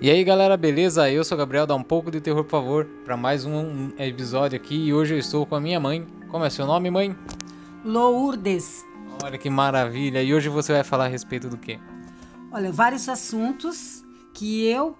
E 0.00 0.08
aí 0.08 0.22
galera, 0.22 0.56
beleza? 0.56 1.10
Eu 1.10 1.24
sou 1.24 1.34
o 1.34 1.38
Gabriel, 1.40 1.66
dá 1.66 1.74
um 1.74 1.82
pouco 1.82 2.08
de 2.08 2.20
terror 2.20 2.44
por 2.44 2.50
favor 2.52 2.84
para 3.04 3.16
mais 3.16 3.44
um 3.44 3.90
episódio 3.98 4.56
aqui 4.56 4.76
e 4.76 4.94
hoje 4.94 5.14
eu 5.14 5.18
estou 5.18 5.44
com 5.44 5.56
a 5.56 5.60
minha 5.60 5.80
mãe. 5.80 6.06
Como 6.28 6.44
é 6.44 6.50
seu 6.50 6.64
nome, 6.64 6.88
mãe? 6.88 7.16
Lourdes. 7.84 8.84
Olha 9.24 9.36
que 9.36 9.50
maravilha! 9.50 10.22
E 10.22 10.32
hoje 10.32 10.48
você 10.48 10.72
vai 10.72 10.84
falar 10.84 11.06
a 11.06 11.08
respeito 11.08 11.48
do 11.48 11.56
quê? 11.56 11.80
Olha, 12.52 12.70
vários 12.70 13.08
assuntos 13.08 14.04
que 14.32 14.66
eu 14.66 14.96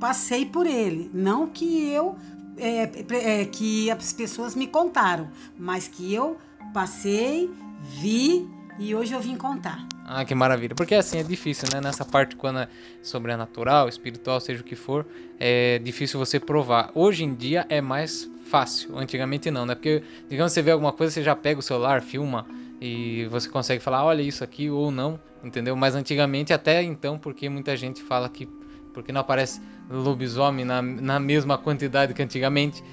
passei 0.00 0.46
por 0.46 0.66
ele, 0.66 1.10
não 1.12 1.46
que 1.46 1.92
eu 1.92 2.16
é, 2.56 3.42
é, 3.42 3.44
que 3.44 3.90
as 3.90 4.14
pessoas 4.14 4.54
me 4.54 4.66
contaram, 4.66 5.28
mas 5.58 5.86
que 5.86 6.14
eu 6.14 6.38
passei, 6.72 7.50
vi 8.00 8.48
e 8.78 8.94
hoje 8.94 9.12
eu 9.12 9.20
vim 9.20 9.36
contar. 9.36 9.86
Ah, 10.14 10.26
que 10.26 10.34
maravilha. 10.34 10.74
Porque 10.74 10.94
assim 10.94 11.18
é 11.18 11.22
difícil, 11.22 11.68
né? 11.72 11.80
Nessa 11.80 12.04
parte 12.04 12.36
quando 12.36 12.58
é 12.60 12.68
sobrenatural, 13.02 13.88
espiritual, 13.88 14.40
seja 14.40 14.60
o 14.60 14.64
que 14.64 14.76
for, 14.76 15.06
é 15.40 15.78
difícil 15.78 16.18
você 16.18 16.38
provar. 16.38 16.90
Hoje 16.94 17.24
em 17.24 17.34
dia 17.34 17.64
é 17.70 17.80
mais 17.80 18.30
fácil. 18.50 18.98
Antigamente 18.98 19.50
não, 19.50 19.64
né? 19.64 19.74
Porque, 19.74 20.02
digamos, 20.28 20.52
você 20.52 20.60
vê 20.60 20.70
alguma 20.70 20.92
coisa, 20.92 21.14
você 21.14 21.22
já 21.22 21.34
pega 21.34 21.60
o 21.60 21.62
celular, 21.62 22.02
filma 22.02 22.46
e 22.78 23.24
você 23.30 23.48
consegue 23.48 23.82
falar, 23.82 24.04
olha 24.04 24.20
isso 24.20 24.44
aqui 24.44 24.68
ou 24.68 24.90
não, 24.90 25.18
entendeu? 25.42 25.74
Mas 25.74 25.94
antigamente, 25.94 26.52
até 26.52 26.82
então, 26.82 27.18
porque 27.18 27.48
muita 27.48 27.74
gente 27.74 28.02
fala 28.02 28.28
que 28.28 28.46
porque 28.92 29.12
não 29.12 29.22
aparece 29.22 29.62
lobisomem 29.88 30.66
na, 30.66 30.82
na 30.82 31.18
mesma 31.18 31.56
quantidade 31.56 32.12
que 32.12 32.22
antigamente. 32.22 32.84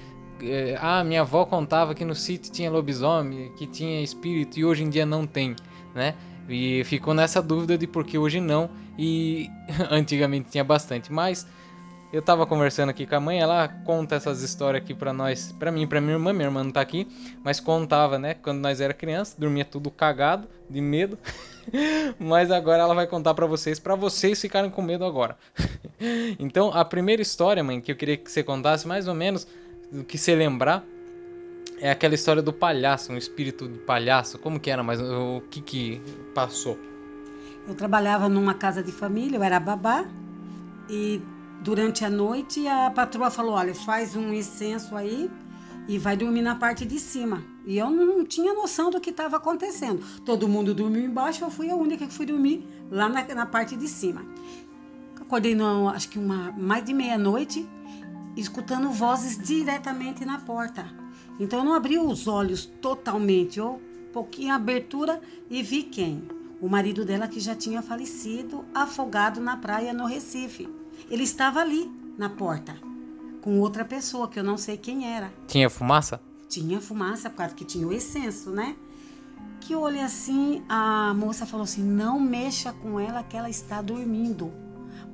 É, 0.42 0.78
ah, 0.80 1.04
minha 1.04 1.20
avó 1.20 1.44
contava 1.44 1.94
que 1.94 2.02
no 2.02 2.14
sítio 2.14 2.50
tinha 2.50 2.70
lobisomem, 2.70 3.52
que 3.58 3.66
tinha 3.66 4.00
espírito 4.00 4.58
e 4.58 4.64
hoje 4.64 4.82
em 4.82 4.88
dia 4.88 5.04
não 5.04 5.26
tem, 5.26 5.54
né? 5.94 6.14
E 6.52 6.84
ficou 6.84 7.14
nessa 7.14 7.40
dúvida 7.40 7.78
de 7.78 7.86
por 7.86 8.04
que 8.04 8.18
hoje 8.18 8.40
não 8.40 8.70
e 8.98 9.48
antigamente 9.90 10.50
tinha 10.50 10.64
bastante. 10.64 11.12
Mas 11.12 11.46
eu 12.12 12.20
tava 12.20 12.44
conversando 12.44 12.90
aqui 12.90 13.06
com 13.06 13.14
a 13.14 13.20
mãe, 13.20 13.40
ela 13.40 13.68
conta 13.68 14.16
essas 14.16 14.42
histórias 14.42 14.82
aqui 14.82 14.92
para 14.92 15.12
nós, 15.12 15.52
para 15.52 15.70
mim, 15.70 15.86
para 15.86 16.00
minha 16.00 16.14
irmã, 16.14 16.32
minha 16.32 16.46
irmã 16.46 16.64
não 16.64 16.72
tá 16.72 16.80
aqui, 16.80 17.06
mas 17.44 17.60
contava, 17.60 18.18
né, 18.18 18.34
quando 18.34 18.58
nós 18.58 18.80
era 18.80 18.92
criança, 18.92 19.36
dormia 19.38 19.64
tudo 19.64 19.92
cagado, 19.92 20.48
de 20.68 20.80
medo. 20.80 21.16
mas 22.18 22.50
agora 22.50 22.82
ela 22.82 22.94
vai 22.94 23.06
contar 23.06 23.32
para 23.34 23.46
vocês, 23.46 23.78
para 23.78 23.94
vocês 23.94 24.40
ficarem 24.40 24.70
com 24.70 24.82
medo 24.82 25.04
agora. 25.04 25.36
então, 26.38 26.72
a 26.72 26.84
primeira 26.84 27.22
história, 27.22 27.62
mãe, 27.62 27.80
que 27.80 27.92
eu 27.92 27.96
queria 27.96 28.16
que 28.16 28.30
você 28.30 28.42
contasse 28.42 28.88
mais 28.88 29.06
ou 29.06 29.14
menos 29.14 29.46
do 29.92 30.02
que 30.02 30.18
você 30.18 30.34
lembrar, 30.34 30.84
é 31.80 31.90
aquela 31.90 32.14
história 32.14 32.42
do 32.42 32.52
palhaço, 32.52 33.12
um 33.12 33.16
espírito 33.16 33.66
de 33.66 33.78
palhaço. 33.78 34.38
Como 34.38 34.60
que 34.60 34.70
era, 34.70 34.82
mas 34.82 35.00
o 35.00 35.42
que 35.50 35.60
que 35.62 36.02
passou? 36.34 36.78
Eu 37.66 37.74
trabalhava 37.74 38.28
numa 38.28 38.54
casa 38.54 38.82
de 38.82 38.92
família, 38.92 39.36
eu 39.38 39.42
era 39.42 39.58
babá 39.58 40.04
e 40.88 41.22
durante 41.62 42.04
a 42.04 42.10
noite 42.10 42.66
a 42.68 42.90
patroa 42.90 43.30
falou: 43.30 43.54
"Olha, 43.54 43.74
faz 43.74 44.14
um 44.14 44.32
incenso 44.32 44.94
aí 44.94 45.30
e 45.88 45.98
vai 45.98 46.16
dormir 46.16 46.42
na 46.42 46.54
parte 46.54 46.84
de 46.84 46.98
cima". 46.98 47.42
E 47.64 47.78
eu 47.78 47.90
não 47.90 48.24
tinha 48.24 48.52
noção 48.52 48.90
do 48.90 49.00
que 49.00 49.10
estava 49.10 49.36
acontecendo. 49.36 50.04
Todo 50.24 50.48
mundo 50.48 50.74
dormiu 50.74 51.02
embaixo, 51.02 51.44
eu 51.44 51.50
fui 51.50 51.70
a 51.70 51.74
única 51.74 52.06
que 52.06 52.12
fui 52.12 52.26
dormir 52.26 52.66
lá 52.90 53.08
na, 53.08 53.22
na 53.34 53.46
parte 53.46 53.76
de 53.76 53.88
cima. 53.88 54.22
Acordei, 55.18 55.54
no, 55.54 55.88
acho 55.88 56.08
que 56.08 56.18
uma 56.18 56.52
mais 56.52 56.84
de 56.84 56.92
meia-noite, 56.92 57.66
escutando 58.36 58.90
vozes 58.90 59.38
diretamente 59.38 60.24
na 60.24 60.38
porta. 60.38 60.99
Então 61.40 61.60
eu 61.60 61.64
não 61.64 61.74
abri 61.74 61.98
os 61.98 62.28
olhos 62.28 62.66
totalmente, 62.66 63.58
eu 63.58 63.80
pouquinho 64.12 64.52
abertura 64.52 65.20
e 65.48 65.62
vi 65.62 65.84
quem? 65.84 66.22
O 66.60 66.68
marido 66.68 67.02
dela 67.04 67.26
que 67.26 67.40
já 67.40 67.54
tinha 67.54 67.80
falecido, 67.80 68.64
afogado 68.74 69.40
na 69.40 69.56
praia 69.56 69.94
no 69.94 70.04
Recife. 70.04 70.68
Ele 71.10 71.22
estava 71.22 71.60
ali 71.60 71.90
na 72.18 72.28
porta 72.28 72.76
com 73.40 73.58
outra 73.58 73.86
pessoa 73.86 74.28
que 74.28 74.38
eu 74.38 74.44
não 74.44 74.58
sei 74.58 74.76
quem 74.76 75.10
era. 75.10 75.32
Tinha 75.46 75.70
fumaça? 75.70 76.20
Tinha 76.46 76.78
fumaça, 76.78 77.30
por 77.30 77.36
causa 77.36 77.54
que 77.54 77.64
tinha 77.64 77.86
o 77.86 77.92
excesso, 77.92 78.50
né? 78.50 78.76
Que 79.60 79.72
eu 79.72 79.80
olhei 79.80 80.02
assim, 80.02 80.62
a 80.68 81.14
moça 81.14 81.46
falou 81.46 81.64
assim: 81.64 81.82
"Não 81.82 82.20
mexa 82.20 82.72
com 82.72 83.00
ela 83.00 83.22
que 83.22 83.36
ela 83.36 83.48
está 83.48 83.80
dormindo" 83.80 84.52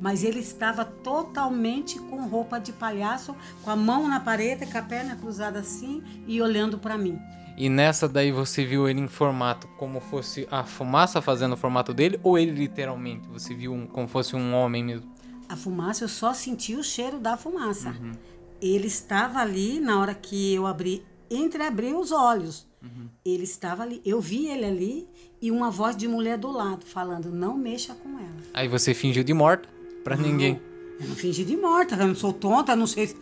mas 0.00 0.22
ele 0.22 0.40
estava 0.40 0.84
totalmente 0.84 1.98
com 1.98 2.26
roupa 2.26 2.58
de 2.58 2.72
palhaço, 2.72 3.34
com 3.62 3.70
a 3.70 3.76
mão 3.76 4.08
na 4.08 4.20
parede, 4.20 4.66
com 4.66 4.78
a 4.78 4.82
perna 4.82 5.16
cruzada 5.16 5.60
assim 5.60 6.02
e 6.26 6.40
olhando 6.40 6.78
para 6.78 6.98
mim. 6.98 7.18
E 7.56 7.70
nessa 7.70 8.06
daí 8.06 8.30
você 8.30 8.66
viu 8.66 8.86
ele 8.86 9.00
em 9.00 9.08
formato 9.08 9.66
como 9.78 9.98
fosse 9.98 10.46
a 10.50 10.62
fumaça 10.62 11.22
fazendo 11.22 11.54
o 11.54 11.56
formato 11.56 11.94
dele 11.94 12.20
ou 12.22 12.38
ele 12.38 12.50
literalmente 12.50 13.26
você 13.28 13.54
viu 13.54 13.72
um, 13.72 13.86
como 13.86 14.06
fosse 14.06 14.36
um 14.36 14.54
homem 14.54 14.84
mesmo? 14.84 15.10
A 15.48 15.56
fumaça 15.56 16.04
eu 16.04 16.08
só 16.08 16.34
senti 16.34 16.74
o 16.74 16.82
cheiro 16.82 17.18
da 17.18 17.36
fumaça. 17.36 17.90
Uhum. 17.90 18.12
Ele 18.60 18.86
estava 18.86 19.38
ali 19.38 19.80
na 19.80 19.98
hora 19.98 20.14
que 20.14 20.52
eu 20.52 20.66
abri, 20.66 21.02
entreabri 21.30 21.94
os 21.94 22.12
olhos. 22.12 22.66
Uhum. 22.82 23.08
Ele 23.24 23.44
estava 23.44 23.84
ali, 23.84 24.02
eu 24.04 24.20
vi 24.20 24.48
ele 24.48 24.66
ali 24.66 25.08
e 25.40 25.50
uma 25.50 25.70
voz 25.70 25.96
de 25.96 26.06
mulher 26.06 26.36
do 26.36 26.50
lado 26.50 26.84
falando: 26.84 27.30
"Não 27.30 27.56
mexa 27.56 27.94
com 27.94 28.18
ela". 28.18 28.36
Aí 28.52 28.68
você 28.68 28.92
fingiu 28.92 29.24
de 29.24 29.32
morta? 29.32 29.75
Para 30.06 30.16
ninguém. 30.16 30.60
Eu 31.00 31.08
não 31.08 31.16
fingi 31.16 31.44
de 31.44 31.56
morta, 31.56 31.96
eu 31.96 32.06
não 32.06 32.14
sou 32.14 32.32
tonta, 32.32 32.76
não 32.76 32.86
sei 32.86 33.12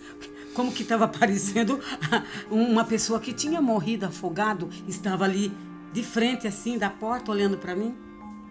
como 0.52 0.70
que 0.70 0.82
estava 0.82 1.06
aparecendo 1.06 1.80
uma 2.50 2.84
pessoa 2.84 3.18
que 3.18 3.32
tinha 3.32 3.58
morrido 3.62 4.04
afogado, 4.04 4.68
estava 4.86 5.24
ali 5.24 5.50
de 5.94 6.02
frente 6.02 6.46
assim 6.46 6.76
da 6.76 6.90
porta 6.90 7.32
olhando 7.32 7.56
para 7.56 7.74
mim. 7.74 7.94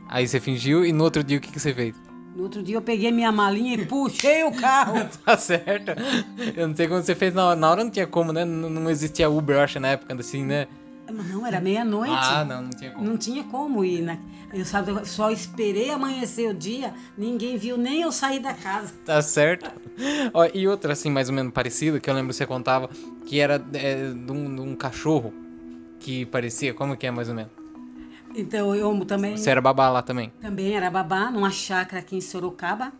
Aí 0.10 0.28
você 0.28 0.40
fingiu 0.40 0.84
e 0.84 0.92
no 0.92 1.04
outro 1.04 1.24
dia 1.24 1.38
o 1.38 1.42
que, 1.42 1.52
que 1.52 1.60
você 1.60 1.76
fez? 1.76 1.96
No 2.36 2.44
outro 2.44 2.64
dia 2.64 2.76
eu 2.76 2.82
peguei 2.82 3.12
minha 3.12 3.32
malinha 3.32 3.76
e 3.76 3.86
puxei 3.86 4.44
o 4.44 4.52
carro. 4.52 5.08
tá 5.24 5.38
certo. 5.38 5.92
Eu 6.56 6.68
não 6.68 6.76
sei 6.76 6.88
como 6.88 7.04
você 7.04 7.14
fez 7.14 7.36
na 7.36 7.50
hora. 7.50 7.56
Na 7.56 7.70
hora 7.70 7.84
não 7.84 7.92
tinha 7.92 8.08
como, 8.08 8.34
né? 8.34 8.44
Não, 8.44 8.68
não 8.68 8.90
existia 8.90 9.30
Uber, 9.30 9.58
eu 9.58 9.62
acho, 9.62 9.80
na 9.80 9.90
época, 9.90 10.16
assim, 10.20 10.44
né? 10.44 10.68
Não, 11.12 11.46
era 11.46 11.60
meia-noite. 11.60 12.14
Ah, 12.16 12.46
não, 12.46 12.64
não 12.64 12.70
tinha 12.70 12.92
como. 12.92 13.06
Não 13.06 13.18
tinha 13.18 13.44
como 13.44 13.86
ir, 13.86 14.02
né? 14.02 14.20
Eu 14.54 14.64
sabe, 14.66 15.06
só 15.06 15.32
esperei 15.32 15.90
amanhecer 15.90 16.50
o 16.50 16.54
dia, 16.54 16.94
ninguém 17.18 17.58
viu 17.58 17.78
nem 17.78 18.02
eu 18.02 18.12
sair 18.12 18.40
da 18.40 18.54
casa. 18.54 18.94
Tá 19.06 19.22
certo. 19.22 19.70
Ó, 20.34 20.48
e 20.54 20.68
outra, 20.68 20.94
assim, 20.94 21.10
mais 21.10 21.28
ou 21.28 21.36
menos 21.36 21.52
parecida, 21.52 22.00
que 22.00 22.10
eu 22.10 22.14
lembro 22.14 22.30
que 22.30 22.36
você 22.36 22.46
contava, 22.46 22.90
que 23.26 23.40
era 23.40 23.64
é, 23.74 24.12
de, 24.12 24.32
um, 24.32 24.56
de 24.56 24.62
um 24.62 24.76
cachorro 24.76 25.34
que 26.00 26.26
parecia, 26.26 26.74
como 26.74 26.96
que 26.96 27.06
é 27.06 27.12
mais 27.12 27.30
ou 27.30 27.36
menos? 27.36 27.52
Então, 28.36 28.74
eu 28.74 29.06
também... 29.06 29.38
Você 29.38 29.50
era 29.50 29.62
babá 29.62 29.90
lá 29.90 30.02
também? 30.02 30.32
Também 30.42 30.74
era 30.74 30.90
babá, 30.90 31.30
numa 31.30 31.52
chácara 31.52 32.02
aqui 32.02 32.16
em 32.16 32.22
Sorocaba. 32.22 32.92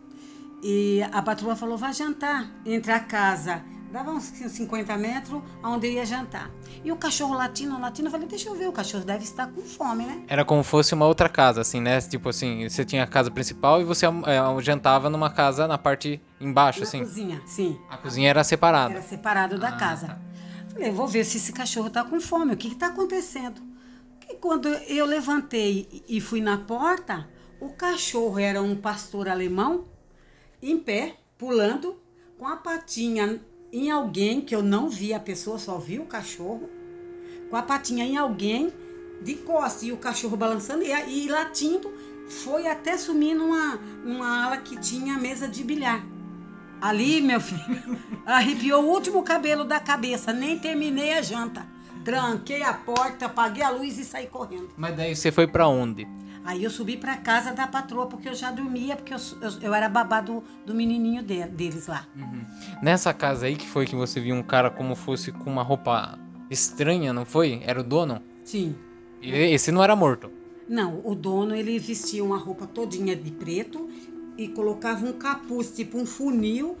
E 0.62 1.02
a 1.12 1.20
patroa 1.20 1.56
falou, 1.56 1.76
vai 1.76 1.92
jantar 1.92 2.50
entre 2.64 2.92
a 2.92 3.00
casa 3.00 3.62
dava 3.94 4.10
uns 4.10 4.24
50 4.24 4.96
metros, 4.98 5.40
onde 5.62 5.86
eu 5.86 5.92
ia 5.92 6.04
jantar. 6.04 6.50
E 6.84 6.90
o 6.90 6.96
cachorro 6.96 7.32
latino, 7.32 7.80
latino, 7.80 8.08
eu 8.08 8.10
falei, 8.10 8.26
deixa 8.26 8.48
eu 8.48 8.54
ver, 8.56 8.68
o 8.68 8.72
cachorro 8.72 9.04
deve 9.04 9.22
estar 9.22 9.46
com 9.46 9.62
fome, 9.62 10.04
né? 10.04 10.24
Era 10.26 10.44
como 10.44 10.64
fosse 10.64 10.94
uma 10.94 11.06
outra 11.06 11.28
casa, 11.28 11.60
assim, 11.60 11.80
né? 11.80 12.00
Tipo 12.00 12.30
assim, 12.30 12.68
você 12.68 12.84
tinha 12.84 13.04
a 13.04 13.06
casa 13.06 13.30
principal 13.30 13.80
e 13.80 13.84
você 13.84 14.04
é, 14.04 14.60
jantava 14.62 15.08
numa 15.08 15.30
casa 15.30 15.68
na 15.68 15.78
parte 15.78 16.20
embaixo, 16.40 16.80
na 16.80 16.86
assim. 16.86 16.98
Na 16.98 17.04
cozinha, 17.04 17.42
sim. 17.46 17.80
A 17.88 17.96
cozinha 17.96 18.30
era 18.30 18.42
separada. 18.42 18.94
Era 18.94 19.02
separado 19.02 19.58
da 19.60 19.68
ah, 19.68 19.76
casa. 19.76 20.06
Tá. 20.08 20.18
Falei, 20.72 20.90
vou 20.90 21.06
ver 21.06 21.24
se 21.24 21.36
esse 21.36 21.52
cachorro 21.52 21.86
está 21.86 22.02
com 22.02 22.20
fome, 22.20 22.54
o 22.54 22.56
que 22.56 22.66
está 22.66 22.88
acontecendo? 22.88 23.62
E 24.28 24.34
quando 24.34 24.66
eu 24.68 25.06
levantei 25.06 26.02
e 26.08 26.20
fui 26.20 26.40
na 26.40 26.58
porta, 26.58 27.28
o 27.60 27.68
cachorro 27.68 28.40
era 28.40 28.60
um 28.60 28.74
pastor 28.74 29.28
alemão, 29.28 29.84
em 30.60 30.76
pé, 30.80 31.14
pulando, 31.38 32.02
com 32.36 32.48
a 32.48 32.56
patinha 32.56 33.40
em 33.74 33.90
alguém 33.90 34.40
que 34.40 34.54
eu 34.54 34.62
não 34.62 34.88
vi, 34.88 35.12
a 35.12 35.18
pessoa 35.18 35.58
só 35.58 35.78
viu 35.78 36.02
o 36.02 36.06
cachorro, 36.06 36.70
com 37.50 37.56
a 37.56 37.62
patinha 37.62 38.04
em 38.04 38.16
alguém 38.16 38.72
de 39.20 39.34
costas 39.34 39.82
e 39.82 39.92
o 39.92 39.96
cachorro 39.96 40.36
balançando 40.36 40.84
e, 40.84 40.90
e 40.90 41.28
latindo, 41.28 41.92
foi 42.28 42.68
até 42.68 42.96
sumir 42.96 43.34
numa, 43.34 43.76
numa 44.04 44.44
ala 44.44 44.58
que 44.58 44.78
tinha 44.78 45.18
mesa 45.18 45.48
de 45.48 45.64
bilhar. 45.64 46.06
Ali, 46.80 47.20
meu 47.20 47.40
filho, 47.40 47.98
arrepiou 48.24 48.84
o 48.84 48.88
último 48.88 49.22
cabelo 49.22 49.64
da 49.64 49.80
cabeça, 49.80 50.32
nem 50.32 50.58
terminei 50.58 51.14
a 51.14 51.22
janta. 51.22 51.66
Tranquei 52.04 52.62
a 52.62 52.74
porta, 52.74 53.26
apaguei 53.26 53.62
a 53.62 53.70
luz 53.70 53.98
e 53.98 54.04
saí 54.04 54.26
correndo. 54.26 54.68
Mas 54.76 54.94
daí 54.94 55.16
você 55.16 55.32
foi 55.32 55.46
para 55.46 55.66
onde? 55.66 56.06
Aí 56.44 56.62
eu 56.62 56.70
subi 56.70 56.96
para 56.98 57.16
casa 57.16 57.52
da 57.52 57.66
patroa, 57.66 58.06
porque 58.06 58.28
eu 58.28 58.34
já 58.34 58.50
dormia, 58.50 58.96
porque 58.96 59.14
eu, 59.14 59.18
eu, 59.40 59.50
eu 59.62 59.74
era 59.74 59.88
babá 59.88 60.20
do, 60.20 60.42
do 60.66 60.74
menininho 60.74 61.22
de, 61.22 61.44
deles 61.46 61.86
lá. 61.86 62.06
Uhum. 62.14 62.42
Nessa 62.82 63.14
casa 63.14 63.46
aí 63.46 63.56
que 63.56 63.66
foi 63.66 63.86
que 63.86 63.96
você 63.96 64.20
viu 64.20 64.34
um 64.34 64.42
cara 64.42 64.70
como 64.70 64.94
fosse 64.94 65.32
com 65.32 65.50
uma 65.50 65.62
roupa 65.62 66.18
estranha, 66.50 67.12
não 67.14 67.24
foi? 67.24 67.62
Era 67.64 67.80
o 67.80 67.82
dono? 67.82 68.20
Sim. 68.44 68.74
E 69.22 69.30
esse 69.32 69.72
não 69.72 69.82
era 69.82 69.96
morto? 69.96 70.30
Não, 70.68 71.00
o 71.02 71.14
dono 71.14 71.54
ele 71.54 71.78
vestia 71.78 72.22
uma 72.22 72.36
roupa 72.38 72.66
todinha 72.66 73.16
de 73.16 73.30
preto 73.30 73.88
e 74.36 74.48
colocava 74.48 75.06
um 75.06 75.12
capuz, 75.14 75.70
tipo 75.74 75.96
um 75.98 76.04
funil, 76.04 76.76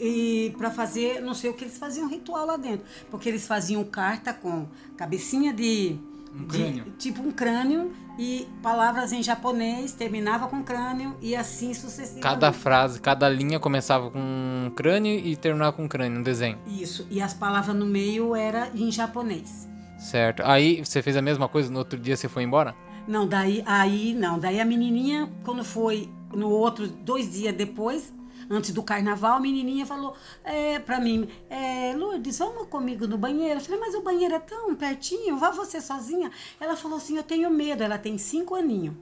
e 0.00 0.52
para 0.58 0.70
fazer, 0.70 1.20
não 1.20 1.34
sei 1.34 1.50
o 1.50 1.54
que 1.54 1.64
eles 1.64 1.78
faziam 1.78 2.08
ritual 2.08 2.46
lá 2.46 2.56
dentro, 2.56 2.84
porque 3.10 3.28
eles 3.28 3.46
faziam 3.46 3.84
carta 3.84 4.32
com 4.32 4.66
cabecinha 4.96 5.52
de 5.52 5.96
Um 6.34 6.46
de- 6.46 6.90
tipo 6.98 7.22
um 7.22 7.30
crânio 7.30 7.92
e 8.18 8.46
palavras 8.62 9.12
em 9.12 9.22
japonês, 9.22 9.92
terminava 9.92 10.48
com 10.48 10.62
crânio 10.62 11.14
e 11.20 11.34
assim 11.34 11.72
sucessivamente. 11.74 12.22
Cada 12.22 12.52
frase, 12.52 13.00
cada 13.00 13.28
linha 13.28 13.58
começava 13.58 14.10
com 14.10 14.72
crânio 14.76 15.14
e 15.14 15.36
terminava 15.36 15.72
com 15.72 15.88
crânio, 15.88 16.18
um 16.18 16.22
desenho. 16.22 16.58
Isso, 16.66 17.06
e 17.10 17.20
as 17.20 17.34
palavras 17.34 17.74
no 17.74 17.86
meio 17.86 18.34
era 18.34 18.70
em 18.74 18.90
japonês. 18.90 19.68
Certo. 19.98 20.42
Aí 20.44 20.84
você 20.84 21.00
fez 21.00 21.16
a 21.16 21.22
mesma 21.22 21.48
coisa, 21.48 21.70
no 21.70 21.78
outro 21.78 21.98
dia 21.98 22.16
você 22.16 22.28
foi 22.28 22.42
embora? 22.42 22.74
Não, 23.06 23.26
daí, 23.26 23.62
aí 23.66 24.14
não, 24.14 24.38
daí 24.38 24.60
a 24.60 24.64
menininha, 24.64 25.30
quando 25.44 25.64
foi 25.64 26.08
no 26.34 26.48
outro, 26.48 26.86
dois 26.86 27.32
dias 27.32 27.54
depois, 27.54 28.12
antes 28.52 28.70
do 28.72 28.82
carnaval, 28.82 29.36
a 29.36 29.40
menininha 29.40 29.86
falou 29.86 30.14
é, 30.44 30.78
pra 30.78 31.00
mim, 31.00 31.28
é, 31.48 31.94
Lourdes, 31.96 32.38
vamos 32.38 32.68
comigo 32.68 33.06
no 33.06 33.16
banheiro? 33.16 33.58
Eu 33.58 33.64
falei, 33.64 33.80
mas 33.80 33.94
o 33.94 34.02
banheiro 34.02 34.34
é 34.34 34.38
tão 34.38 34.74
pertinho, 34.74 35.36
vá 35.38 35.50
você 35.50 35.80
sozinha? 35.80 36.30
Ela 36.60 36.76
falou 36.76 36.98
assim, 36.98 37.16
eu 37.16 37.22
tenho 37.22 37.50
medo, 37.50 37.82
ela 37.82 37.98
tem 37.98 38.18
cinco 38.18 38.54
aninhos. 38.54 38.94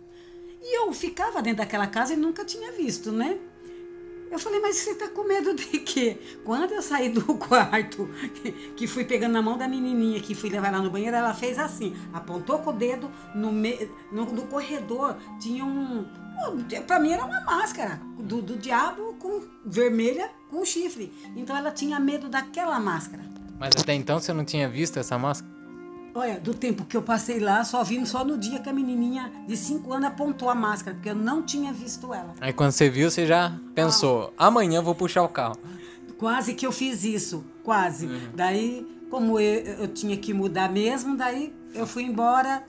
E 0.62 0.78
eu 0.78 0.92
ficava 0.92 1.40
dentro 1.40 1.58
daquela 1.58 1.86
casa 1.86 2.12
e 2.12 2.16
nunca 2.16 2.44
tinha 2.44 2.70
visto, 2.72 3.10
né? 3.10 3.38
Eu 4.30 4.38
falei, 4.38 4.60
mas 4.60 4.76
você 4.76 4.94
tá 4.94 5.08
com 5.08 5.24
medo 5.24 5.54
de 5.54 5.66
quê? 5.80 6.18
Quando 6.44 6.72
eu 6.72 6.80
saí 6.80 7.08
do 7.08 7.22
quarto, 7.34 8.08
que 8.76 8.86
fui 8.86 9.04
pegando 9.04 9.32
na 9.32 9.42
mão 9.42 9.58
da 9.58 9.66
menininha, 9.66 10.20
que 10.20 10.34
fui 10.34 10.48
levar 10.48 10.68
ela 10.68 10.78
no 10.78 10.90
banheiro, 10.90 11.16
ela 11.16 11.34
fez 11.34 11.58
assim, 11.58 11.96
apontou 12.12 12.60
com 12.60 12.70
o 12.70 12.72
dedo 12.72 13.10
no, 13.34 13.50
me, 13.50 13.90
no, 14.12 14.26
no 14.26 14.46
corredor, 14.46 15.16
tinha 15.40 15.64
um... 15.64 16.06
Pra 16.86 16.98
mim 16.98 17.12
era 17.12 17.24
uma 17.24 17.40
máscara 17.40 18.00
do, 18.18 18.40
do 18.40 18.56
diabo 18.56 19.14
com 19.18 19.42
vermelha 19.66 20.30
com 20.48 20.64
chifre. 20.64 21.12
Então 21.36 21.56
ela 21.56 21.70
tinha 21.70 21.98
medo 22.00 22.28
daquela 22.28 22.78
máscara. 22.78 23.22
Mas 23.58 23.74
até 23.78 23.92
então 23.94 24.18
você 24.18 24.32
não 24.32 24.44
tinha 24.44 24.68
visto 24.68 24.98
essa 24.98 25.18
máscara? 25.18 25.59
Olha, 26.14 26.40
do 26.40 26.52
tempo 26.52 26.84
que 26.84 26.96
eu 26.96 27.02
passei 27.02 27.38
lá, 27.38 27.62
só 27.64 27.84
vimos 27.84 28.08
só 28.08 28.24
no 28.24 28.36
dia 28.36 28.58
que 28.58 28.68
a 28.68 28.72
menininha 28.72 29.30
de 29.46 29.56
5 29.56 29.92
anos 29.92 30.08
apontou 30.08 30.50
a 30.50 30.54
máscara, 30.54 30.94
porque 30.96 31.10
eu 31.10 31.14
não 31.14 31.42
tinha 31.42 31.72
visto 31.72 32.12
ela. 32.12 32.34
Aí 32.40 32.52
quando 32.52 32.72
você 32.72 32.90
viu, 32.90 33.10
você 33.10 33.26
já 33.26 33.56
pensou, 33.74 34.32
amanhã 34.36 34.78
eu 34.78 34.82
vou 34.82 34.94
puxar 34.94 35.22
o 35.22 35.28
carro. 35.28 35.56
Quase 36.18 36.54
que 36.54 36.66
eu 36.66 36.72
fiz 36.72 37.04
isso, 37.04 37.44
quase. 37.62 38.08
Daí, 38.34 38.86
como 39.08 39.38
eu, 39.38 39.62
eu 39.62 39.88
tinha 39.88 40.16
que 40.16 40.34
mudar 40.34 40.70
mesmo, 40.70 41.16
daí 41.16 41.54
eu 41.74 41.86
fui 41.86 42.02
embora, 42.02 42.64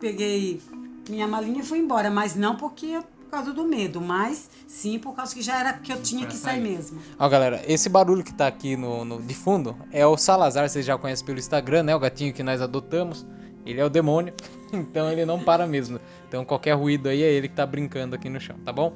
peguei 0.00 0.60
minha 1.08 1.28
malinha 1.28 1.60
e 1.60 1.62
fui 1.64 1.78
embora. 1.78 2.10
Mas 2.10 2.34
não 2.34 2.56
porque 2.56 2.98
por 3.26 3.30
causa 3.32 3.52
do 3.52 3.64
medo, 3.64 4.00
mas 4.00 4.48
sim 4.66 4.98
por 4.98 5.12
causa 5.14 5.34
que 5.34 5.42
já 5.42 5.58
era 5.60 5.72
que 5.74 5.92
eu 5.92 6.00
tinha 6.00 6.22
Pra 6.22 6.30
que 6.30 6.36
sair 6.36 6.54
sair. 6.54 6.62
mesmo. 6.62 7.00
Ó, 7.18 7.28
galera, 7.28 7.60
esse 7.66 7.88
barulho 7.88 8.22
que 8.24 8.32
tá 8.32 8.46
aqui 8.46 8.76
no, 8.76 9.04
no- 9.04 9.20
de 9.20 9.34
fundo 9.34 9.76
é 9.92 10.06
o 10.06 10.16
Salazar, 10.16 10.68
vocês 10.68 10.86
já 10.86 10.96
conhecem 10.96 11.26
pelo 11.26 11.38
Instagram, 11.38 11.82
né? 11.82 11.94
O 11.94 11.98
gatinho 11.98 12.32
que 12.32 12.42
nós 12.42 12.60
adotamos. 12.62 13.26
Ele 13.66 13.80
é 13.80 13.84
o 13.84 13.90
demônio, 13.90 14.32
então 14.72 15.10
ele 15.10 15.24
não 15.24 15.40
para 15.42 15.66
mesmo. 15.66 15.98
Então 16.28 16.44
qualquer 16.44 16.74
ruído 16.74 17.08
aí 17.08 17.20
é 17.20 17.30
ele 17.32 17.48
que 17.48 17.54
tá 17.56 17.66
brincando 17.66 18.14
aqui 18.14 18.28
no 18.28 18.40
chão, 18.40 18.56
tá 18.64 18.72
bom? 18.72 18.92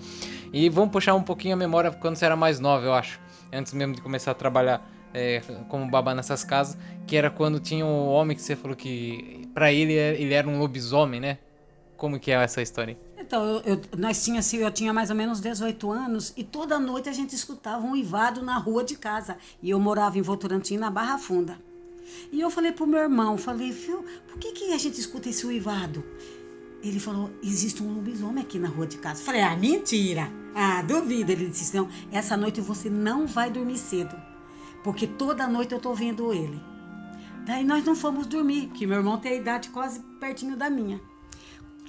E 0.52 0.68
vamos 0.68 0.92
puxar 0.92 1.14
um 1.16 1.22
pouquinho 1.24 1.54
a 1.54 1.56
memória 1.56 1.90
quando 1.90 2.14
você 2.14 2.24
era 2.24 2.36
mais 2.36 2.60
nova, 2.60 2.86
eu 2.86 2.94
acho. 2.94 3.20
Antes 3.52 3.72
mesmo 3.74 3.94
de 3.96 4.00
começar 4.00 4.30
a 4.30 4.34
trabalhar 4.34 4.88
é, 5.12 5.40
como 5.68 5.90
babá 5.90 6.14
nessas 6.14 6.44
casas, 6.44 6.78
que 7.04 7.16
era 7.16 7.28
quando 7.30 7.58
tinha 7.58 7.84
um 7.84 8.06
homem 8.10 8.36
que 8.36 8.42
você 8.42 8.54
falou 8.54 8.76
que 8.76 9.42
pra 9.52 9.72
ele 9.72 9.92
ele 9.92 10.32
era 10.32 10.48
um 10.48 10.60
lobisomem, 10.60 11.18
né? 11.18 11.38
Como 11.96 12.20
que 12.20 12.30
é 12.30 12.34
essa 12.36 12.62
história? 12.62 12.96
Então, 13.30 13.44
eu, 13.44 13.60
eu- 13.64 13.80
nós 13.96 14.24
tinha, 14.24 14.40
assim, 14.40 14.56
eu 14.56 14.72
tinha 14.72 14.92
mais 14.92 15.08
ou 15.08 15.14
menos 15.14 15.40
18 15.40 15.88
anos 15.88 16.32
e 16.36 16.42
toda 16.42 16.80
noite 16.80 17.08
a 17.08 17.12
gente 17.12 17.32
escutava 17.32 17.86
um 17.86 17.92
uivado 17.92 18.42
na 18.42 18.58
rua 18.58 18.82
de 18.82 18.96
casa. 18.96 19.38
E 19.62 19.70
eu 19.70 19.78
morava 19.78 20.18
em 20.18 20.20
Votorantim, 20.20 20.76
na 20.76 20.90
Barra 20.90 21.16
Funda. 21.16 21.56
E 22.32 22.40
eu 22.40 22.50
falei 22.50 22.72
pro 22.72 22.88
meu 22.88 22.98
irmão, 22.98 23.38
falei, 23.38 23.72
filho, 23.72 24.04
por 24.26 24.36
que, 24.36 24.50
que 24.50 24.72
a 24.72 24.78
gente 24.78 24.98
escuta 24.98 25.28
esse 25.28 25.46
uivado? 25.46 26.02
Ele 26.82 26.98
falou, 26.98 27.30
existe 27.40 27.80
um 27.84 27.94
lobisomem 27.94 28.42
aqui 28.42 28.58
na 28.58 28.66
rua 28.66 28.84
de 28.84 28.98
casa. 28.98 29.20
Eu 29.20 29.26
falei, 29.26 29.42
ah, 29.42 29.56
mentira. 29.56 30.28
Ah, 30.52 30.82
duvido. 30.82 31.30
Ele 31.30 31.46
disse, 31.46 31.76
não, 31.76 31.88
essa 32.10 32.36
noite 32.36 32.60
você 32.60 32.90
não 32.90 33.28
vai 33.28 33.48
dormir 33.48 33.78
cedo. 33.78 34.16
Porque 34.82 35.06
toda 35.06 35.46
noite 35.46 35.72
eu 35.72 35.78
tô 35.78 35.94
vendo 35.94 36.32
ele. 36.32 36.60
Daí 37.46 37.62
nós 37.62 37.84
não 37.84 37.94
fomos 37.94 38.26
dormir, 38.26 38.70
que 38.74 38.88
meu 38.88 38.96
irmão 38.98 39.18
tem 39.18 39.34
a 39.34 39.36
idade 39.36 39.68
quase 39.68 40.00
pertinho 40.18 40.56
da 40.56 40.68
minha. 40.68 41.00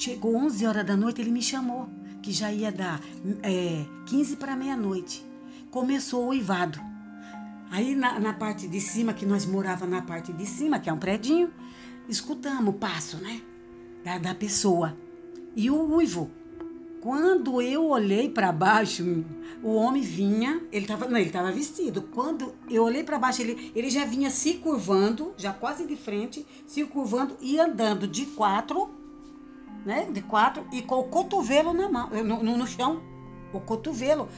Chegou 0.02 0.36
11 0.36 0.66
horas 0.66 0.84
da 0.84 0.98
noite, 0.98 1.22
ele 1.22 1.30
me 1.30 1.44
chamou, 1.44 1.88
que 2.24 2.32
já 2.32 2.52
ia 2.52 2.72
dar 2.72 3.00
é, 3.44 3.86
15 4.08 4.36
para 4.38 4.56
meia-noite. 4.56 5.24
Começou 5.70 6.24
o 6.24 6.30
uivado. 6.30 6.82
Aí 7.70 7.94
na, 7.94 8.20
na 8.20 8.34
parte 8.34 8.68
de 8.68 8.82
cima, 8.82 9.14
que 9.14 9.28
nós 9.28 9.46
morava 9.46 9.86
na 9.86 10.02
parte 10.02 10.34
de 10.34 10.44
cima, 10.48 10.80
que 10.80 10.90
é 10.90 10.94
um 10.94 10.98
predinho, 10.98 11.54
escutamos 12.10 12.74
o 12.74 12.78
passo, 12.80 13.18
né? 13.18 13.44
Da, 14.04 14.18
da 14.18 14.34
pessoa. 14.34 14.98
E 15.56 15.70
o 15.70 15.94
uivo. 15.94 16.32
Quando 17.00 17.62
eu 17.62 17.86
olhei 17.86 18.28
para 18.28 18.52
baixo, 18.52 19.24
o 19.62 19.76
homem 19.76 20.02
vinha, 20.02 20.64
ele 20.72 20.86
estava 20.86 21.08
não, 21.08 21.20
ele 21.20 21.30
tava 21.30 21.52
vestido. 21.52 22.10
Quando 22.12 22.56
eu 22.68 22.84
olhei 22.84 23.04
para 23.04 23.20
baixo, 23.20 23.44
ele, 23.44 23.72
ele 23.76 23.92
já 23.92 24.04
vinha 24.04 24.32
se 24.32 24.56
curvando, 24.56 25.32
já 25.38 25.54
quase 25.54 25.86
de 25.86 25.96
frente, 25.96 26.44
se 26.66 26.84
curvando 26.86 27.38
e 27.40 27.60
andando 27.60 28.08
de 28.08 28.26
quatro, 28.26 29.00
né? 29.86 30.08
De 30.12 30.22
quatro 30.22 30.66
e 30.72 30.82
com 30.82 31.00
o 31.00 31.04
cotovelo 31.04 31.74
na 31.74 31.90
mão, 31.90 32.10
no, 32.10 32.44
no, 32.44 32.58
no 32.58 32.68
chão, 32.68 33.02
o 33.54 33.60
cotovelo. 33.60 34.30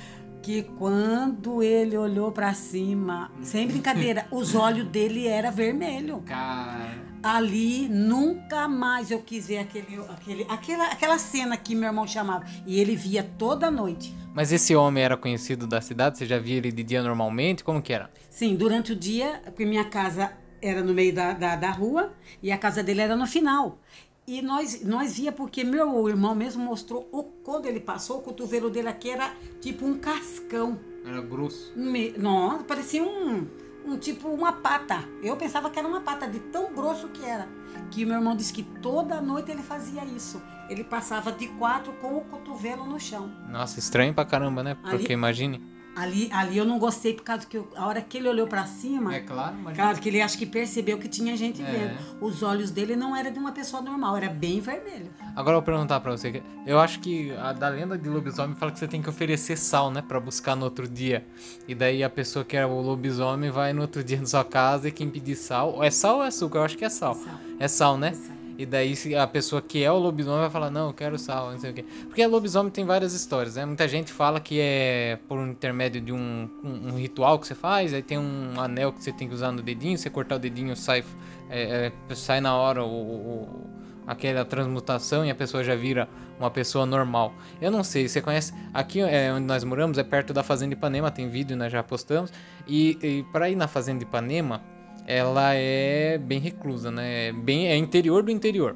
Que 0.42 0.64
quando 0.78 1.64
ele 1.64 1.96
olhou 1.96 2.30
para 2.30 2.54
cima, 2.54 3.32
sem 3.42 3.66
brincadeira, 3.66 4.28
os 4.32 4.56
olhos 4.56 4.86
dele 4.88 5.26
era 5.26 5.50
vermelho. 5.50 6.22
Cara. 6.26 7.02
Ali 7.24 7.88
nunca 7.88 8.68
mais 8.68 9.10
eu 9.10 9.22
quis 9.22 9.48
ver 9.48 9.60
aquele, 9.60 10.02
aquele, 10.10 10.46
aquela, 10.50 10.88
aquela 10.88 11.18
cena 11.18 11.56
que 11.56 11.74
meu 11.74 11.88
irmão 11.88 12.06
chamava. 12.06 12.46
E 12.68 12.78
ele 12.78 12.94
via 12.94 13.24
toda 13.24 13.72
noite. 13.72 14.14
Mas 14.34 14.52
esse 14.52 14.76
homem 14.76 15.02
era 15.02 15.16
conhecido 15.16 15.66
da 15.66 15.80
cidade? 15.80 16.18
Você 16.18 16.26
já 16.26 16.38
via 16.38 16.58
ele 16.58 16.74
de 16.74 16.84
dia 16.84 17.02
normalmente? 17.02 17.64
Como 17.64 17.82
que 17.82 17.94
era? 17.94 18.12
Sim, 18.30 18.58
durante 18.58 18.92
o 18.92 18.96
dia, 18.98 19.42
porque 19.46 19.66
minha 19.66 19.86
casa 19.86 20.34
era 20.62 20.82
no 20.82 20.94
meio 20.94 21.14
da, 21.14 21.34
da, 21.34 21.56
da 21.56 21.72
rua 21.72 22.14
e 22.42 22.52
a 22.52 22.58
casa 22.58 22.82
dele 22.82 23.02
era 23.02 23.16
no 23.16 23.28
final. 23.28 23.80
E 24.26 24.42
nós, 24.42 24.82
nós 24.86 25.16
via 25.18 25.32
porque 25.34 25.64
meu 25.64 26.08
irmão 26.08 26.34
mesmo 26.34 26.64
mostrou 26.64 27.08
o, 27.12 27.24
quando 27.24 27.66
ele 27.66 27.80
passou, 27.82 28.20
o 28.20 28.22
cotovelo 28.22 28.70
dele 28.70 28.88
aqui 28.88 29.10
era 29.10 29.34
tipo 29.60 29.86
um 29.86 29.98
cascão. 29.98 30.80
Era 31.06 31.20
grosso. 31.22 31.74
Me- 31.76 32.12
Nossa, 32.18 32.64
parecia 32.64 33.04
um, 33.04 33.46
um 33.86 33.98
tipo 33.98 34.30
uma 34.30 34.54
pata. 34.54 35.04
Eu 35.22 35.36
pensava 35.36 35.70
que 35.70 35.78
era 35.78 35.88
uma 35.88 36.00
pata, 36.00 36.26
de 36.28 36.40
tão 36.40 36.74
grosso 36.74 37.10
que 37.10 37.24
era. 37.26 37.50
Que 37.92 38.06
meu 38.06 38.16
irmão 38.16 38.36
disse 38.36 38.54
que 38.54 38.64
toda 38.64 39.22
noite 39.22 39.52
ele 39.52 39.62
fazia 39.62 40.06
isso. 40.06 40.42
Ele 40.70 40.86
passava 40.86 41.30
de 41.32 41.48
quatro 41.50 41.92
com 41.94 42.18
o 42.18 42.22
cotovelo 42.22 42.86
no 42.86 42.98
chão. 42.98 43.30
Nossa, 43.50 43.78
estranho 43.78 44.14
pra 44.14 44.24
caramba, 44.24 44.64
né? 44.64 44.76
Porque 44.76 44.96
Ali- 44.96 45.14
imagine. 45.14 45.62
Ali, 45.96 46.28
ali 46.34 46.58
eu 46.58 46.66
não 46.66 46.80
gostei 46.80 47.14
por 47.14 47.24
causa 47.24 47.46
que 47.46 47.56
eu- 47.58 47.68
a 47.76 47.86
hora 47.86 48.02
que 48.02 48.18
ele 48.18 48.28
olhou 48.28 48.48
pra 48.48 48.66
cima, 48.66 49.14
É 49.16 49.20
claro, 49.20 49.56
imagina. 49.60 49.84
claro 49.84 50.00
que 50.02 50.10
ele 50.10 50.22
acho 50.22 50.38
que 50.38 50.46
percebeu 50.46 50.98
que 50.98 51.08
tinha 51.08 51.38
gente 51.38 51.62
É. 51.62 51.66
vendo. 51.66 51.98
Os 52.20 52.42
olhos 52.42 52.72
dele 52.72 52.96
não 52.96 53.16
eram 53.16 53.32
de 53.32 53.38
uma 53.38 53.52
pessoa 53.52 53.82
normal, 53.82 54.18
era 54.18 54.28
bem 54.30 54.60
vermelho. 54.60 55.12
Agora 55.36 55.58
eu 55.58 55.62
vou 55.62 55.64
perguntar 55.64 56.00
pra 56.00 56.12
você. 56.12 56.42
Eu 56.66 56.80
acho 56.80 57.00
que 57.00 57.32
a 57.34 57.54
da 57.54 57.70
lenda 57.70 57.96
de 57.98 58.10
lobisomem 58.10 58.56
fala 58.56 58.72
que 58.72 58.80
você 58.80 58.88
tem 58.88 59.02
que 59.04 59.10
oferecer 59.10 59.56
sal, 59.58 59.92
né? 59.92 60.02
Pra 60.02 60.20
buscar 60.20 60.56
no 60.56 60.66
outro 60.66 60.88
dia. 60.88 61.26
E 61.68 61.76
daí 61.76 62.04
a 62.04 62.10
pessoa 62.10 62.44
que 62.44 62.58
é 62.58 62.66
o 62.66 62.82
lobisomem 62.82 63.52
vai 63.52 63.72
no 63.72 63.82
outro 63.82 64.04
dia 64.04 64.20
na 64.20 64.26
sua 64.26 64.44
casa 64.44 64.88
e 64.88 64.92
quem 64.92 65.10
pedir 65.10 65.36
sal. 65.36 65.84
É 65.84 65.92
sal 65.92 66.18
ou 66.18 66.24
é 66.24 66.28
açúcar? 66.28 66.60
Eu 66.60 66.64
acho 66.64 66.78
que 66.78 66.86
é 66.86 66.90
sal. 66.90 67.14
Sal. 67.14 67.34
É 67.60 67.68
sal, 67.68 67.98
né? 67.98 68.08
É 68.10 68.14
sal. 68.14 68.36
E 68.58 68.66
daí 68.66 68.94
a 69.20 69.26
pessoa 69.26 69.62
que 69.62 69.84
é 69.84 69.92
o 69.92 69.98
lobisomem 69.98 70.40
vai 70.42 70.50
falar, 70.50 70.70
não, 70.70 70.88
eu 70.88 70.94
quero 70.94 71.18
sal, 71.18 71.52
não 71.52 71.60
sei 71.60 71.72
o 71.72 71.74
quê. 71.74 71.86
Porque 72.06 72.26
lobisomem 72.28 72.72
tem 72.72 72.86
várias 72.86 73.14
histórias, 73.14 73.56
né? 73.56 73.66
Muita 73.66 73.88
gente 73.88 74.12
fala 74.12 74.40
que 74.40 74.60
é 74.60 75.18
por 75.28 75.40
intermédio 75.48 76.00
de 76.00 76.12
um, 76.14 76.50
um, 76.64 76.90
um 76.90 76.96
ritual 76.98 77.40
que 77.40 77.48
você 77.48 77.56
faz, 77.56 77.94
aí 77.94 78.04
tem 78.04 78.18
um 78.18 78.54
anel 78.60 78.94
que 78.94 79.04
você 79.04 79.12
tem 79.12 79.28
que 79.28 79.34
usar 79.34 79.52
no 79.52 79.62
dedinho, 79.62 79.98
você 79.98 80.10
cortar 80.10 80.36
o 80.36 80.40
dedinho, 80.40 80.76
sai, 80.76 81.04
é, 81.50 81.92
é, 82.10 82.16
sai 82.16 82.42
na 82.42 82.56
hora 82.56 82.84
o- 82.84 82.88
o- 82.88 83.68
aquela 84.06 84.44
transmutação 84.46 85.26
e 85.26 85.32
a 85.32 85.36
pessoa 85.36 85.64
já 85.64 85.76
vira 85.76 86.08
uma 86.40 86.52
pessoa 86.52 86.86
normal. 86.86 87.34
Eu 87.62 87.72
não 87.72 87.84
sei, 87.84 88.08
você 88.08 88.22
conhece. 88.22 88.54
Aqui 88.74 89.00
é, 89.00 89.32
onde 89.32 89.46
nós 89.46 89.64
moramos 89.64 89.98
é 89.98 90.04
perto 90.04 90.34
da 90.34 90.44
Fazenda 90.44 90.74
Ipanema, 90.74 91.10
tem 91.10 91.30
vídeo, 91.30 91.56
nós 91.56 91.72
já 91.72 91.82
postamos. 91.82 92.32
E, 92.68 92.98
e 93.02 93.24
para 93.32 93.50
ir 93.50 93.56
na 93.56 93.68
Fazenda 93.68 94.04
Ipanema, 94.04 94.62
ela 95.08 95.54
é 95.54 96.18
bem 96.18 96.40
reclusa, 96.40 96.92
né? 96.92 97.28
É 97.28 97.32
Bem, 97.34 97.68
é 97.68 97.76
interior 97.76 98.24
do 98.24 98.32
interior. 98.32 98.76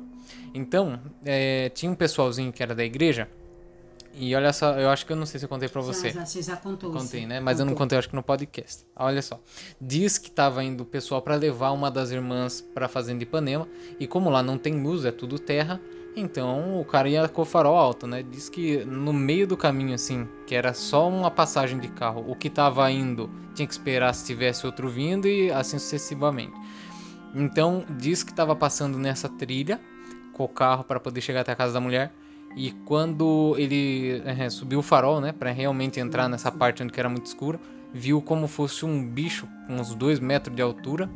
Então, 0.53 0.99
é, 1.25 1.69
tinha 1.69 1.91
um 1.91 1.95
pessoalzinho 1.95 2.51
que 2.51 2.61
era 2.63 2.73
da 2.73 2.83
igreja. 2.83 3.27
E 4.19 4.33
olha 4.35 4.51
só, 4.51 4.71
eu 4.79 4.89
acho 4.89 5.05
que 5.05 5.11
eu 5.13 5.15
não 5.15 5.27
sei 5.27 5.39
se 5.39 5.45
eu 5.45 5.49
contei 5.49 5.69
pra 5.69 5.79
você. 5.79 6.09
Já, 6.09 6.21
já, 6.21 6.25
você 6.25 6.41
já 6.41 6.55
contou 6.57 6.91
Contei, 6.91 7.19
isso. 7.19 7.29
né? 7.29 7.39
Mas 7.39 7.59
eu 7.59 7.65
não 7.65 7.73
Contou. 7.73 7.85
contei, 7.85 7.97
acho 7.99 8.09
que 8.09 8.15
no 8.15 8.23
podcast. 8.23 8.83
Olha 8.95 9.21
só. 9.21 9.39
Diz 9.79 10.17
que 10.17 10.31
tava 10.31 10.63
indo 10.63 10.81
o 10.81 10.85
pessoal 10.85 11.21
pra 11.21 11.35
levar 11.35 11.69
uma 11.69 11.91
das 11.91 12.09
irmãs 12.09 12.59
pra 12.59 12.87
fazenda 12.87 13.19
de 13.19 13.25
Ipanema. 13.25 13.67
E 13.99 14.07
como 14.07 14.31
lá 14.31 14.41
não 14.41 14.57
tem 14.57 14.81
luz, 14.81 15.05
é 15.05 15.11
tudo 15.11 15.37
terra. 15.37 15.79
Então 16.19 16.81
o 16.81 16.83
cara 16.83 17.07
ia 17.07 17.27
com 17.29 17.43
o 17.43 17.45
farol 17.45 17.77
alto, 17.77 18.07
né? 18.07 18.23
Diz 18.23 18.49
que 18.49 18.83
no 18.83 19.13
meio 19.13 19.45
do 19.45 19.55
caminho, 19.55 19.93
assim, 19.93 20.27
que 20.47 20.55
era 20.55 20.73
só 20.73 21.07
uma 21.07 21.29
passagem 21.29 21.77
de 21.77 21.89
carro, 21.89 22.25
o 22.27 22.35
que 22.35 22.49
tava 22.49 22.89
indo 22.89 23.29
tinha 23.53 23.67
que 23.67 23.73
esperar 23.73 24.11
se 24.13 24.25
tivesse 24.25 24.65
outro 24.65 24.89
vindo 24.89 25.27
e 25.27 25.51
assim 25.51 25.77
sucessivamente. 25.77 26.53
Então 27.35 27.85
diz 27.99 28.23
que 28.23 28.33
tava 28.33 28.55
passando 28.55 28.97
nessa 28.97 29.29
trilha 29.29 29.79
com 30.33 30.43
o 30.43 30.47
carro 30.47 30.83
para 30.83 30.99
poder 30.99 31.21
chegar 31.21 31.41
até 31.41 31.51
a 31.51 31.55
casa 31.55 31.73
da 31.73 31.79
mulher. 31.79 32.11
E 32.55 32.71
quando 32.85 33.53
ele 33.55 34.23
é, 34.25 34.49
subiu 34.49 34.79
o 34.79 34.83
farol, 34.83 35.21
né, 35.21 35.31
para 35.31 35.51
realmente 35.51 35.99
entrar 35.99 36.27
nessa 36.27 36.51
parte 36.51 36.81
onde 36.81 36.97
era 36.97 37.07
muito 37.07 37.27
escuro, 37.27 37.59
viu 37.93 38.23
como 38.23 38.47
fosse 38.47 38.83
um 38.85 39.07
bicho 39.07 39.47
com 39.67 39.75
uns 39.75 39.93
dois 39.93 40.19
metros 40.19 40.55
de 40.55 40.63
altura, 40.63 41.07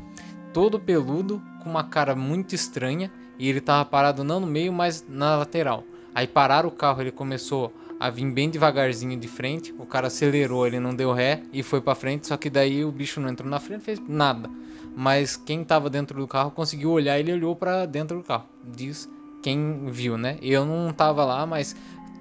todo 0.53 0.79
peludo, 0.79 1.41
com 1.63 1.71
uma 1.71 1.83
cara 1.83 2.15
muito 2.15 2.53
estranha, 2.53 3.11
e 3.37 3.49
ele 3.49 3.61
tava 3.61 3.85
parado 3.85 4.23
não 4.23 4.39
no 4.39 4.47
meio, 4.47 4.71
mas 4.71 5.05
na 5.07 5.35
lateral. 5.35 5.83
Aí 6.13 6.27
pararam 6.27 6.69
o 6.69 6.71
carro, 6.71 7.01
ele 7.01 7.11
começou 7.11 7.73
a 7.99 8.09
vir 8.09 8.29
bem 8.31 8.49
devagarzinho 8.49 9.17
de 9.17 9.27
frente, 9.27 9.73
o 9.77 9.85
cara 9.85 10.07
acelerou, 10.07 10.65
ele 10.65 10.79
não 10.79 10.93
deu 10.93 11.13
ré 11.13 11.43
e 11.53 11.61
foi 11.61 11.79
para 11.79 11.93
frente, 11.93 12.27
só 12.27 12.35
que 12.35 12.49
daí 12.49 12.83
o 12.83 12.91
bicho 12.91 13.19
não 13.21 13.29
entrou 13.29 13.49
na 13.49 13.59
frente, 13.59 13.83
fez 13.83 14.01
nada. 14.07 14.49
Mas 14.95 15.37
quem 15.37 15.63
tava 15.63 15.89
dentro 15.89 16.19
do 16.19 16.27
carro 16.27 16.51
conseguiu 16.51 16.91
olhar, 16.91 17.19
ele 17.19 17.31
olhou 17.31 17.55
para 17.55 17.85
dentro 17.85 18.17
do 18.17 18.23
carro. 18.23 18.45
Diz 18.63 19.07
quem 19.41 19.85
viu, 19.89 20.17
né? 20.17 20.37
Eu 20.41 20.65
não 20.65 20.91
tava 20.91 21.23
lá, 21.23 21.45
mas 21.45 21.75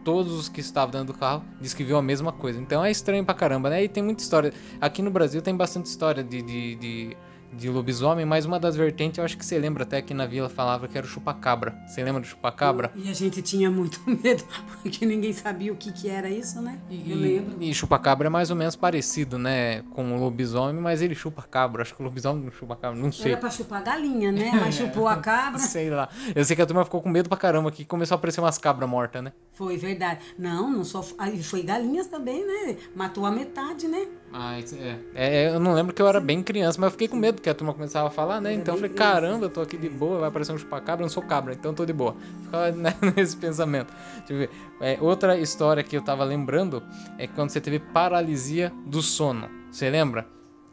todos 0.05 0.33
os 0.33 0.49
que 0.49 0.61
estavam 0.61 0.90
dentro 0.90 1.14
do 1.14 1.19
carro 1.19 1.43
diz 1.61 1.75
que 1.75 1.85
viu 1.85 1.97
a 1.97 2.02
mesma 2.02 2.33
coisa. 2.33 2.61
Então 2.61 2.85
é 2.85 2.90
estranho 2.90 3.25
pra 3.25 3.35
caramba, 3.35 3.71
né? 3.71 3.83
E 3.83 3.88
tem 3.88 4.02
muita 4.02 4.23
história. 4.23 4.52
Aqui 4.81 5.02
no 5.02 5.11
Brasil 5.11 5.43
tem 5.43 5.57
bastante 5.57 5.87
história 5.87 6.23
de, 6.23 6.43
de, 6.43 6.75
de 6.76 7.17
de 7.52 7.69
lobisomem, 7.69 8.25
mas 8.25 8.45
uma 8.45 8.59
das 8.59 8.76
vertentes, 8.76 9.19
eu 9.19 9.25
acho 9.25 9.37
que 9.37 9.45
você 9.45 9.59
lembra 9.59 9.83
até 9.83 10.00
que 10.00 10.14
na 10.14 10.26
vila 10.26 10.49
falava 10.49 10.87
que 10.88 10.97
era 10.97 11.07
o 11.07 11.11
chupacabra. 11.11 11.75
Você 11.87 12.02
lembra 12.02 12.21
do 12.21 12.26
chupacabra? 12.26 12.92
E 12.95 13.09
a 13.11 13.12
gente 13.12 13.42
tinha 13.42 13.71
muito 13.71 14.00
medo, 14.07 14.45
porque 14.83 15.04
ninguém 15.04 15.33
sabia 15.33 15.73
o 15.73 15.76
que, 15.76 15.92
que 15.92 16.09
era 16.09 16.28
isso, 16.28 16.61
né? 16.61 16.78
E, 16.88 17.11
eu 17.11 17.16
lembro. 17.16 17.57
E 17.62 17.73
chupacabra 17.75 18.28
é 18.28 18.30
mais 18.30 18.50
ou 18.50 18.57
menos 18.57 18.76
parecido, 18.76 19.38
né, 19.38 19.83
com 19.90 20.14
o 20.14 20.21
lobisomem, 20.21 20.80
mas 20.80 21.02
ele 21.02 21.14
chupa 21.14 21.42
cabra. 21.42 21.83
Acho 21.83 21.95
que 21.95 22.02
o 22.02 22.04
lobisomem 22.04 22.45
não 22.45 22.52
chupa 22.52 22.76
cabra, 22.76 22.99
não 22.99 23.12
sei. 23.12 23.33
Era 23.33 23.40
pra 23.40 23.50
chupar 23.50 23.83
galinha, 23.83 24.30
né? 24.33 24.50
Mas 24.61 24.75
chupou 24.75 25.09
a 25.09 25.16
cabra. 25.16 25.59
sei 25.59 25.90
lá. 25.90 26.09
Eu 26.35 26.45
sei 26.45 26.54
que 26.54 26.62
a 26.62 26.66
turma 26.66 26.85
ficou 26.85 27.00
com 27.00 27.09
medo 27.09 27.28
pra 27.28 27.38
caramba 27.38 27.71
que 27.71 27.85
começou 27.85 28.14
a 28.14 28.19
aparecer 28.19 28.40
umas 28.40 28.59
cabras 28.59 28.88
mortas, 28.88 29.23
né? 29.23 29.33
Foi 29.52 29.76
verdade. 29.76 30.21
Não, 30.38 30.71
não 30.71 30.85
só. 30.85 31.02
Foi 31.02 31.62
galinhas 31.62 32.07
também, 32.07 32.47
né? 32.47 32.76
Matou 32.95 33.25
a 33.26 33.30
metade, 33.30 33.88
né? 33.88 34.07
Ah, 34.32 34.58
isso 34.58 34.76
é. 34.76 34.99
é. 35.14 35.49
Eu 35.49 35.58
não 35.58 35.75
lembro 35.75 35.92
que 35.92 36.00
eu 36.00 36.06
era 36.06 36.20
bem 36.20 36.42
criança, 36.42 36.80
mas 36.80 36.88
eu 36.88 36.92
fiquei 36.92 37.08
com 37.08 37.16
medo 37.16 37.37
porque 37.37 37.50
a 37.50 37.54
turma 37.54 37.75
começava 37.75 38.08
a 38.08 38.10
falar, 38.10 38.40
né? 38.40 38.52
Então 38.52 38.75
eu 38.75 38.80
falei, 38.80 38.94
caramba, 38.94 39.46
eu 39.46 39.50
tô 39.50 39.60
aqui 39.60 39.76
de 39.76 39.88
boa, 39.88 40.20
vai 40.20 40.28
aparecer 40.28 40.52
um 40.52 40.58
chupacabra, 40.58 41.02
eu 41.02 41.06
não 41.06 41.12
sou 41.12 41.22
cabra, 41.22 41.52
então 41.52 41.72
eu 41.72 41.76
tô 41.76 41.84
de 41.84 41.92
boa. 41.92 42.16
Ficava 42.44 42.70
né, 42.72 42.94
nesse 43.16 43.37
pensamento. 43.37 43.92
Deixa 44.18 44.32
eu 44.32 44.38
ver. 44.38 44.50
É, 44.80 44.99
outra 45.00 45.37
história 45.38 45.82
que 45.82 45.96
eu 45.96 46.02
tava 46.02 46.25
lembrando 46.25 46.82
é 47.18 47.26
quando 47.26 47.50
você 47.50 47.60
teve 47.60 47.80
paralisia 47.80 48.72
do 48.87 49.02
sono. 49.02 49.49
Você 49.70 49.90
lembra? 49.90 50.26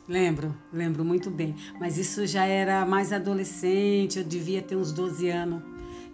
Lembro, 0.07 0.55
lembro 0.71 1.03
muito 1.03 1.29
bem. 1.29 1.55
Mas 1.79 1.97
isso 1.97 2.25
já 2.25 2.45
era 2.45 2.85
mais 2.85 3.11
adolescente, 3.11 4.19
eu 4.19 4.23
devia 4.23 4.61
ter 4.61 4.75
uns 4.75 4.91
12 4.91 5.29
anos. 5.29 5.61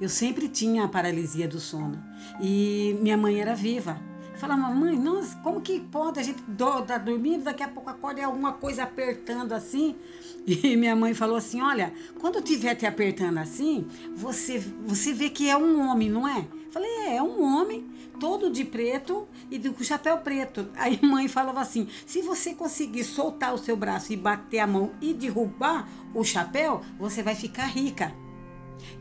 Eu 0.01 0.09
sempre 0.09 0.47
tinha 0.47 0.85
a 0.85 0.87
paralisia 0.87 1.47
do 1.47 1.59
sono. 1.59 2.01
E 2.41 2.97
minha 3.01 3.15
mãe 3.15 3.39
era 3.39 3.53
viva. 3.53 4.12
Eu 4.33 4.39
falava, 4.39 4.73
mãe, 4.73 4.97
nossa, 4.97 5.35
como 5.37 5.61
que 5.61 5.79
pode 5.79 6.19
a 6.19 6.23
gente 6.23 6.41
tá 6.87 6.97
dormindo, 6.97 7.43
daqui 7.43 7.61
a 7.61 7.67
pouco 7.67 7.89
acorda 7.89 8.19
e 8.19 8.23
alguma 8.23 8.53
coisa 8.53 8.83
apertando 8.83 9.53
assim? 9.53 9.95
E 10.45 10.75
minha 10.75 10.93
mãe 10.93 11.13
falou 11.13 11.37
assim: 11.37 11.61
olha, 11.61 11.93
quando 12.19 12.41
tiver 12.41 12.75
te 12.75 12.85
apertando 12.85 13.37
assim, 13.37 13.87
você, 14.13 14.59
você 14.85 15.13
vê 15.13 15.29
que 15.29 15.49
é 15.49 15.55
um 15.55 15.87
homem, 15.87 16.09
não 16.09 16.27
é? 16.27 16.45
Falei, 16.69 16.89
é, 16.89 17.15
é 17.15 17.23
um 17.23 17.41
homem, 17.41 17.89
todo 18.19 18.49
de 18.49 18.65
preto 18.65 19.25
e 19.49 19.57
com 19.69 19.83
chapéu 19.83 20.17
preto. 20.17 20.67
Aí 20.75 20.99
mãe 21.01 21.29
falava 21.29 21.61
assim: 21.61 21.87
se 22.05 22.21
você 22.21 22.53
conseguir 22.53 23.05
soltar 23.05 23.53
o 23.53 23.57
seu 23.57 23.77
braço 23.77 24.11
e 24.11 24.17
bater 24.17 24.59
a 24.59 24.67
mão 24.67 24.91
e 24.99 25.13
derrubar 25.13 25.87
o 26.13 26.23
chapéu, 26.23 26.81
você 26.99 27.23
vai 27.23 27.35
ficar 27.35 27.67
rica. 27.67 28.13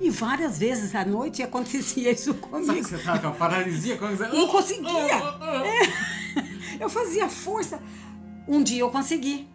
E 0.00 0.10
várias 0.10 0.58
vezes 0.58 0.94
à 0.94 1.04
noite 1.04 1.42
acontecia 1.42 2.10
isso 2.10 2.34
comigo. 2.40 2.88
Você 2.88 2.98
tava 2.98 3.18
com 3.18 3.28
a 3.28 3.32
paralisia? 3.32 3.96
Quando 3.96 4.16
você... 4.16 4.28
Não 4.28 4.48
conseguia. 4.48 4.90
Oh, 4.90 5.38
oh, 5.40 5.60
oh. 5.60 5.64
É. 5.64 6.82
Eu 6.82 6.88
fazia 6.88 7.28
força. 7.28 7.80
Um 8.48 8.62
dia 8.62 8.80
eu 8.80 8.90
consegui. 8.90 9.48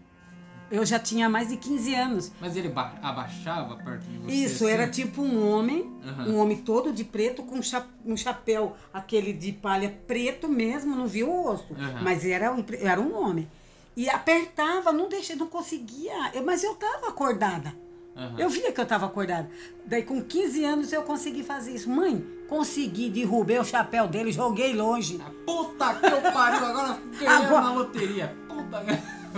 Eu 0.69 0.85
já 0.85 0.99
tinha 0.99 1.29
mais 1.29 1.47
de 1.47 1.57
15 1.57 1.95
anos. 1.95 2.31
Mas 2.41 2.55
ele 2.57 2.71
abaixava 3.01 3.77
perto 3.77 4.01
de 4.01 4.17
você? 4.17 4.33
Isso, 4.33 4.65
assim? 4.65 4.73
era 4.73 4.87
tipo 4.89 5.21
um 5.21 5.49
homem, 5.49 5.83
uhum. 6.03 6.33
um 6.33 6.37
homem 6.39 6.57
todo 6.57 6.91
de 6.91 7.05
preto 7.05 7.41
com 7.43 7.59
um 8.05 8.17
chapéu, 8.17 8.75
aquele 8.93 9.31
de 9.31 9.53
palha 9.53 9.97
preto 10.05 10.49
mesmo, 10.49 10.93
não 10.93 11.07
viu 11.07 11.29
o 11.29 11.43
rosto. 11.43 11.73
Uhum. 11.73 12.03
Mas 12.03 12.25
era 12.25 12.53
um, 12.53 12.63
era 12.81 12.99
um 12.99 13.15
homem. 13.15 13.47
E 13.95 14.09
apertava, 14.09 14.91
não 14.91 15.07
deixei, 15.07 15.35
não 15.37 15.47
conseguia. 15.47 16.31
Eu, 16.33 16.43
mas 16.43 16.63
eu 16.63 16.75
tava 16.75 17.07
acordada. 17.07 17.73
Uhum. 18.17 18.39
Eu 18.39 18.49
via 18.49 18.71
que 18.71 18.79
eu 18.79 18.83
estava 18.83 19.05
acordada. 19.05 19.47
Daí, 19.85 20.01
com 20.01 20.21
15 20.21 20.65
anos, 20.65 20.91
eu 20.91 21.03
consegui 21.03 21.43
fazer 21.43 21.71
isso. 21.71 21.89
Mãe, 21.89 22.25
consegui, 22.49 23.09
derrubei 23.09 23.59
o 23.59 23.63
chapéu 23.63 24.07
dele, 24.07 24.31
joguei 24.31 24.73
longe. 24.73 25.21
Ah, 25.23 25.29
puta 25.45 25.93
que 25.93 26.05
eu 26.07 26.31
pariu, 26.33 26.65
agora 26.65 26.99
ganhei 27.11 27.27
agora... 27.27 27.61
na 27.61 27.73
loteria. 27.73 28.35
Puta 28.47 28.83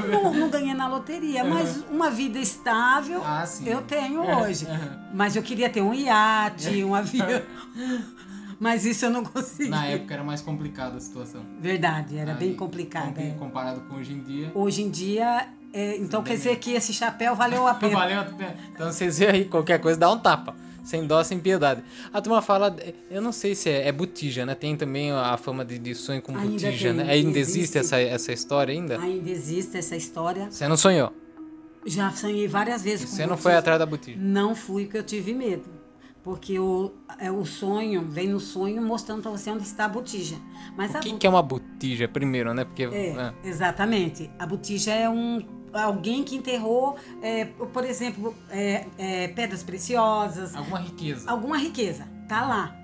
não, 0.08 0.34
não 0.34 0.50
ganhei 0.50 0.74
na 0.74 0.88
loteria, 0.88 1.44
uhum. 1.44 1.50
mas 1.50 1.84
uma 1.90 2.10
vida 2.10 2.40
estável 2.40 3.22
ah, 3.24 3.44
eu 3.66 3.82
tenho 3.82 4.24
é, 4.24 4.38
hoje. 4.38 4.66
Uhum. 4.66 5.10
Mas 5.14 5.36
eu 5.36 5.44
queria 5.44 5.70
ter 5.70 5.82
um 5.82 5.94
iate, 5.94 6.84
um 6.84 6.96
avião. 6.96 7.28
Mas 8.60 8.84
isso 8.84 9.06
eu 9.06 9.10
não 9.10 9.24
consegui. 9.24 9.70
Na 9.70 9.86
época 9.86 10.14
era 10.14 10.24
mais 10.24 10.42
complicada 10.42 10.98
a 10.98 11.00
situação. 11.00 11.46
Verdade, 11.62 12.18
era 12.18 12.34
Aí, 12.34 12.38
bem 12.38 12.54
complicada. 12.54 13.22
É. 13.22 13.30
Comparado 13.40 13.80
com 13.88 13.96
hoje 13.96 14.12
em 14.12 14.22
dia. 14.22 14.52
Hoje 14.54 14.82
em 14.82 14.90
dia 14.90 15.48
é, 15.74 15.98
então 15.98 16.24
quer 16.24 16.36
dizer 16.36 16.58
que 16.58 16.74
esse 16.74 16.94
chapéu 16.94 17.36
valeu 17.36 17.68
a 17.68 17.74
pena. 17.76 17.96
valeu 17.96 18.20
a 18.22 18.24
pena. 18.26 18.56
Então 18.74 18.92
vocês 18.92 19.22
aí, 19.22 19.46
qualquer 19.46 19.80
coisa 19.80 20.00
dá 20.00 20.12
um 20.12 20.18
tapa. 20.18 20.56
Sem 20.84 21.06
dó, 21.06 21.24
sem 21.24 21.40
piedade. 21.40 21.84
A 22.12 22.20
turma 22.20 22.42
fala, 22.42 22.76
eu 23.12 23.22
não 23.22 23.32
sei 23.32 23.54
se 23.54 23.70
é, 23.70 23.88
é 23.88 23.92
botija, 23.92 24.44
né? 24.44 24.56
Tem 24.56 24.76
também 24.76 25.12
a 25.12 25.38
fama 25.38 25.64
de, 25.64 25.78
de 25.78 25.94
sonho 25.94 26.20
com 26.20 26.36
ainda 26.36 26.50
botija, 26.50 26.90
tem, 26.90 26.98
né? 26.98 27.12
Ainda 27.12 27.38
existe, 27.38 27.60
existe 27.60 27.78
essa, 27.78 28.00
essa 28.00 28.34
história 28.34 28.74
ainda? 28.74 29.00
Ainda 29.00 29.30
existe 29.30 29.78
essa 29.78 29.96
história. 29.96 30.50
Você 30.50 30.68
não 30.68 30.78
sonhou? 30.78 31.14
Já 31.86 32.12
sonhei 32.12 32.48
várias 32.48 32.84
vezes 32.84 33.02
e 33.02 33.08
com 33.08 33.16
Você 33.16 33.26
não 33.28 33.38
foi 33.38 33.56
atrás 33.56 33.78
da 33.78 33.86
botija? 33.86 34.18
Não 34.20 34.56
fui, 34.56 34.86
porque 34.86 34.98
eu 34.98 35.04
tive 35.04 35.34
medo. 35.34 35.70
Porque 36.24 36.60
o, 36.60 36.92
é, 37.18 37.32
o 37.32 37.46
sonho, 37.46 38.06
vem 38.10 38.28
no 38.28 38.40
sonho 38.40 38.82
mostrando 38.82 39.22
para 39.22 39.32
você 39.32 39.50
onde 39.52 39.64
está 39.64 39.86
a 39.86 39.90
botija. 39.90 40.36
Mas 40.76 40.94
o 40.94 41.00
que, 41.00 41.14
que 41.18 41.28
é 41.28 41.30
uma 41.30 41.42
botija, 41.42 42.08
primeiro, 42.08 42.54
né? 42.54 42.66
Porque, 42.66 42.84
é, 42.84 43.10
é. 43.10 43.34
Exatamente. 43.44 44.30
A 44.38 44.46
botija 44.46 44.92
é 44.92 45.10
um 45.10 45.59
alguém 45.74 46.24
que 46.24 46.36
enterrou, 46.36 46.96
é, 47.22 47.46
por 47.46 47.84
exemplo, 47.86 48.36
é, 48.50 48.86
é, 48.98 49.28
pedras 49.30 49.64
preciosas. 49.64 50.56
Alguma 50.56 50.80
riqueza. 50.80 51.30
Alguma 51.30 51.58
riqueza. 51.58 52.08
Tá 52.28 52.46
lá. 52.46 52.76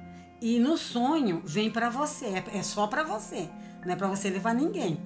E 0.41 0.59
no 0.59 0.77
sonho 0.77 1.41
vem 1.45 1.69
para 1.69 1.89
você. 1.89 2.25
É, 2.25 2.43
é 2.57 2.63
só 2.63 2.87
para 2.87 3.03
você. 3.03 3.49
Não 3.85 3.93
é 3.93 3.95
para 3.95 4.07
você 4.07 4.29
levar 4.29 4.53
ninguém. 4.53 4.99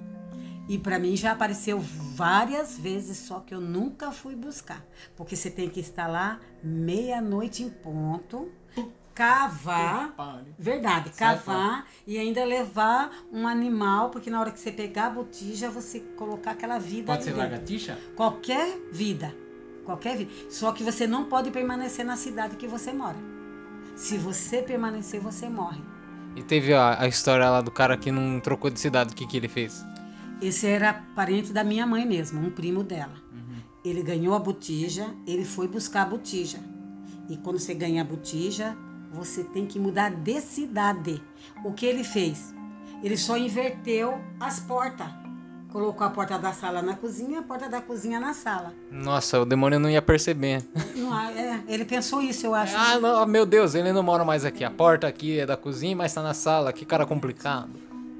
E 0.68 0.78
para 0.78 0.98
mim 0.98 1.16
já 1.16 1.32
apareceu 1.32 1.80
várias 1.80 2.78
vezes, 2.78 3.18
só 3.18 3.40
que 3.40 3.52
eu 3.52 3.60
nunca 3.60 4.12
fui 4.12 4.36
buscar. 4.36 4.84
Porque 5.16 5.34
você 5.34 5.50
tem 5.50 5.68
que 5.68 5.80
estar 5.80 6.06
lá 6.06 6.38
meia-noite 6.62 7.62
em 7.62 7.68
ponto 7.68 8.48
cavar, 9.14 10.14
verdade, 10.58 11.10
cavar 11.10 11.86
e 12.06 12.18
ainda 12.18 12.44
levar 12.44 13.10
um 13.32 13.46
animal, 13.46 14.10
porque 14.10 14.30
na 14.30 14.40
hora 14.40 14.50
que 14.50 14.58
você 14.58 14.72
pegar 14.72 15.06
a 15.06 15.10
botija, 15.10 15.70
você 15.70 16.00
colocar 16.16 16.52
aquela 16.52 16.78
vida 16.78 17.12
Pode 17.12 17.24
ser 17.24 17.34
lagartixa? 17.34 17.98
Qualquer 18.16 18.78
vida, 18.92 19.34
qualquer 19.84 20.16
vida. 20.16 20.30
Só 20.48 20.72
que 20.72 20.82
você 20.82 21.06
não 21.06 21.24
pode 21.24 21.50
permanecer 21.50 22.04
na 22.04 22.16
cidade 22.16 22.56
que 22.56 22.66
você 22.66 22.92
mora. 22.92 23.18
Se 23.96 24.16
você 24.16 24.62
permanecer, 24.62 25.20
você 25.20 25.48
morre. 25.48 25.82
E 26.36 26.42
teve 26.42 26.72
a, 26.72 27.02
a 27.02 27.08
história 27.08 27.50
lá 27.50 27.60
do 27.60 27.70
cara 27.70 27.96
que 27.96 28.10
não 28.10 28.40
trocou 28.40 28.70
de 28.70 28.80
cidade, 28.80 29.12
o 29.12 29.16
que, 29.16 29.26
que 29.26 29.36
ele 29.36 29.48
fez? 29.48 29.84
Esse 30.40 30.66
era 30.66 30.94
parente 31.14 31.52
da 31.52 31.62
minha 31.62 31.86
mãe 31.86 32.06
mesmo, 32.06 32.40
um 32.40 32.50
primo 32.50 32.82
dela. 32.82 33.14
Uhum. 33.32 33.56
Ele 33.84 34.02
ganhou 34.02 34.34
a 34.34 34.38
botija, 34.38 35.06
ele 35.26 35.44
foi 35.44 35.68
buscar 35.68 36.02
a 36.02 36.06
botija. 36.06 36.58
E 37.28 37.36
quando 37.36 37.58
você 37.58 37.74
ganha 37.74 38.02
a 38.02 38.04
botija, 38.04 38.76
você 39.12 39.42
tem 39.44 39.66
que 39.66 39.78
mudar 39.78 40.10
de 40.10 40.40
cidade. 40.40 41.22
O 41.64 41.72
que 41.72 41.84
ele 41.86 42.04
fez? 42.04 42.54
Ele 43.02 43.16
só 43.16 43.36
inverteu 43.36 44.18
as 44.38 44.60
portas. 44.60 45.08
Colocou 45.72 46.04
a 46.04 46.10
porta 46.10 46.36
da 46.36 46.52
sala 46.52 46.82
na 46.82 46.96
cozinha, 46.96 47.38
a 47.38 47.42
porta 47.42 47.68
da 47.68 47.80
cozinha 47.80 48.18
na 48.18 48.34
sala. 48.34 48.74
Nossa, 48.90 49.40
o 49.40 49.44
demônio 49.44 49.78
não 49.78 49.88
ia 49.88 50.02
perceber. 50.02 50.64
Não, 50.96 51.16
é, 51.30 51.62
ele 51.68 51.84
pensou 51.84 52.20
isso, 52.20 52.44
eu 52.44 52.54
acho. 52.54 52.76
Ah, 52.76 52.98
não, 52.98 53.24
meu 53.24 53.46
Deus, 53.46 53.76
ele 53.76 53.92
não 53.92 54.02
mora 54.02 54.24
mais 54.24 54.44
aqui. 54.44 54.64
A 54.64 54.70
porta 54.70 55.06
aqui 55.06 55.38
é 55.38 55.46
da 55.46 55.56
cozinha, 55.56 55.94
mas 55.94 56.12
tá 56.12 56.22
na 56.22 56.34
sala. 56.34 56.72
Que 56.72 56.84
cara 56.84 57.06
complicado. 57.06 57.70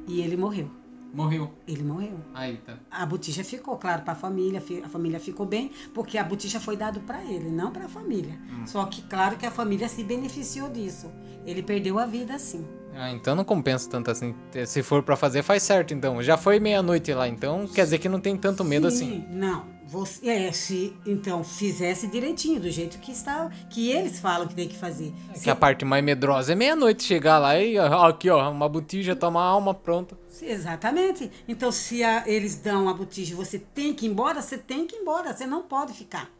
E 0.07 0.21
ele 0.21 0.37
morreu. 0.37 0.71
Morreu. 1.13 1.51
Ele 1.67 1.83
morreu. 1.83 2.19
Aí 2.35 2.57
tá. 2.59 2.77
A 2.91 3.05
botija 3.05 3.43
ficou, 3.43 3.77
claro, 3.77 4.03
para 4.03 4.13
a 4.13 4.17
família. 4.17 4.63
A 4.85 4.89
família 4.89 5.19
ficou 5.19 5.45
bem, 5.47 5.71
porque 5.93 6.17
a 6.19 6.25
botija 6.25 6.61
foi 6.61 6.77
dado 6.77 7.01
para 7.01 7.23
ele, 7.25 7.51
não 7.51 7.71
para 7.71 7.87
a 7.87 7.89
família. 7.89 8.39
Hum. 8.51 8.67
Só 8.67 8.85
que, 8.87 9.03
claro, 9.03 9.37
que 9.37 9.47
a 9.47 9.51
família 9.51 9.89
se 9.89 10.05
beneficiou 10.05 10.69
disso. 10.69 11.11
Ele 11.45 11.63
perdeu 11.63 11.99
a 11.99 12.07
vida 12.07 12.35
assim. 12.35 12.65
Ah, 12.95 13.11
então 13.11 13.35
não 13.35 13.45
compensa 13.45 13.89
tanto 13.89 14.11
assim. 14.11 14.35
Se 14.67 14.83
for 14.83 15.03
para 15.03 15.17
fazer, 15.17 15.43
faz 15.43 15.63
certo 15.63 15.95
então. 15.95 16.23
Já 16.23 16.37
foi 16.37 16.59
meia-noite 16.59 17.13
lá, 17.15 17.29
então 17.29 17.67
quer 17.67 17.85
dizer 17.85 17.99
que 17.99 18.09
não 18.09 18.21
tem 18.21 18.37
tanto 18.37 18.65
medo 18.65 18.91
Sim, 18.91 18.97
assim. 18.97 19.27
Não, 19.31 19.65
Você, 19.91 20.29
é, 20.29 20.53
se 20.53 20.93
então 21.05 21.43
fizesse 21.43 22.07
direitinho, 22.07 22.61
do 22.61 22.71
jeito 22.71 22.99
que 22.99 23.11
está, 23.11 23.51
que 23.69 23.91
eles 23.91 24.21
falam 24.21 24.47
que 24.47 24.55
tem 24.55 24.69
que 24.69 24.77
fazer. 24.79 25.13
É 25.33 25.35
Se- 25.35 25.45
que 25.45 25.51
a 25.51 25.57
parte 25.57 25.85
mais 25.85 26.05
medrosa 26.05 26.53
é 26.53 26.55
meia-noite 26.55 27.03
chegar 27.03 27.39
lá 27.39 27.59
e 27.59 27.77
ó, 27.77 28.07
aqui, 28.07 28.31
ó, 28.31 28.51
uma 28.51 28.69
botija, 28.69 29.17
tomar 29.17 29.43
alma 29.43 29.75
pronta. 29.75 30.17
Exatamente. 30.41 31.31
Então, 31.49 31.73
se 31.73 32.05
a- 32.05 32.23
eles 32.27 32.55
dão 32.57 32.89
a 32.89 32.95
botija 32.95 33.35
você 33.35 33.59
tem 33.59 33.93
que 33.93 34.07
ir 34.07 34.11
embora, 34.11 34.41
você 34.41 34.57
tem 34.57 34.87
que 34.87 34.95
ir 34.97 35.01
embora, 35.01 35.33
você 35.35 35.45
não 35.47 35.63
pode 35.63 35.93
ficar. 35.93 36.31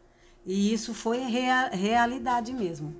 E 0.45 0.73
isso 0.73 0.93
foi 0.93 1.17
rea- 1.19 1.69
realidade 1.73 2.53
mesmo. 2.53 2.95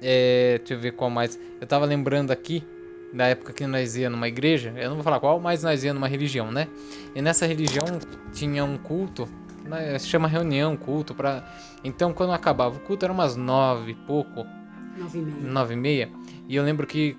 É, 0.00 0.58
deixa 0.58 0.74
eu 0.74 0.80
ver 0.80 0.92
qual 0.92 1.10
mais. 1.10 1.38
Eu 1.60 1.66
tava 1.66 1.84
lembrando 1.84 2.30
aqui 2.30 2.64
da 3.12 3.26
época 3.28 3.52
que 3.52 3.66
nós 3.66 3.96
ia 3.96 4.10
numa 4.10 4.26
igreja, 4.26 4.72
eu 4.76 4.88
não 4.88 4.96
vou 4.96 5.04
falar 5.04 5.20
qual, 5.20 5.38
mas 5.38 5.62
nós 5.62 5.84
ia 5.84 5.94
numa 5.94 6.08
religião, 6.08 6.50
né? 6.50 6.66
E 7.14 7.22
nessa 7.22 7.46
religião 7.46 7.84
tinha 8.32 8.64
um 8.64 8.76
culto, 8.76 9.28
né, 9.64 9.98
se 9.98 10.06
chama 10.08 10.28
reunião, 10.28 10.76
culto, 10.76 11.14
pra... 11.14 11.44
Então 11.82 12.12
quando 12.12 12.32
acabava 12.32 12.76
o 12.76 12.80
culto 12.80 13.04
era 13.04 13.12
umas 13.12 13.36
nove 13.36 13.92
e 13.92 13.94
pouco, 13.94 14.46
Nove 14.96 15.18
e 15.18 15.22
meia. 15.22 15.52
nove 15.52 15.74
e 15.74 15.76
meia, 15.76 16.10
e 16.48 16.56
eu 16.56 16.62
lembro 16.64 16.86
que 16.86 17.16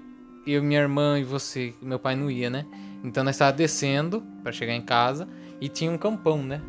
eu, 0.48 0.64
minha 0.64 0.80
irmã 0.80 1.20
e 1.20 1.24
você, 1.24 1.74
meu 1.82 1.98
pai 2.00 2.16
não 2.16 2.30
ia, 2.30 2.50
né? 2.50 2.66
Então 3.04 3.24
nós 3.24 3.36
estávamos 3.36 3.58
descendo 3.58 4.22
pra 4.44 4.52
chegar 4.52 4.74
em 4.74 4.82
casa 4.82 5.28
e 5.60 5.68
tinha 5.68 5.92
um 5.92 5.98
campão, 5.98 6.42
né? 6.44 6.62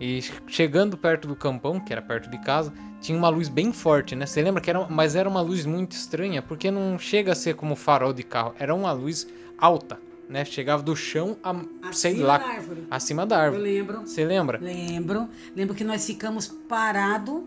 E 0.00 0.20
chegando 0.48 0.96
perto 0.96 1.28
do 1.28 1.36
campão, 1.36 1.78
que 1.80 1.92
era 1.92 2.02
perto 2.02 2.28
de 2.28 2.38
casa, 2.38 2.72
tinha 3.00 3.16
uma 3.16 3.28
luz 3.28 3.48
bem 3.48 3.72
forte, 3.72 4.14
né? 4.16 4.26
Você 4.26 4.42
lembra 4.42 4.60
que 4.60 4.68
era, 4.70 4.86
mas 4.88 5.14
era 5.16 5.28
uma 5.28 5.40
luz 5.40 5.64
muito 5.64 5.92
estranha, 5.92 6.42
porque 6.42 6.70
não 6.70 6.98
chega 6.98 7.32
a 7.32 7.34
ser 7.34 7.54
como 7.54 7.74
farol 7.76 8.12
de 8.12 8.22
carro, 8.22 8.54
era 8.58 8.74
uma 8.74 8.92
luz 8.92 9.26
alta, 9.58 9.98
né? 10.28 10.44
Chegava 10.44 10.82
do 10.82 10.94
chão 10.96 11.36
a, 11.42 11.54
sei 11.92 12.12
Acima 12.12 12.26
lá, 12.26 12.38
da 12.38 12.46
árvore. 12.46 12.86
acima 12.90 13.26
da 13.26 13.36
Eu 13.36 13.40
árvore. 13.42 13.62
lembro. 13.62 14.00
Você 14.00 14.24
lembra? 14.24 14.58
Lembro. 14.60 15.28
Lembro 15.54 15.74
que 15.74 15.84
nós 15.84 16.06
ficamos 16.06 16.46
parados 16.48 17.42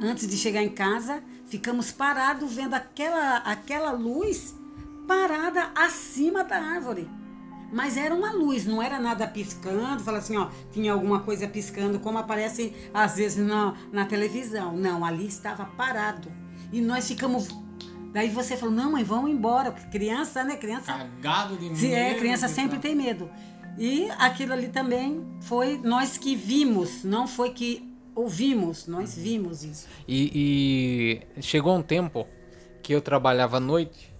antes 0.00 0.28
de 0.28 0.36
chegar 0.36 0.62
em 0.62 0.68
casa, 0.68 1.22
ficamos 1.46 1.90
parados 1.90 2.52
vendo 2.54 2.74
aquela, 2.74 3.38
aquela 3.38 3.90
luz 3.92 4.54
parada 5.06 5.70
acima 5.74 6.44
da 6.44 6.56
árvore. 6.56 7.08
Mas 7.72 7.96
era 7.96 8.14
uma 8.14 8.30
luz, 8.32 8.64
não 8.64 8.80
era 8.80 9.00
nada 9.00 9.26
piscando, 9.26 10.02
fala 10.02 10.18
assim, 10.18 10.36
ó, 10.36 10.48
tinha 10.70 10.92
alguma 10.92 11.20
coisa 11.20 11.48
piscando, 11.48 11.98
como 11.98 12.16
aparece 12.16 12.72
às 12.94 13.16
vezes 13.16 13.44
na, 13.44 13.74
na 13.92 14.04
televisão. 14.06 14.76
Não, 14.76 15.04
ali 15.04 15.26
estava 15.26 15.64
parado. 15.64 16.30
E 16.72 16.80
nós 16.80 17.08
ficamos. 17.08 17.48
Daí 18.16 18.30
você 18.30 18.56
falou, 18.56 18.74
não, 18.74 18.92
mãe, 18.92 19.04
vamos 19.04 19.30
embora. 19.30 19.70
porque 19.70 19.88
Criança, 19.90 20.42
né? 20.42 20.56
Criança 20.56 20.90
Cagado 20.90 21.54
de 21.58 21.76
se 21.76 21.92
é, 21.92 22.14
criança 22.14 22.48
sempre 22.48 22.78
tem 22.78 22.94
medo. 22.94 23.28
E 23.76 24.08
aquilo 24.18 24.54
ali 24.54 24.68
também 24.68 25.22
foi 25.42 25.76
nós 25.84 26.16
que 26.16 26.34
vimos, 26.34 27.04
não 27.04 27.28
foi 27.28 27.50
que 27.50 27.86
ouvimos, 28.14 28.86
nós 28.86 29.14
vimos 29.14 29.62
isso. 29.62 29.86
E, 30.08 31.20
e 31.36 31.42
chegou 31.42 31.76
um 31.76 31.82
tempo 31.82 32.26
que 32.82 32.94
eu 32.94 33.02
trabalhava 33.02 33.58
à 33.58 33.60
noite 33.60 34.10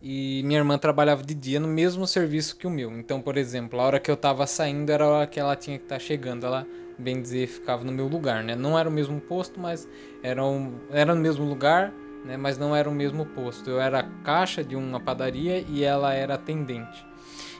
e 0.00 0.40
minha 0.44 0.60
irmã 0.60 0.78
trabalhava 0.78 1.24
de 1.24 1.34
dia 1.34 1.58
no 1.58 1.66
mesmo 1.66 2.06
serviço 2.06 2.54
que 2.56 2.68
o 2.68 2.70
meu. 2.70 2.96
Então, 2.96 3.20
por 3.20 3.36
exemplo, 3.36 3.80
a 3.80 3.82
hora 3.82 3.98
que 3.98 4.08
eu 4.08 4.16
tava 4.16 4.46
saindo 4.46 4.92
era 4.92 5.04
a 5.04 5.08
hora 5.08 5.26
que 5.26 5.40
ela 5.40 5.56
tinha 5.56 5.76
que 5.76 5.86
estar 5.86 5.98
chegando. 5.98 6.46
Ela, 6.46 6.64
bem 6.96 7.20
dizer, 7.20 7.48
ficava 7.48 7.82
no 7.82 7.90
meu 7.90 8.06
lugar, 8.06 8.44
né? 8.44 8.54
Não 8.54 8.78
era 8.78 8.88
o 8.88 8.92
mesmo 8.92 9.20
posto, 9.20 9.58
mas 9.58 9.88
era, 10.22 10.44
um, 10.44 10.78
era 10.92 11.16
no 11.16 11.20
mesmo 11.20 11.44
lugar, 11.44 11.92
né? 12.28 12.36
Mas 12.36 12.58
não 12.58 12.76
era 12.76 12.88
o 12.88 12.92
mesmo 12.92 13.24
posto. 13.24 13.70
Eu 13.70 13.80
era 13.80 14.02
caixa 14.22 14.62
de 14.62 14.76
uma 14.76 15.00
padaria 15.00 15.64
e 15.66 15.82
ela 15.82 16.12
era 16.12 16.34
atendente. 16.34 17.04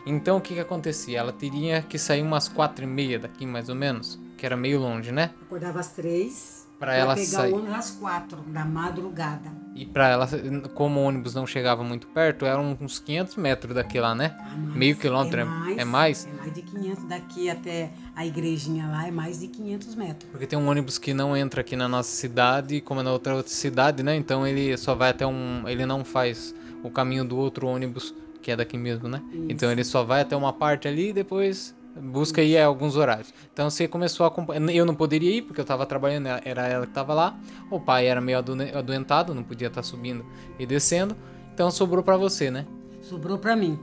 Então, 0.06 0.36
o 0.36 0.40
que 0.40 0.54
que 0.54 0.60
acontecia? 0.60 1.18
Ela 1.18 1.32
teria 1.32 1.82
que 1.82 1.98
sair 1.98 2.22
umas 2.22 2.48
quatro 2.48 2.84
e 2.84 2.86
meia 2.86 3.18
daqui, 3.18 3.44
mais 3.44 3.68
ou 3.68 3.74
menos, 3.74 4.18
que 4.36 4.46
era 4.46 4.56
meio 4.56 4.78
longe, 4.78 5.10
né? 5.10 5.32
Acordava 5.42 5.80
às 5.80 5.92
três. 5.92 6.57
Pra 6.78 6.94
ela 6.94 7.14
pegar 7.14 7.26
sair. 7.26 7.52
o 7.52 7.56
ônibus 7.56 7.74
às 7.74 7.90
quatro 7.90 8.40
da 8.42 8.64
madrugada. 8.64 9.50
E 9.74 9.84
pra 9.86 10.08
ela, 10.08 10.28
como 10.74 11.00
o 11.00 11.04
ônibus 11.04 11.34
não 11.34 11.46
chegava 11.46 11.82
muito 11.84 12.06
perto, 12.08 12.44
eram 12.44 12.76
uns 12.80 12.98
500 12.98 13.36
metros 13.36 13.74
daqui 13.74 14.00
lá, 14.00 14.14
né? 14.14 14.36
Ah, 14.40 14.56
mais. 14.56 14.76
Meio 14.76 14.96
quilômetro 14.96 15.40
é- 15.40 15.42
é 15.42 15.84
mais? 15.84 16.26
É 16.26 16.32
mais 16.32 16.52
de 16.52 16.62
500 16.62 17.04
daqui 17.04 17.48
até 17.50 17.90
a 18.14 18.26
igrejinha 18.26 18.86
lá, 18.88 19.06
é 19.06 19.10
mais 19.10 19.40
de 19.40 19.48
500 19.48 19.94
metros. 19.94 20.28
Porque 20.30 20.46
tem 20.46 20.58
um 20.58 20.68
ônibus 20.68 20.98
que 20.98 21.12
não 21.14 21.36
entra 21.36 21.60
aqui 21.60 21.76
na 21.76 21.88
nossa 21.88 22.10
cidade, 22.10 22.80
como 22.80 23.00
é 23.00 23.02
na 23.04 23.12
outra, 23.12 23.34
outra 23.36 23.52
cidade, 23.52 24.02
né? 24.02 24.16
Então 24.16 24.46
ele 24.46 24.76
só 24.76 24.94
vai 24.94 25.10
até 25.10 25.26
um. 25.26 25.68
Ele 25.68 25.86
não 25.86 26.04
faz 26.04 26.54
o 26.82 26.90
caminho 26.90 27.24
do 27.24 27.36
outro 27.36 27.66
ônibus, 27.68 28.14
que 28.42 28.50
é 28.50 28.56
daqui 28.56 28.76
mesmo, 28.78 29.08
né? 29.08 29.22
Então 29.48 29.70
ele 29.70 29.84
só 29.84 30.02
vai 30.02 30.22
até 30.22 30.36
uma 30.36 30.52
parte 30.52 30.88
ali 30.88 31.10
e 31.10 31.12
depois 31.12 31.74
busca 32.02 32.42
ir 32.42 32.58
a 32.58 32.66
alguns 32.66 32.96
horários. 32.96 33.32
Então 33.52 33.68
você 33.68 33.86
começou 33.88 34.24
a 34.24 34.28
acompanhar. 34.28 34.70
Eu 34.70 34.84
não 34.86 34.94
poderia 34.94 35.30
ir 35.30 35.42
porque 35.42 35.60
eu 35.60 35.64
tava 35.64 35.84
trabalhando, 35.86 36.26
era 36.44 36.66
ela 36.66 36.86
que 36.86 36.92
tava 36.92 37.14
lá. 37.14 37.38
O 37.70 37.80
pai 37.80 38.06
era 38.06 38.20
meio 38.20 38.38
adoentado, 38.38 39.34
não 39.34 39.42
podia 39.42 39.68
estar 39.68 39.82
subindo 39.82 40.24
e 40.58 40.66
descendo. 40.66 41.16
Então 41.52 41.70
sobrou 41.70 42.02
pra 42.02 42.16
você, 42.16 42.50
né? 42.50 42.66
Sobrou 43.02 43.38
para 43.38 43.56
mim. 43.56 43.78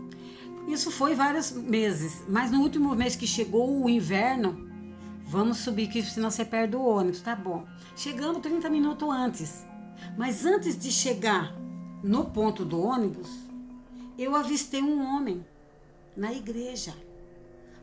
Isso 0.67 0.89
foi 0.89 1.13
vários 1.13 1.51
meses, 1.51 2.23
mas 2.27 2.51
no 2.51 2.59
último 2.61 2.95
mês 2.95 3.15
que 3.15 3.27
chegou 3.27 3.83
o 3.83 3.89
inverno, 3.89 4.67
vamos 5.23 5.57
subir 5.57 5.87
que 5.87 6.01
senão 6.01 6.31
você 6.31 6.43
perde 6.43 6.75
o 6.75 6.81
ônibus, 6.81 7.21
tá 7.21 7.35
bom. 7.35 7.65
Chegamos 7.95 8.41
30 8.41 8.69
minutos 8.69 9.07
antes. 9.07 9.65
Mas 10.17 10.45
antes 10.45 10.77
de 10.77 10.91
chegar 10.91 11.55
no 12.03 12.25
ponto 12.25 12.65
do 12.65 12.81
ônibus, 12.81 13.29
eu 14.17 14.35
avistei 14.35 14.81
um 14.81 15.03
homem 15.03 15.45
na 16.15 16.33
igreja. 16.33 16.93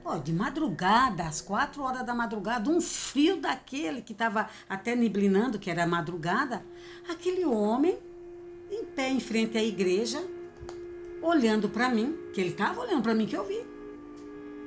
Ó, 0.05 0.19
de 0.19 0.33
madrugada, 0.33 1.25
às 1.25 1.41
quatro 1.41 1.83
horas 1.83 2.05
da 2.05 2.15
madrugada, 2.15 2.69
um 2.69 2.81
frio 2.81 3.37
daquele 3.37 4.03
que 4.03 4.13
estava 4.13 4.49
até 4.69 4.97
niblinando, 4.97 5.59
que 5.59 5.71
era 5.71 5.87
madrugada, 5.87 6.65
aquele 7.09 7.45
homem 7.45 7.97
em 8.71 8.85
pé 8.85 9.09
em 9.09 9.21
frente 9.21 9.57
à 9.57 9.63
igreja, 9.63 10.23
olhando 11.21 11.69
para 11.69 11.89
mim, 11.89 12.17
que 12.35 12.41
ele 12.41 12.51
estava 12.51 12.81
olhando 12.81 13.03
para 13.03 13.15
mim 13.15 13.27
que 13.27 13.37
eu 13.37 13.47
vi. 13.47 13.65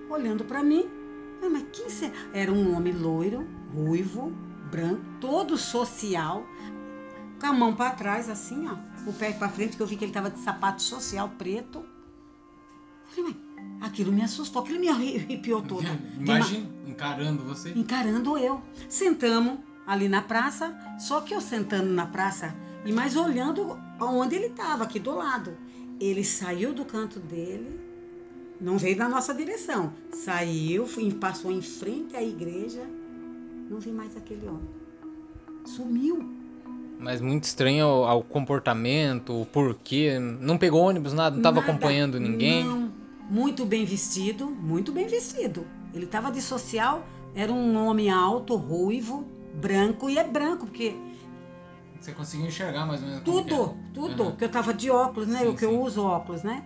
Olhando 0.09 0.45
para 0.45 0.63
mim. 0.63 0.87
Falei, 1.39 1.49
Mas 1.49 1.65
quem 1.73 1.89
será? 1.89 2.13
Era 2.33 2.51
um 2.51 2.73
homem 2.75 2.93
loiro, 2.93 3.45
ruivo, 3.73 4.31
branco, 4.71 5.03
todo 5.19 5.57
social, 5.57 6.45
com 7.39 7.47
a 7.47 7.53
mão 7.53 7.75
para 7.75 7.91
trás 7.91 8.29
assim, 8.29 8.67
ó, 8.67 8.75
o 9.09 9.13
pé 9.13 9.33
para 9.33 9.49
frente, 9.49 9.75
que 9.75 9.83
eu 9.83 9.87
vi 9.87 9.97
que 9.97 10.05
ele 10.05 10.11
estava 10.11 10.29
de 10.29 10.39
sapato 10.39 10.81
social 10.81 11.29
preto. 11.37 11.94
Falei, 13.15 13.35
aquilo 13.81 14.11
me 14.11 14.21
assustou, 14.21 14.61
aquilo 14.61 14.79
me 14.79 14.89
arrepiou 14.89 15.61
toda. 15.61 15.87
De 16.17 16.25
ma- 16.25 16.39
encarando 16.87 17.43
você. 17.43 17.71
encarando 17.75 18.37
eu. 18.37 18.61
Sentamos 18.89 19.59
ali 19.87 20.07
na 20.09 20.21
praça, 20.21 20.75
só 20.99 21.21
que 21.21 21.33
eu 21.33 21.41
sentando 21.41 21.89
na 21.91 22.05
praça 22.05 22.55
e 22.85 22.91
mais 22.91 23.15
olhando 23.15 23.77
onde 23.99 24.35
ele 24.35 24.47
estava, 24.47 24.83
aqui 24.83 24.99
do 24.99 25.15
lado. 25.15 25.55
Ele 25.99 26.23
saiu 26.23 26.73
do 26.73 26.83
canto 26.83 27.19
dele, 27.19 27.79
não 28.59 28.77
veio 28.77 28.97
na 28.97 29.07
nossa 29.07 29.33
direção. 29.33 29.93
Saiu, 30.11 30.85
passou 31.19 31.51
em 31.51 31.61
frente 31.61 32.15
à 32.17 32.23
igreja, 32.23 32.81
não 33.69 33.79
vi 33.79 33.91
mais 33.91 34.15
aquele 34.17 34.45
homem. 34.47 34.69
Sumiu. 35.65 36.31
Mas 36.99 37.19
muito 37.21 37.43
estranho 37.43 37.85
o, 37.87 38.17
o 38.19 38.23
comportamento, 38.23 39.41
o 39.41 39.45
porquê. 39.45 40.17
Não 40.19 40.57
pegou 40.57 40.81
ônibus, 40.81 41.13
nada, 41.13 41.35
não 41.35 41.43
tava 41.43 41.59
Nada. 41.59 41.71
acompanhando 41.71 42.19
ninguém. 42.19 42.63
Não. 42.63 42.84
Muito 43.29 43.65
bem 43.65 43.85
vestido, 43.85 44.47
muito 44.47 44.91
bem 44.91 45.07
vestido. 45.07 45.65
Ele 45.93 46.05
estava 46.05 46.31
de 46.31 46.41
social, 46.41 47.05
era 47.33 47.51
um 47.51 47.75
homem 47.87 48.09
alto, 48.09 48.55
ruivo, 48.55 49.25
branco, 49.55 50.09
e 50.09 50.17
é 50.17 50.23
branco, 50.23 50.65
porque 50.67 50.95
Você 51.99 52.11
conseguiu 52.11 52.45
enxergar 52.47 52.85
mais 52.85 53.01
ou 53.01 53.07
menos 53.07 53.23
Tudo, 53.23 53.75
tudo. 53.93 54.23
Aham. 54.23 54.35
Que 54.35 54.43
eu 54.43 54.49
tava 54.49 54.73
de 54.73 54.89
óculos, 54.91 55.27
né? 55.27 55.39
Sim, 55.39 55.47
o 55.47 55.55
que 55.55 55.65
eu 55.65 55.71
sim. 55.71 55.77
uso 55.79 56.03
óculos, 56.03 56.43
né? 56.43 56.63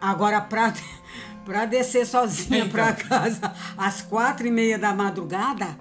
Agora, 0.00 0.40
pra, 0.40 0.72
pra 1.44 1.64
descer 1.64 2.06
sozinha 2.06 2.60
Então. 2.60 2.70
pra 2.70 2.92
casa 2.92 3.52
às 3.76 4.02
quatro 4.02 4.46
e 4.46 4.50
meia 4.50 4.78
da 4.78 4.94
madrugada, 4.94 5.76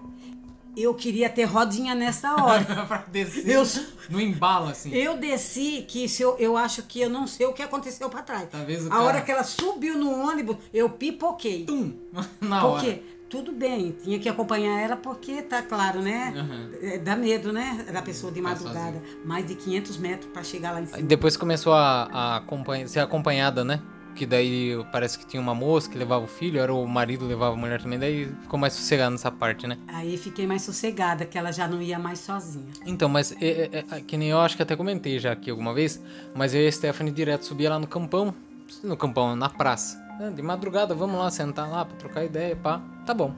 eu 0.81 0.93
queria 0.93 1.29
ter 1.29 1.43
rodinha 1.45 1.93
nessa 1.95 2.33
hora. 2.35 2.63
pra 2.87 3.05
descer. 3.11 3.47
Eu, 3.49 3.63
No 4.09 4.19
embalo, 4.19 4.69
assim. 4.69 4.91
eu 4.93 5.17
desci, 5.17 5.85
que 5.87 6.07
se 6.09 6.21
eu, 6.23 6.35
eu 6.39 6.55
acho 6.57 6.83
que 6.83 7.01
eu 7.01 7.09
não 7.09 7.25
sei 7.27 7.45
o 7.45 7.53
que 7.53 7.61
aconteceu 7.61 8.09
pra 8.09 8.21
trás. 8.21 8.47
Talvez 8.51 8.83
o 8.83 8.87
A 8.87 8.89
cara- 8.91 9.03
hora 9.03 9.21
que 9.21 9.31
ela 9.31 9.43
subiu 9.43 9.97
no 9.97 10.11
ônibus, 10.11 10.57
eu 10.73 10.89
pipoquei. 10.89 11.65
Tum! 11.65 11.93
Na 12.41 12.65
hora. 12.65 12.99
Tudo 13.29 13.51
bem, 13.51 13.95
tinha 14.03 14.17
que 14.17 14.27
acompanhar 14.27 14.79
ela 14.81 14.95
porque, 14.95 15.43
tá 15.43 15.61
claro, 15.61 16.01
né? 16.01 16.33
É, 16.81 16.97
Dá 16.97 17.15
medo, 17.15 17.53
né? 17.53 17.85
Da 17.93 18.01
pessoa 18.01 18.31
de 18.33 18.41
Tá 18.41 18.49
madrugada. 18.49 18.99
Mais 19.23 19.45
de 19.45 19.53
500 19.53 19.97
metros 19.97 20.31
pra 20.33 20.41
chegar 20.41 20.71
lá 20.71 20.81
em 20.81 20.87
cima. 20.87 21.03
Depois 21.03 21.37
começou 21.37 21.71
a, 21.73 22.05
a 22.11 22.35
acompanha- 22.37 22.87
ser 22.87 23.01
acompanhada, 23.01 23.63
né? 23.63 23.79
Que 24.19 24.25
daí 24.25 24.75
parece 24.91 25.17
que 25.17 25.25
tinha 25.25 25.41
uma 25.41 25.55
moça 25.55 25.89
que 25.89 25.97
levava 25.97 26.25
o 26.25 26.27
filho, 26.27 26.59
era 26.59 26.73
o 26.73 26.85
marido 26.85 27.25
levava 27.25 27.53
a 27.55 27.57
mulher 27.57 27.81
também, 27.81 27.97
daí 27.97 28.25
ficou 28.41 28.59
mais 28.59 28.73
sossegado 28.73 29.11
nessa 29.11 29.31
parte, 29.31 29.65
né? 29.65 29.77
Aí 29.87 30.17
fiquei 30.17 30.45
mais 30.45 30.61
sossegada, 30.61 31.23
que 31.23 31.37
ela 31.37 31.53
já 31.53 31.69
não 31.69 31.81
ia 31.81 31.97
mais 31.97 32.19
sozinha. 32.19 32.65
Então, 32.85 33.07
mas 33.07 33.31
é, 33.41 33.69
é, 33.71 33.85
é, 33.91 34.01
que 34.01 34.17
nem 34.17 34.27
eu 34.27 34.39
acho 34.41 34.57
que 34.57 34.61
até 34.61 34.75
comentei 34.75 35.17
já 35.19 35.31
aqui 35.31 35.49
alguma 35.49 35.73
vez, 35.73 36.01
mas 36.35 36.53
eu 36.53 36.61
e 36.61 36.67
a 36.67 36.71
Stephanie 36.71 37.13
direto 37.13 37.45
subia 37.45 37.69
lá 37.69 37.79
no 37.79 37.87
campão, 37.87 38.35
no 38.83 38.97
campão, 38.97 39.37
na 39.37 39.47
praça. 39.49 39.97
né, 40.19 40.33
De 40.35 40.41
madrugada, 40.41 40.93
vamos 40.93 41.17
lá 41.17 41.31
sentar 41.31 41.69
lá 41.71 41.85
pra 41.85 41.95
trocar 41.95 42.25
ideia, 42.25 42.57
pá. 42.57 42.81
Tá 43.05 43.13
bom. 43.13 43.33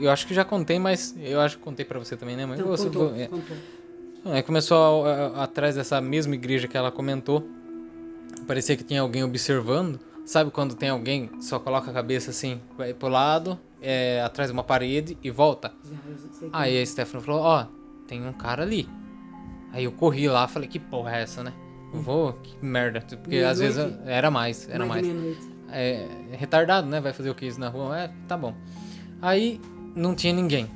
eu 0.00 0.10
acho 0.10 0.26
que 0.26 0.32
já 0.32 0.42
contei, 0.42 0.78
mas 0.78 1.14
eu 1.20 1.38
acho 1.38 1.58
que 1.58 1.62
contei 1.62 1.84
pra 1.84 1.98
você 1.98 2.16
também, 2.16 2.34
né, 2.34 2.46
mãe? 2.46 2.58
Então, 2.58 2.70
Você- 2.70 2.84
contou, 2.84 3.14
é, 3.14 3.26
contou. 3.26 3.56
Aí 4.24 4.42
começou 4.42 5.04
a- 5.06 5.10
a- 5.10 5.44
atrás 5.44 5.74
dessa 5.74 6.00
mesma 6.00 6.34
igreja 6.34 6.66
que 6.66 6.78
ela 6.78 6.90
comentou. 6.90 7.46
Parecia 8.46 8.76
que 8.76 8.84
tinha 8.84 9.00
alguém 9.00 9.24
observando. 9.24 10.00
Sabe 10.24 10.50
quando 10.50 10.74
tem 10.74 10.90
alguém 10.90 11.30
só 11.40 11.58
coloca 11.58 11.90
a 11.90 11.94
cabeça 11.94 12.30
assim, 12.30 12.60
vai 12.76 12.92
pro 12.92 13.08
lado, 13.08 13.58
é, 13.80 14.20
atrás 14.22 14.50
de 14.50 14.52
uma 14.52 14.62
parede 14.62 15.16
e 15.22 15.30
volta? 15.30 15.72
Aí 16.52 16.80
a 16.80 16.84
Stephanie 16.84 17.24
falou, 17.24 17.40
ó, 17.40 17.66
tem 18.06 18.26
um 18.26 18.32
cara 18.32 18.62
ali. 18.62 18.86
Aí 19.72 19.84
eu 19.84 19.92
corri 19.92 20.28
lá, 20.28 20.46
falei, 20.46 20.68
que 20.68 20.78
porra 20.78 21.16
é 21.16 21.22
essa, 21.22 21.42
né? 21.42 21.52
Eu 21.92 22.02
vou, 22.02 22.34
que 22.34 22.54
merda. 22.64 23.00
Porque 23.00 23.38
às 23.38 23.58
vezes 23.58 23.76
Meia-noite? 23.78 24.10
era 24.10 24.30
mais, 24.30 24.68
era 24.68 24.86
mais. 24.86 25.06
meia-noite. 25.06 25.48
É, 25.70 26.06
retardado, 26.32 26.86
né? 26.86 27.00
Vai 27.00 27.12
fazer 27.12 27.30
o 27.30 27.34
que 27.34 27.46
isso 27.46 27.58
na 27.58 27.68
rua? 27.68 27.98
É, 27.98 28.10
tá 28.26 28.36
bom. 28.36 28.54
Aí 29.22 29.60
não 29.94 30.14
tinha 30.14 30.32
ninguém. 30.32 30.68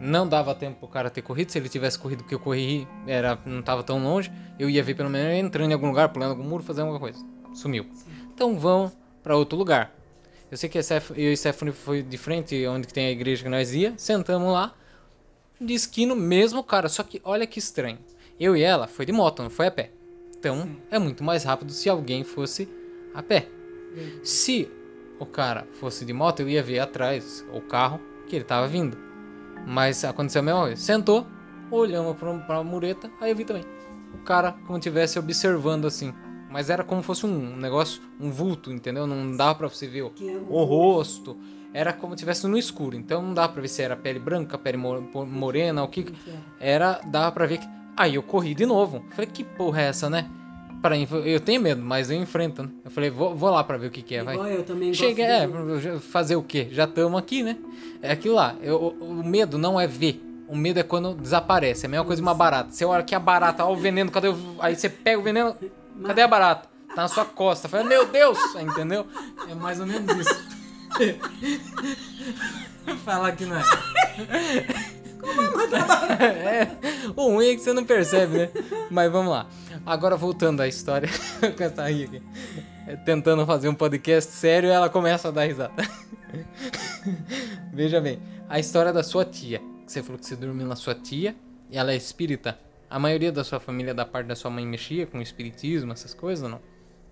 Não 0.00 0.28
dava 0.28 0.54
tempo 0.54 0.80
pro 0.80 0.88
cara 0.88 1.08
ter 1.08 1.22
corrido. 1.22 1.50
Se 1.50 1.58
ele 1.58 1.68
tivesse 1.68 1.98
corrido 1.98 2.22
porque 2.22 2.34
eu 2.34 2.40
corri, 2.40 2.86
era, 3.06 3.38
não 3.46 3.62
tava 3.62 3.82
tão 3.82 4.02
longe. 4.02 4.30
Eu 4.58 4.68
ia 4.68 4.82
ver 4.82 4.94
pelo 4.94 5.08
menos 5.08 5.32
entrando 5.38 5.70
em 5.70 5.74
algum 5.74 5.88
lugar, 5.88 6.10
pulando 6.10 6.30
algum 6.30 6.44
muro, 6.44 6.62
fazendo 6.62 6.82
alguma 6.82 7.00
coisa. 7.00 7.24
Sumiu. 7.54 7.86
Então 8.34 8.58
vão 8.58 8.92
pra 9.22 9.36
outro 9.36 9.56
lugar. 9.56 9.94
Eu 10.50 10.56
sei 10.56 10.68
que 10.68 10.78
eu 10.78 11.32
e 11.32 11.36
Stephanie 11.36 11.74
foi 11.74 12.02
de 12.02 12.16
frente, 12.18 12.66
onde 12.66 12.88
tem 12.88 13.06
a 13.06 13.10
igreja 13.10 13.42
que 13.42 13.48
nós 13.48 13.74
ia. 13.74 13.94
Sentamos 13.96 14.52
lá. 14.52 14.74
De 15.60 15.72
esquino, 15.72 16.14
mesmo 16.14 16.62
cara. 16.62 16.88
Só 16.88 17.02
que 17.02 17.20
olha 17.24 17.46
que 17.46 17.58
estranho. 17.58 17.98
Eu 18.38 18.54
e 18.56 18.62
ela 18.62 18.86
foi 18.86 19.06
de 19.06 19.12
moto, 19.12 19.42
não 19.42 19.50
foi 19.50 19.66
a 19.66 19.70
pé. 19.70 19.90
Então 20.38 20.76
é 20.90 20.98
muito 20.98 21.24
mais 21.24 21.42
rápido 21.44 21.72
se 21.72 21.88
alguém 21.88 22.22
fosse 22.22 22.68
a 23.14 23.22
pé. 23.22 23.48
Se 24.22 24.70
o 25.18 25.24
cara 25.24 25.66
fosse 25.80 26.04
de 26.04 26.12
moto, 26.12 26.40
eu 26.40 26.48
ia 26.48 26.62
ver 26.62 26.78
atrás 26.78 27.44
o 27.52 27.60
carro 27.62 27.98
que 28.28 28.36
ele 28.36 28.44
tava 28.44 28.68
vindo. 28.68 29.05
Mas 29.66 30.04
aconteceu 30.04 30.40
a 30.40 30.44
mesma 30.44 30.60
coisa. 30.62 30.76
Sentou, 30.80 31.26
olhamos 31.70 32.16
pra, 32.16 32.32
pra 32.38 32.64
mureta, 32.64 33.10
aí 33.20 33.30
eu 33.30 33.36
vi 33.36 33.44
também. 33.44 33.64
O 34.14 34.18
cara 34.18 34.52
como 34.66 34.78
tivesse 34.78 35.18
observando 35.18 35.86
assim. 35.86 36.12
Mas 36.50 36.70
era 36.70 36.82
como 36.84 37.02
fosse 37.02 37.26
um 37.26 37.56
negócio, 37.56 38.00
um 38.20 38.30
vulto, 38.30 38.72
entendeu? 38.72 39.06
Não 39.06 39.36
dava 39.36 39.54
pra 39.56 39.68
você 39.68 39.86
ver 39.86 40.02
o, 40.02 40.12
é 40.20 40.64
rosto. 40.64 41.36
Era 41.74 41.92
como 41.92 42.14
se 42.14 42.20
tivesse 42.20 42.46
no 42.46 42.56
escuro. 42.56 42.96
Então 42.96 43.20
não 43.20 43.34
dava 43.34 43.52
pra 43.52 43.60
ver 43.62 43.68
se 43.68 43.82
era 43.82 43.96
pele 43.96 44.18
branca, 44.18 44.56
pele 44.56 44.76
mo- 44.78 45.02
morena, 45.26 45.82
o 45.82 45.88
que. 45.88 46.04
que 46.04 46.14
era? 46.30 46.40
Era, 46.60 47.00
dava 47.06 47.32
pra 47.32 47.46
ver 47.46 47.58
que. 47.58 47.66
Aí 47.96 48.14
eu 48.14 48.22
corri 48.22 48.54
de 48.54 48.64
novo. 48.64 49.04
Falei, 49.10 49.26
que 49.30 49.42
porra 49.44 49.82
é 49.82 49.84
essa, 49.88 50.08
né? 50.08 50.30
Para 50.82 50.96
eu 50.96 51.40
tenho 51.40 51.60
medo, 51.60 51.82
mas 51.82 52.10
eu 52.10 52.20
enfrento, 52.20 52.62
né? 52.62 52.68
Eu 52.84 52.90
falei, 52.90 53.10
vou, 53.10 53.34
vou 53.34 53.50
lá 53.50 53.64
pra 53.64 53.76
ver 53.76 53.88
o 53.88 53.90
que, 53.90 54.02
que 54.02 54.14
é, 54.14 54.22
vai. 54.22 54.34
Igual 54.34 54.48
eu 54.48 54.62
também 54.62 54.92
Chega, 54.94 55.22
é, 55.22 55.46
de- 55.46 55.98
fazer 56.00 56.36
o 56.36 56.42
quê? 56.42 56.68
Já 56.70 56.84
estamos 56.84 57.18
aqui, 57.18 57.42
né? 57.42 57.56
É 58.02 58.12
aquilo 58.12 58.34
lá. 58.34 58.54
Eu- 58.62 58.96
o, 59.00 59.24
medo 59.24 59.58
não 59.58 59.80
é 59.80 59.86
ver. 59.86 60.22
O 60.48 60.56
medo 60.56 60.78
é 60.78 60.82
quando 60.82 61.14
desaparece. 61.14 61.84
É 61.84 61.88
a 61.88 61.90
mesma 61.90 62.04
coisa 62.04 62.22
de 62.22 62.26
uma 62.26 62.34
barata. 62.34 62.70
Você 62.70 62.84
olha 62.84 63.02
que 63.02 63.14
a 63.14 63.20
barata, 63.20 63.64
ó, 63.64 63.72
o 63.72 63.76
veneno, 63.76 64.10
cadê 64.10 64.28
o. 64.28 64.36
Aí 64.60 64.76
você 64.76 64.88
pega 64.88 65.18
o 65.18 65.22
veneno, 65.22 65.56
cadê 66.04 66.22
a 66.22 66.28
barata? 66.28 66.68
Tá 66.94 67.02
na 67.02 67.08
sua 67.08 67.24
costa. 67.24 67.68
Fala, 67.68 67.84
meu 67.84 68.06
Deus! 68.06 68.38
Entendeu? 68.54 69.06
É 69.48 69.54
mais 69.54 69.80
ou 69.80 69.86
menos 69.86 70.14
isso. 70.16 70.56
Falar 73.04 73.32
que 73.32 73.44
não 73.44 73.56
é. 73.56 73.62
é. 76.20 76.68
O 77.16 77.30
ruim 77.30 77.48
é 77.48 77.54
que 77.54 77.60
você 77.60 77.72
não 77.72 77.84
percebe, 77.84 78.38
né? 78.38 78.50
Mas 78.90 79.10
vamos 79.10 79.32
lá. 79.32 79.46
Agora 79.84 80.16
voltando 80.16 80.60
à 80.60 80.68
história. 80.68 81.08
com 81.56 81.62
essa 81.62 81.84
aqui. 81.84 82.22
É, 82.86 82.96
Tentando 82.96 83.44
fazer 83.46 83.68
um 83.68 83.74
podcast 83.74 84.32
sério, 84.32 84.70
ela 84.70 84.88
começa 84.88 85.28
a 85.28 85.30
dar 85.30 85.44
risada. 85.44 85.74
Veja 87.72 88.00
bem, 88.00 88.20
a 88.48 88.58
história 88.58 88.92
da 88.92 89.02
sua 89.02 89.24
tia. 89.24 89.60
Você 89.86 90.02
falou 90.02 90.18
que 90.18 90.26
você 90.26 90.36
dormiu 90.36 90.66
na 90.66 90.76
sua 90.76 90.94
tia 90.94 91.36
e 91.70 91.76
ela 91.76 91.92
é 91.92 91.96
espírita. 91.96 92.58
A 92.88 92.98
maioria 92.98 93.32
da 93.32 93.42
sua 93.42 93.58
família, 93.58 93.92
da 93.92 94.04
parte 94.04 94.26
da 94.26 94.36
sua 94.36 94.50
mãe, 94.50 94.64
mexia 94.64 95.06
com 95.06 95.20
espiritismo, 95.20 95.92
essas 95.92 96.14
coisas 96.14 96.48
não? 96.48 96.60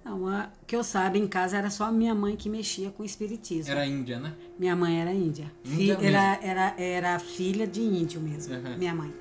Não, 0.04 0.28
a, 0.28 0.50
que 0.66 0.76
eu 0.76 0.84
saiba, 0.84 1.16
em 1.16 1.26
casa 1.26 1.56
era 1.56 1.70
só 1.70 1.84
a 1.84 1.92
minha 1.92 2.14
mãe 2.14 2.36
que 2.36 2.50
mexia 2.50 2.90
com 2.90 3.02
espiritismo. 3.02 3.72
Era 3.72 3.86
índia, 3.86 4.18
né? 4.20 4.34
Minha 4.58 4.76
mãe 4.76 5.00
era 5.00 5.12
índia. 5.14 5.50
Índia 5.64 5.96
Fi- 5.98 6.06
era, 6.06 6.38
era, 6.42 6.74
era 6.78 7.18
filha 7.18 7.66
de 7.66 7.80
índio 7.80 8.20
mesmo, 8.20 8.54
Uhum. 8.54 8.76
minha 8.76 8.94
mãe. 8.94 9.14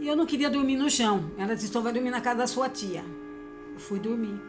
E 0.00 0.06
eu 0.08 0.16
não 0.16 0.26
queria 0.26 0.50
dormir 0.50 0.76
no 0.76 0.90
chão. 0.90 1.30
Ela 1.38 1.54
disse, 1.54 1.68
então 1.68 1.82
vai 1.82 1.92
dormir 1.92 2.10
na 2.10 2.20
casa 2.20 2.38
da 2.38 2.46
sua 2.48 2.68
tia. 2.68 3.04
Eu 3.72 3.78
fui 3.78 4.00
dormir. 4.00 4.40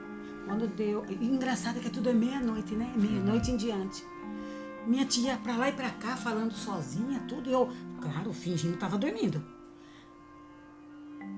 Quando 0.46 0.68
deu... 0.68 1.06
E 1.08 1.14
engraçado 1.26 1.78
é 1.78 1.80
que 1.82 1.90
tudo 1.92 2.10
é 2.10 2.14
meia-noite, 2.14 2.74
né? 2.74 2.92
Meia-noite 2.96 3.52
em 3.52 3.58
diante. 3.58 4.04
Minha 4.88 5.06
tia 5.06 5.38
pra 5.44 5.56
lá 5.58 5.70
e 5.70 5.74
pra 5.74 5.92
cá, 5.92 6.16
falando 6.18 6.54
sozinha, 6.54 7.20
tudo. 7.28 7.48
E 7.50 7.54
eu, 7.54 7.70
claro, 8.02 8.34
fingindo 8.34 8.74
que 8.74 8.80
tava 8.80 8.98
dormindo. 8.98 9.44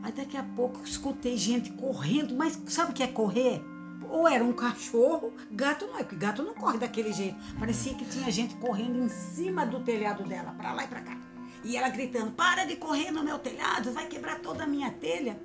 Aí 0.04 0.12
daqui 0.14 0.38
a 0.38 0.44
pouco 0.44 0.80
eu 0.80 0.84
escutei 0.86 1.36
gente 1.38 1.72
correndo, 1.74 2.34
mas 2.36 2.60
sabe 2.68 2.92
o 2.92 2.94
que 2.94 3.04
é 3.04 3.08
correr? 3.08 3.62
Ou 4.10 4.28
era 4.28 4.44
um 4.44 4.54
cachorro, 4.54 5.34
gato 5.52 5.86
não 5.88 6.00
é, 6.00 6.04
porque 6.04 6.16
gato 6.16 6.44
não 6.44 6.54
corre 6.54 6.78
daquele 6.78 7.14
jeito. 7.14 7.36
Parecia 7.60 7.94
que 7.94 8.06
tinha 8.06 8.30
gente 8.32 8.56
correndo 8.56 9.00
em 9.00 9.10
cima 9.10 9.66
do 9.66 9.80
telhado 9.80 10.24
dela, 10.24 10.54
pra 10.58 10.74
lá 10.74 10.84
e 10.84 10.88
pra 10.88 11.02
cá. 11.02 11.18
E 11.64 11.78
ela 11.78 11.90
gritando: 11.90 12.32
Para 12.32 12.66
de 12.66 12.76
correr 12.76 13.12
no 13.12 13.24
meu 13.24 13.38
telhado, 13.40 13.92
vai 13.92 14.08
quebrar 14.08 14.40
toda 14.40 14.64
a 14.64 14.68
minha 14.68 14.92
telha. 14.92 15.40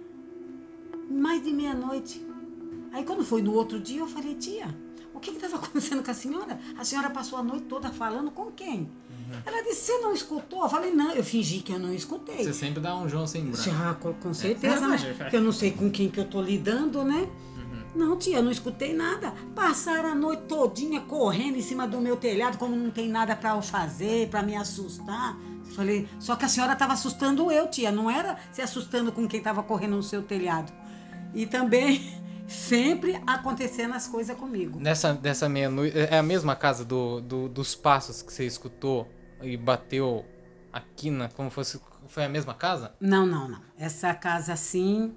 Mais 1.10 1.42
de 1.42 1.52
meia-noite. 1.52 2.26
Aí 2.92 3.04
quando 3.04 3.24
foi 3.24 3.42
no 3.42 3.52
outro 3.52 3.78
dia, 3.78 4.00
eu 4.00 4.06
falei: 4.06 4.34
Tia, 4.34 4.74
o 5.12 5.20
que 5.20 5.30
estava 5.30 5.56
acontecendo 5.62 6.02
com 6.02 6.10
a 6.10 6.14
senhora? 6.14 6.58
A 6.78 6.84
senhora 6.84 7.10
passou 7.10 7.38
a 7.38 7.42
noite 7.42 7.66
toda 7.66 7.90
falando 7.90 8.30
com 8.30 8.50
quem? 8.50 8.90
Ela 9.44 9.62
disse: 9.62 9.92
Você 9.92 9.98
não 9.98 10.14
escutou? 10.14 10.62
Eu 10.62 10.68
falei: 10.68 10.92
Não, 10.92 11.12
eu 11.12 11.22
fingi 11.22 11.60
que 11.60 11.72
eu 11.72 11.78
não 11.78 11.92
escutei. 11.92 12.44
Você 12.44 12.52
sempre 12.52 12.80
dá 12.80 12.96
um 12.96 13.08
João 13.08 13.26
sem 13.26 13.44
branco. 13.44 13.58
Já, 13.58 13.94
com, 13.94 14.12
com 14.14 14.32
certeza, 14.34 14.86
né? 14.88 14.96
Porque 15.18 15.36
eu 15.36 15.42
não 15.42 15.52
sei 15.52 15.72
com 15.72 15.90
quem 15.90 16.08
que 16.08 16.18
eu 16.18 16.26
tô 16.26 16.40
lidando, 16.40 17.04
né? 17.04 17.28
Não, 17.96 18.16
tia, 18.16 18.36
eu 18.36 18.42
não 18.42 18.50
escutei 18.50 18.92
nada. 18.94 19.32
Passaram 19.54 20.10
a 20.10 20.14
noite 20.14 20.42
todinha 20.44 21.00
correndo 21.00 21.56
em 21.56 21.62
cima 21.62 21.86
do 21.88 22.00
meu 22.00 22.16
telhado, 22.16 22.58
como 22.58 22.76
não 22.76 22.90
tem 22.90 23.08
nada 23.08 23.34
pra 23.34 23.50
eu 23.56 23.62
fazer, 23.62 24.28
pra 24.28 24.42
me 24.42 24.54
assustar. 24.54 25.36
Falei, 25.74 26.08
só 26.20 26.36
que 26.36 26.44
a 26.44 26.48
senhora 26.48 26.76
tava 26.76 26.92
assustando 26.92 27.50
eu, 27.50 27.68
tia, 27.68 27.90
não 27.90 28.10
era 28.10 28.36
se 28.52 28.62
assustando 28.62 29.10
com 29.12 29.26
quem 29.26 29.40
tava 29.42 29.62
correndo 29.62 29.96
no 29.96 30.02
seu 30.02 30.22
telhado. 30.22 30.72
E 31.34 31.46
também 31.46 32.20
sempre 32.46 33.20
acontecendo 33.26 33.94
as 33.94 34.06
coisas 34.06 34.36
comigo. 34.36 34.78
Nessa, 34.78 35.12
dessa 35.12 35.48
meia-noite, 35.48 35.98
é 35.98 36.18
a 36.18 36.22
mesma 36.22 36.54
casa 36.54 36.84
do, 36.84 37.20
do- 37.20 37.48
dos 37.48 37.74
passos 37.74 38.22
que 38.22 38.32
você 38.32 38.46
escutou 38.46 39.08
e 39.42 39.56
bateu 39.56 40.24
aqui 40.72 41.10
na. 41.10 41.28
Como 41.28 41.50
fosse. 41.50 41.80
Foi 42.08 42.24
a 42.24 42.28
mesma 42.28 42.54
casa? 42.54 42.94
Não, 43.00 43.26
não, 43.26 43.48
não. 43.48 43.58
Essa 43.76 44.14
casa 44.14 44.52
assim 44.52 45.12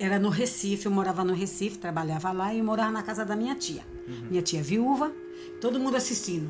era 0.00 0.18
no 0.18 0.28
Recife. 0.30 0.86
Eu 0.86 0.90
morava 0.92 1.22
no 1.22 1.32
Recife, 1.34 1.78
trabalhava 1.78 2.32
lá 2.32 2.52
e 2.52 2.60
morava 2.62 2.90
na 2.90 3.02
casa 3.02 3.24
da 3.24 3.36
minha 3.36 3.54
tia. 3.54 3.82
Minha 4.28 4.42
tia 4.42 4.62
viúva, 4.62 5.12
todo 5.60 5.78
mundo 5.78 5.96
assistindo. 5.96 6.48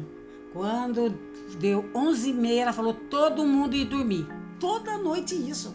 Quando 0.53 1.15
deu 1.59 1.83
11h30, 1.93 2.57
ela 2.57 2.73
falou 2.73 2.95
todo 2.95 3.45
mundo 3.47 3.75
ir 3.77 3.85
dormir. 3.85 4.27
Toda 4.59 4.97
noite 4.97 5.35
isso. 5.35 5.75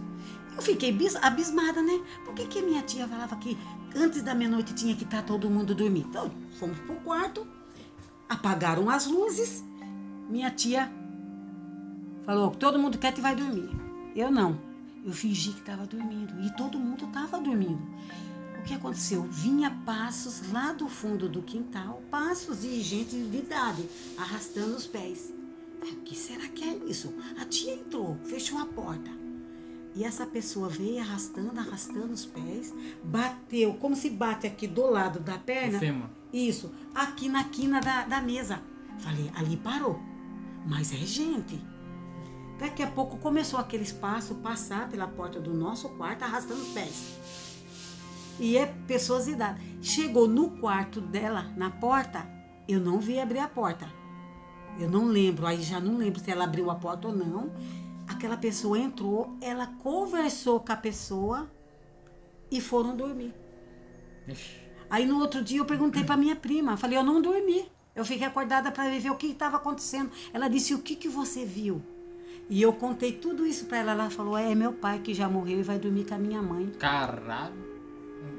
Eu 0.55 0.61
fiquei 0.61 0.91
bis- 0.91 1.15
abismada, 1.17 1.81
né? 1.81 2.01
Por 2.23 2.33
que, 2.33 2.45
que 2.47 2.61
minha 2.61 2.81
tia 2.81 3.07
falava 3.07 3.35
que 3.35 3.57
antes 3.95 4.21
da 4.23 4.33
meia-noite 4.33 4.73
tinha 4.73 4.95
que 4.95 5.03
estar 5.03 5.21
todo 5.23 5.49
mundo 5.49 5.75
dormir? 5.75 6.05
Então, 6.09 6.31
fomos 6.59 6.77
pro 6.79 6.95
quarto, 6.97 7.45
apagaram 8.29 8.89
as 8.89 9.05
luzes. 9.05 9.63
Minha 10.29 10.49
tia 10.49 10.91
Falou, 12.25 12.49
todo 12.51 12.79
mundo 12.79 12.97
quer 12.97 13.15
e 13.15 13.21
vai 13.21 13.35
dormir. 13.35 13.69
Eu 14.15 14.31
não. 14.31 14.59
Eu 15.05 15.13
fingi 15.13 15.53
que 15.53 15.59
estava 15.59 15.85
dormindo. 15.85 16.33
E 16.41 16.49
todo 16.57 16.79
mundo 16.79 17.05
estava 17.05 17.39
dormindo. 17.39 17.81
O 18.59 18.63
que 18.63 18.73
aconteceu? 18.73 19.21
Vinha 19.23 19.69
passos 19.85 20.51
lá 20.51 20.73
do 20.73 20.89
fundo 20.89 21.29
do 21.29 21.43
quintal, 21.43 22.01
passos 22.09 22.61
de 22.61 22.81
gente 22.81 23.15
de 23.15 23.37
idade, 23.37 23.87
arrastando 24.17 24.75
os 24.75 24.87
pés. 24.87 25.31
O 25.79 25.97
que 25.97 26.17
será 26.17 26.47
que 26.47 26.63
é 26.63 26.75
isso? 26.87 27.13
A 27.39 27.45
tia 27.45 27.75
entrou, 27.75 28.17
fechou 28.25 28.57
a 28.57 28.65
porta. 28.65 29.11
E 29.93 30.03
essa 30.03 30.25
pessoa 30.25 30.67
veio 30.67 30.99
arrastando, 30.99 31.59
arrastando 31.59 32.11
os 32.11 32.25
pés, 32.25 32.73
bateu, 33.03 33.75
como 33.75 33.95
se 33.95 34.09
bate 34.09 34.47
aqui 34.47 34.65
do 34.67 34.89
lado 34.89 35.19
da 35.19 35.37
perna. 35.37 35.79
Isso, 36.33 36.71
aqui 36.93 37.29
na 37.29 37.43
quina 37.43 37.79
da, 37.79 38.03
da 38.03 38.19
mesa. 38.19 38.61
Falei, 38.97 39.31
ali 39.35 39.55
parou. 39.55 40.01
Mas 40.65 40.91
é 40.91 40.97
gente. 40.97 41.61
Daqui 42.57 42.81
a 42.81 42.87
pouco 42.87 43.17
começou 43.17 43.59
aquele 43.59 43.83
espaço 43.83 44.35
passar 44.35 44.89
pela 44.89 45.07
porta 45.07 45.39
do 45.39 45.53
nosso 45.53 45.89
quarto 45.89 46.23
arrastando 46.23 46.61
os 46.61 46.69
pés. 46.69 47.17
E 48.39 48.57
é 48.57 48.65
pessoas 48.87 49.25
de 49.25 49.31
idade. 49.31 49.61
Chegou 49.81 50.27
no 50.27 50.51
quarto 50.51 51.01
dela, 51.01 51.53
na 51.55 51.69
porta, 51.69 52.25
eu 52.67 52.79
não 52.79 52.99
vi 52.99 53.19
abrir 53.19 53.39
a 53.39 53.47
porta. 53.47 53.87
Eu 54.79 54.89
não 54.89 55.05
lembro, 55.05 55.45
aí 55.45 55.61
já 55.61 55.79
não 55.79 55.97
lembro 55.97 56.19
se 56.19 56.31
ela 56.31 56.43
abriu 56.43 56.69
a 56.69 56.75
porta 56.75 57.07
ou 57.07 57.15
não. 57.15 57.51
Aquela 58.07 58.37
pessoa 58.37 58.77
entrou, 58.77 59.37
ela 59.41 59.67
conversou 59.81 60.59
com 60.59 60.71
a 60.71 60.77
pessoa 60.77 61.49
e 62.51 62.61
foram 62.61 62.95
dormir. 62.95 63.33
Ixi. 64.27 64.65
Aí 64.89 65.05
no 65.05 65.19
outro 65.19 65.41
dia 65.41 65.59
eu 65.59 65.65
perguntei 65.65 66.03
para 66.03 66.17
minha 66.17 66.35
prima, 66.35 66.77
falei, 66.77 66.97
eu 66.97 67.03
não 67.03 67.21
dormi. 67.21 67.69
Eu 67.95 68.03
fiquei 68.03 68.27
acordada 68.27 68.71
para 68.71 68.89
ver 68.89 69.09
o 69.09 69.15
que 69.15 69.27
estava 69.27 69.57
acontecendo. 69.57 70.11
Ela 70.33 70.49
disse, 70.49 70.73
o 70.73 70.79
que, 70.79 70.95
que 70.95 71.07
você 71.07 71.45
viu? 71.45 71.81
E 72.49 72.61
eu 72.61 72.71
contei 72.73 73.11
tudo 73.11 73.45
isso 73.45 73.65
pra 73.65 73.79
ela. 73.79 73.91
Ela 73.93 74.09
falou: 74.09 74.37
é 74.37 74.53
meu 74.53 74.73
pai 74.73 74.99
que 74.99 75.13
já 75.13 75.27
morreu 75.27 75.59
e 75.59 75.63
vai 75.63 75.79
dormir 75.79 76.05
com 76.05 76.15
a 76.15 76.17
minha 76.17 76.41
mãe. 76.41 76.71
Caralho. 76.79 77.53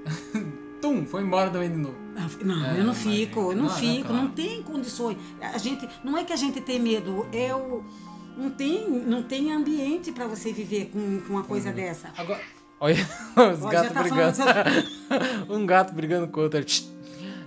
Tum, 0.80 1.06
foi 1.06 1.22
embora 1.22 1.50
também 1.50 1.70
de 1.70 1.76
novo. 1.76 1.96
Não, 2.44 2.66
É, 2.66 2.78
eu 2.78 2.84
não 2.84 2.94
fico, 2.94 3.40
eu 3.52 3.56
não, 3.56 3.64
não, 3.64 3.70
é 3.70 3.74
fico, 3.80 4.08
claro. 4.08 4.22
não 4.22 4.30
tem 4.30 4.62
condições. 4.62 5.16
A 5.40 5.58
gente, 5.58 5.88
não 6.04 6.16
é 6.18 6.24
que 6.24 6.32
a 6.32 6.36
gente 6.36 6.60
tem 6.60 6.78
medo, 6.78 7.26
eu 7.32 7.82
não 8.36 8.50
tem, 8.50 8.88
não 8.88 9.22
tem 9.22 9.52
ambiente 9.52 10.12
pra 10.12 10.26
você 10.26 10.52
viver 10.52 10.90
com, 10.92 11.20
com 11.20 11.32
uma 11.32 11.44
coisa 11.44 11.72
dessa. 11.72 12.10
Agora. 12.16 12.40
Olha 12.78 12.96
os 13.54 13.64
Ó, 13.64 13.68
gatos 13.70 13.92
tá 13.92 14.02
brigando. 14.02 14.36
falando 14.36 14.84
um 15.50 15.64
gato 15.66 15.94
brigando 15.94 16.28
com 16.28 16.40
o 16.40 16.42
outro. 16.42 16.62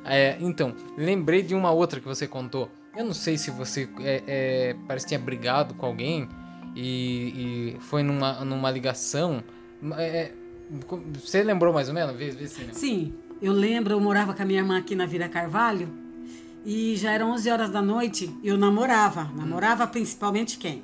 É, 0.03 0.37
então, 0.39 0.73
lembrei 0.97 1.43
de 1.43 1.53
uma 1.53 1.71
outra 1.71 1.99
que 1.99 2.07
você 2.07 2.27
contou. 2.27 2.69
Eu 2.97 3.05
não 3.05 3.13
sei 3.13 3.37
se 3.37 3.51
você 3.51 3.87
é, 3.99 4.23
é, 4.27 4.75
parece 4.87 5.05
que 5.05 5.09
tinha 5.09 5.19
brigado 5.19 5.75
com 5.75 5.85
alguém 5.85 6.27
e, 6.75 7.75
e 7.75 7.79
foi 7.79 8.03
numa, 8.03 8.43
numa 8.45 8.69
ligação. 8.71 9.43
É, 9.97 10.31
você 11.13 11.43
lembrou 11.43 11.73
mais 11.73 11.87
ou 11.87 11.93
menos? 11.93 12.15
Vê, 12.15 12.29
vê 12.31 12.47
se. 12.47 12.67
Sim, 12.73 13.13
eu 13.41 13.53
lembro, 13.53 13.93
eu 13.93 13.99
morava 13.99 14.33
com 14.33 14.41
a 14.41 14.45
minha 14.45 14.59
irmã 14.59 14.77
aqui 14.77 14.95
na 14.95 15.05
Vila 15.05 15.27
Carvalho 15.27 15.89
e 16.65 16.95
já 16.95 17.11
eram 17.11 17.31
11 17.31 17.49
horas 17.49 17.69
da 17.69 17.81
noite, 17.81 18.35
eu 18.43 18.57
namorava. 18.57 19.23
Namorava 19.35 19.87
principalmente 19.87 20.57
quem? 20.57 20.83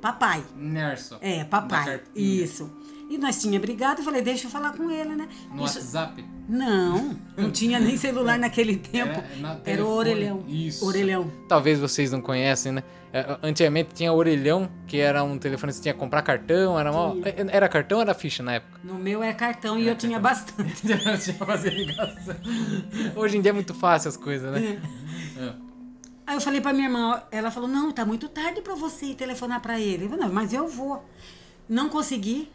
Papai. 0.00 0.44
Nerso. 0.56 1.18
É, 1.20 1.44
papai. 1.44 2.00
Isso. 2.14 2.70
E 3.08 3.16
nós 3.18 3.40
tinha 3.40 3.58
brigado, 3.60 4.00
eu 4.00 4.04
falei, 4.04 4.20
deixa 4.20 4.46
eu 4.46 4.50
falar 4.50 4.72
com 4.72 4.90
ele, 4.90 5.14
né? 5.14 5.28
No 5.52 5.64
Isso- 5.64 5.78
WhatsApp? 5.78 6.24
Não, 6.48 7.16
não 7.36 7.50
tinha 7.50 7.78
nem 7.80 7.96
celular 7.96 8.38
naquele 8.38 8.76
tempo. 8.78 9.22
Era 9.38 9.60
Era 9.64 9.84
o 9.84 9.88
orelhão. 9.88 10.44
Isso. 10.48 10.84
Orelhão. 10.84 11.30
Talvez 11.48 11.78
vocês 11.78 12.10
não 12.12 12.20
conhecem, 12.20 12.72
né? 12.72 12.82
É, 13.12 13.38
Antigamente 13.42 13.94
tinha 13.94 14.12
orelhão, 14.12 14.68
que 14.86 14.98
era 14.98 15.22
um 15.24 15.38
telefone 15.38 15.70
que 15.72 15.76
você 15.76 15.82
tinha 15.82 15.94
que 15.94 16.00
comprar 16.00 16.22
cartão, 16.22 16.78
era 16.78 16.92
mó- 16.92 17.12
Tinha. 17.12 17.46
Era 17.50 17.68
cartão 17.68 17.98
ou 17.98 18.02
era 18.02 18.12
ficha 18.12 18.42
na 18.42 18.54
época? 18.54 18.80
No 18.84 18.94
meu 18.94 19.22
era 19.22 19.34
cartão 19.34 19.78
e 19.78 19.86
eu 19.86 19.96
tinha 19.96 20.18
bastante. 20.18 20.82
Tinha 20.82 21.34
fazer 21.36 21.70
ligação. 21.70 22.34
Hoje 23.14 23.38
em 23.38 23.40
dia 23.40 23.50
é 23.50 23.52
muito 23.54 23.72
fácil 23.74 24.08
as 24.08 24.16
coisas, 24.16 24.52
né? 24.52 24.80
É. 25.38 25.52
Aí 26.26 26.36
eu 26.36 26.40
falei 26.40 26.60
pra 26.60 26.72
minha 26.72 26.86
irmã, 26.88 27.22
ela 27.30 27.50
falou, 27.52 27.68
não, 27.68 27.92
tá 27.92 28.04
muito 28.04 28.28
tarde 28.28 28.60
pra 28.60 28.74
você 28.74 29.06
ir 29.06 29.14
telefonar 29.14 29.60
pra 29.62 29.78
ele. 29.80 30.04
Eu 30.06 30.10
falei, 30.10 30.24
não, 30.26 30.32
mas 30.32 30.52
eu 30.52 30.66
vou. 30.66 31.04
Não 31.68 31.88
consegui. 31.88 32.48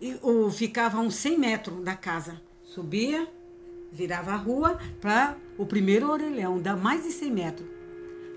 E, 0.00 0.16
ou 0.22 0.50
ficava 0.50 0.98
a 0.98 1.00
uns 1.00 1.14
100 1.14 1.38
metros 1.38 1.84
da 1.84 1.94
casa. 1.94 2.40
Subia, 2.62 3.26
virava 3.90 4.32
a 4.32 4.36
rua 4.36 4.78
para 5.00 5.36
o 5.56 5.64
primeiro 5.64 6.10
orelhão, 6.10 6.60
dá 6.60 6.76
mais 6.76 7.04
de 7.04 7.12
100 7.12 7.30
metros. 7.30 7.68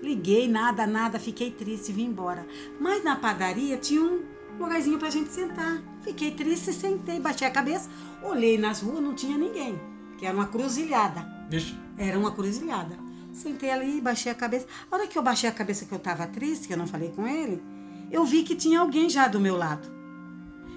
Liguei, 0.02 0.48
nada, 0.48 0.86
nada, 0.86 1.18
fiquei 1.18 1.50
triste 1.50 1.90
e 1.90 1.92
vim 1.92 2.06
embora. 2.06 2.46
Mas 2.80 3.04
na 3.04 3.16
padaria 3.16 3.76
tinha 3.76 4.00
um 4.00 4.22
lugarzinho 4.58 4.98
pra 4.98 5.10
gente 5.10 5.30
sentar. 5.30 5.82
Fiquei 6.00 6.30
triste, 6.30 6.72
sentei, 6.72 7.20
baixei 7.20 7.46
a 7.46 7.50
cabeça, 7.50 7.90
olhei 8.22 8.56
nas 8.56 8.80
ruas, 8.80 9.02
não 9.02 9.14
tinha 9.14 9.36
ninguém. 9.36 9.78
Que 10.16 10.24
era 10.24 10.34
uma 10.34 10.46
cruzilhada. 10.46 11.26
Vixe. 11.50 11.76
Era 11.98 12.18
uma 12.18 12.32
cruzilhada. 12.32 12.96
Sentei 13.32 13.70
ali, 13.70 14.00
baixei 14.00 14.32
a 14.32 14.34
cabeça. 14.34 14.66
A 14.90 14.96
hora 14.96 15.06
que 15.06 15.18
eu 15.18 15.22
baixei 15.22 15.48
a 15.48 15.52
cabeça 15.52 15.84
que 15.84 15.92
eu 15.92 15.98
tava 15.98 16.26
triste, 16.26 16.66
que 16.66 16.72
eu 16.72 16.78
não 16.78 16.86
falei 16.86 17.10
com 17.10 17.26
ele, 17.26 17.62
eu 18.10 18.24
vi 18.24 18.42
que 18.42 18.56
tinha 18.56 18.80
alguém 18.80 19.10
já 19.10 19.28
do 19.28 19.38
meu 19.38 19.56
lado. 19.56 19.99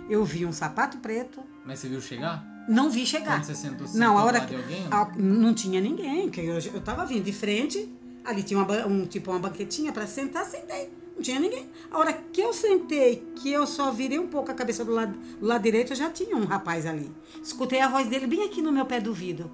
Eu 0.09 0.23
vi 0.25 0.45
um 0.45 0.51
sapato 0.51 0.97
preto, 0.97 1.39
Mas 1.65 1.79
você 1.79 1.87
viu 1.89 2.01
chegar? 2.01 2.45
não 2.67 2.89
vi 2.89 3.05
chegar. 3.05 3.37
Quando 3.37 3.43
você 3.45 3.55
sentou, 3.55 3.87
você 3.87 3.97
não, 3.97 4.17
a 4.17 4.23
hora 4.23 4.41
que 4.41 4.55
alguém, 4.55 4.87
a- 4.91 5.11
não 5.17 5.53
tinha 5.53 5.79
ninguém, 5.81 6.29
que 6.29 6.41
eu, 6.41 6.55
eu 6.59 6.81
tava 6.81 7.05
vindo 7.05 7.23
de 7.23 7.33
frente, 7.33 7.89
ali 8.23 8.43
tinha 8.43 8.59
uma, 8.61 8.85
um 8.87 9.05
tipo 9.05 9.31
uma 9.31 9.39
banquetinha 9.39 9.91
para 9.91 10.05
sentar, 10.07 10.45
sentei. 10.45 10.91
Não 11.15 11.21
tinha 11.21 11.39
ninguém. 11.39 11.69
A 11.91 11.99
hora 11.99 12.11
que 12.13 12.41
eu 12.41 12.51
sentei, 12.53 13.23
que 13.35 13.51
eu 13.51 13.67
só 13.67 13.91
virei 13.91 14.17
um 14.17 14.27
pouco 14.27 14.49
a 14.51 14.53
cabeça 14.53 14.83
do 14.83 14.91
lado, 14.91 15.17
do 15.39 15.45
lado 15.45 15.61
direito, 15.61 15.93
já 15.93 16.09
tinha 16.09 16.35
um 16.35 16.45
rapaz 16.45 16.85
ali. 16.85 17.11
Escutei 17.41 17.79
a 17.81 17.87
voz 17.87 18.07
dele 18.07 18.25
bem 18.27 18.43
aqui 18.43 18.61
no 18.61 18.71
meu 18.71 18.85
pé 18.85 18.99
do 18.99 19.13
vidro. 19.13 19.51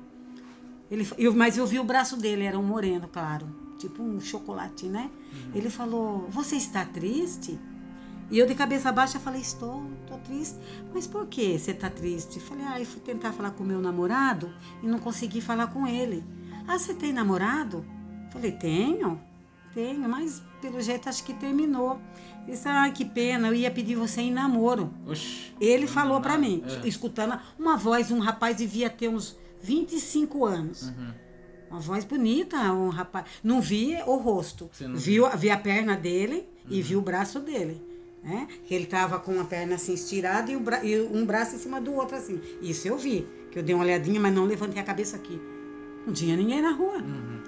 Ele, 0.89 1.07
eu, 1.17 1.33
mas 1.35 1.57
eu 1.57 1.67
vi 1.67 1.77
o 1.79 1.83
braço 1.83 2.15
dele, 2.17 2.43
era 2.43 2.57
um 2.57 2.63
moreno, 2.63 3.07
claro. 3.11 3.45
Tipo 3.77 4.01
um 4.01 4.19
chocolate, 4.19 4.87
né? 4.87 5.09
Ele 5.53 5.69
falou: 5.69 6.27
Você 6.29 6.55
está 6.55 6.83
triste? 6.85 7.59
E 8.31 8.37
eu 8.37 8.45
de 8.45 8.53
cabeça 8.55 8.91
baixa 8.91 9.19
falei: 9.19 9.41
Estou, 9.41 9.83
estou 10.01 10.17
triste. 10.19 10.57
Mas 10.93 11.07
por 11.07 11.25
que 11.27 11.57
você 11.57 11.71
está 11.71 11.89
triste? 11.89 12.39
Falei: 12.39 12.65
Ah, 12.67 12.79
eu 12.79 12.85
fui 12.85 13.01
tentar 13.01 13.31
falar 13.33 13.51
com 13.51 13.63
o 13.63 13.67
meu 13.67 13.81
namorado 13.81 14.51
e 14.83 14.87
não 14.87 14.99
consegui 14.99 15.41
falar 15.41 15.67
com 15.67 15.87
ele. 15.87 16.23
Ah, 16.67 16.77
você 16.77 16.93
tem 16.93 17.11
namorado? 17.11 17.83
Falei: 18.31 18.51
Tenho, 18.51 19.19
tenho, 19.73 20.07
mas 20.07 20.43
pelo 20.61 20.79
jeito 20.81 21.09
acho 21.09 21.23
que 21.23 21.33
terminou. 21.33 21.99
Ele 22.43 22.51
disse: 22.51 22.67
Ah, 22.67 22.89
que 22.91 23.03
pena, 23.03 23.47
eu 23.47 23.53
ia 23.55 23.71
pedir 23.71 23.95
você 23.95 24.21
em 24.21 24.31
namoro. 24.31 24.93
Oxi. 25.07 25.53
Ele 25.59 25.87
falou 25.87 26.21
pra 26.21 26.37
mim, 26.37 26.63
É. 26.83 26.87
escutando 26.87 27.39
uma 27.57 27.75
voz, 27.77 28.11
um 28.11 28.19
rapaz 28.19 28.57
devia 28.57 28.89
ter 28.89 29.07
uns 29.09 29.35
25 29.61 30.45
anos. 30.45 30.83
Uhum. 30.89 31.13
Uma 31.71 31.79
voz 31.79 32.03
bonita, 32.05 32.57
um 32.73 32.89
rapaz. 32.89 33.25
Não 33.43 33.61
vi 33.61 33.95
o 34.07 34.15
rosto. 34.15 34.69
Não 34.81 34.95
Viu, 34.95 35.29
vi 35.37 35.49
a 35.51 35.57
perna 35.57 35.95
dele 35.95 36.47
Uhum. 36.65 36.71
e 36.71 36.81
vi 36.81 36.95
o 36.95 37.01
braço 37.01 37.39
dele. 37.39 37.88
Né? 38.23 38.47
Que 38.65 38.73
ele 38.75 38.85
tava 38.85 39.17
com 39.19 39.39
a 39.39 39.45
perna 39.45 39.75
assim 39.75 39.93
estirada 39.93 40.51
e, 40.51 40.57
bra- 40.57 40.83
e 40.83 40.99
um 41.01 41.25
braço 41.25 41.55
em 41.55 41.59
cima 41.59 41.79
do 41.79 41.93
outro 41.93 42.17
assim. 42.17 42.39
Isso 42.61 42.87
eu 42.87 42.97
vi. 42.97 43.25
Que 43.49 43.59
eu 43.59 43.63
dei 43.63 43.73
uma 43.73 43.83
olhadinha, 43.83 44.19
mas 44.19 44.33
não 44.33 44.43
levantei 44.45 44.81
a 44.81 44.83
cabeça 44.85 45.15
aqui. 45.15 45.39
Não 46.05 46.13
tinha 46.13 46.35
ninguém 46.35 46.61
na 46.61 46.71
rua. 46.71 46.97
Uhum. 46.97 47.39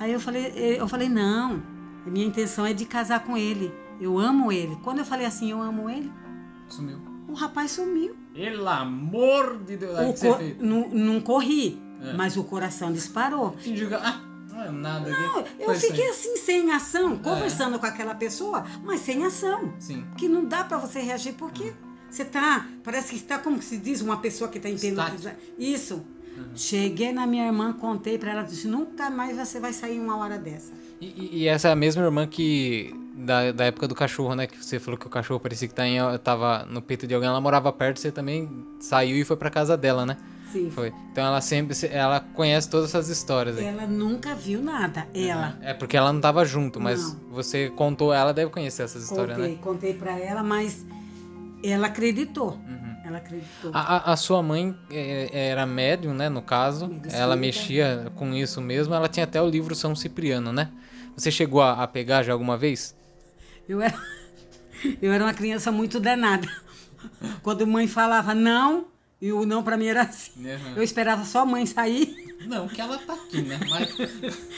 Aí 0.00 0.12
eu 0.12 0.20
falei, 0.20 0.52
eu 0.78 0.86
falei, 0.88 1.08
não, 1.08 1.62
a 2.06 2.10
minha 2.10 2.26
intenção 2.26 2.66
é 2.66 2.72
de 2.72 2.84
casar 2.84 3.24
com 3.24 3.36
ele. 3.36 3.72
Eu 4.00 4.18
amo 4.18 4.50
ele. 4.52 4.76
Quando 4.84 4.98
eu 4.98 5.04
falei 5.04 5.26
assim, 5.26 5.50
eu 5.50 5.60
amo 5.60 5.88
ele, 5.90 6.12
Sumiu. 6.68 6.98
o 7.28 7.32
rapaz 7.34 7.72
sumiu. 7.72 8.14
Pelo 8.34 8.68
amor 8.68 9.58
de 9.64 9.76
Deus. 9.76 9.98
O 9.98 10.12
que 10.12 10.18
você 10.20 10.34
fez? 10.34 10.56
não, 10.60 10.88
não 10.90 11.20
corri, 11.20 11.80
É. 12.00 12.12
mas 12.14 12.36
o 12.36 12.44
coração 12.44 12.92
disparou. 12.92 13.52
Fingiu 13.58 13.88
que- 13.88 13.94
Ah, 13.94 14.20
não 14.58 14.64
é 14.64 14.70
nada. 14.70 15.10
Não, 15.10 15.44
eu 15.58 15.74
fiquei 15.74 16.08
assim, 16.10 16.36
sem 16.36 16.70
ação, 16.72 17.14
É. 17.14 17.16
conversando 17.16 17.78
com 17.78 17.86
aquela 17.86 18.14
pessoa, 18.14 18.64
mas 18.84 19.00
sem 19.00 19.24
ação. 19.24 19.72
Sim. 19.78 20.04
Que 20.16 20.28
não 20.28 20.44
dá 20.44 20.64
pra 20.64 20.78
você 20.78 21.00
reagir, 21.00 21.34
porque 21.34 21.72
você 22.10 22.24
tá, 22.24 22.66
parece 22.82 23.10
que 23.10 23.16
está, 23.16 23.38
como 23.38 23.60
se 23.62 23.76
diz, 23.76 24.00
uma 24.00 24.16
pessoa 24.18 24.48
que 24.50 24.58
tá 24.58 24.68
Estático. 24.68 24.96
entendendo. 25.16 25.36
Isso. 25.58 25.94
Uhum. 26.36 26.44
Cheguei 26.54 27.12
na 27.12 27.26
minha 27.26 27.46
irmã, 27.46 27.72
contei 27.72 28.16
pra 28.16 28.30
ela, 28.30 28.42
disse, 28.42 28.68
nunca 28.68 29.10
mais 29.10 29.36
você 29.36 29.58
vai 29.58 29.72
sair 29.72 29.98
uma 29.98 30.16
hora 30.16 30.38
dessa. 30.38 30.72
E, 31.00 31.42
e- 31.42 31.48
essa 31.48 31.68
é 31.68 31.72
a 31.72 31.76
mesma 31.76 32.02
irmã 32.02 32.26
que. 32.26 32.94
Da, 33.20 33.50
da 33.50 33.64
época 33.64 33.88
do 33.88 33.96
cachorro, 33.96 34.36
né? 34.36 34.46
Que 34.46 34.56
você 34.64 34.78
falou 34.78 34.96
que 34.96 35.04
o 35.06 35.10
cachorro 35.10 35.40
parecia 35.40 35.66
que 35.66 35.74
tá 35.74 35.84
em, 35.84 35.98
tava 36.22 36.64
no 36.70 36.80
peito 36.80 37.04
de 37.04 37.12
alguém, 37.14 37.28
ela 37.28 37.40
morava 37.40 37.72
perto, 37.72 37.98
você 37.98 38.12
também 38.12 38.64
saiu 38.78 39.16
e 39.16 39.24
foi 39.24 39.36
pra 39.36 39.50
casa 39.50 39.76
dela, 39.76 40.06
né? 40.06 40.16
Sim. 40.52 40.70
Foi. 40.70 40.92
Então 41.12 41.24
ela 41.26 41.40
sempre. 41.40 41.76
Ela 41.90 42.20
conhece 42.20 42.68
todas 42.70 42.88
essas 42.90 43.08
histórias 43.08 43.58
aí. 43.58 43.64
Ela 43.66 43.86
nunca 43.86 44.34
viu 44.34 44.62
nada, 44.62 45.06
ela. 45.14 45.58
É 45.60 45.74
porque 45.74 45.96
ela 45.96 46.12
não 46.12 46.20
tava 46.20 46.44
junto, 46.44 46.80
mas 46.80 47.12
Não. 47.14 47.30
você 47.30 47.68
contou, 47.70 48.12
ela 48.12 48.32
deve 48.32 48.50
conhecer 48.50 48.82
essas 48.84 49.02
histórias, 49.02 49.36
Contei, 49.36 49.52
né? 49.52 49.58
contei 49.62 49.94
pra 49.94 50.18
ela, 50.18 50.42
mas 50.42 50.86
ela 51.62 51.88
acreditou. 51.88 52.52
Uhum. 52.66 52.88
Ela 53.04 53.18
acreditou. 53.18 53.70
A, 53.74 54.12
a- 54.12 54.16
sua 54.16 54.42
mãe 54.42 54.74
é, 54.90 55.48
era 55.50 55.64
médium, 55.66 56.12
né? 56.14 56.28
No 56.28 56.42
caso, 56.42 56.90
ela 57.10 57.36
mexia 57.36 58.10
com 58.16 58.34
isso 58.34 58.60
mesmo. 58.60 58.94
Ela 58.94 59.08
tinha 59.08 59.24
até 59.24 59.40
o 59.40 59.48
livro 59.48 59.74
São 59.74 59.94
Cipriano, 59.94 60.52
né? 60.52 60.70
Você 61.16 61.30
chegou 61.30 61.60
a, 61.62 61.82
a 61.82 61.86
pegar 61.86 62.22
já 62.22 62.32
alguma 62.32 62.56
vez? 62.56 62.94
Eu 63.68 63.80
era, 63.82 63.94
eu 65.02 65.12
era 65.12 65.24
uma 65.24 65.34
criança 65.34 65.70
muito 65.72 65.98
danada. 66.00 66.46
Quando 67.42 67.66
mãe 67.66 67.86
falava 67.86 68.34
não, 68.34 68.86
e 69.20 69.32
o 69.32 69.44
não 69.44 69.62
pra 69.62 69.76
mim 69.76 69.86
era 69.86 70.02
assim. 70.02 70.32
Uhum. 70.44 70.74
Eu 70.76 70.82
esperava 70.82 71.24
só 71.24 71.40
a 71.40 71.46
mãe 71.46 71.66
sair. 71.66 72.14
Não, 72.46 72.68
que 72.68 72.80
ela 72.80 72.98
tá 72.98 73.14
aqui, 73.14 73.42
né? 73.42 73.58
Mas... 73.68 73.94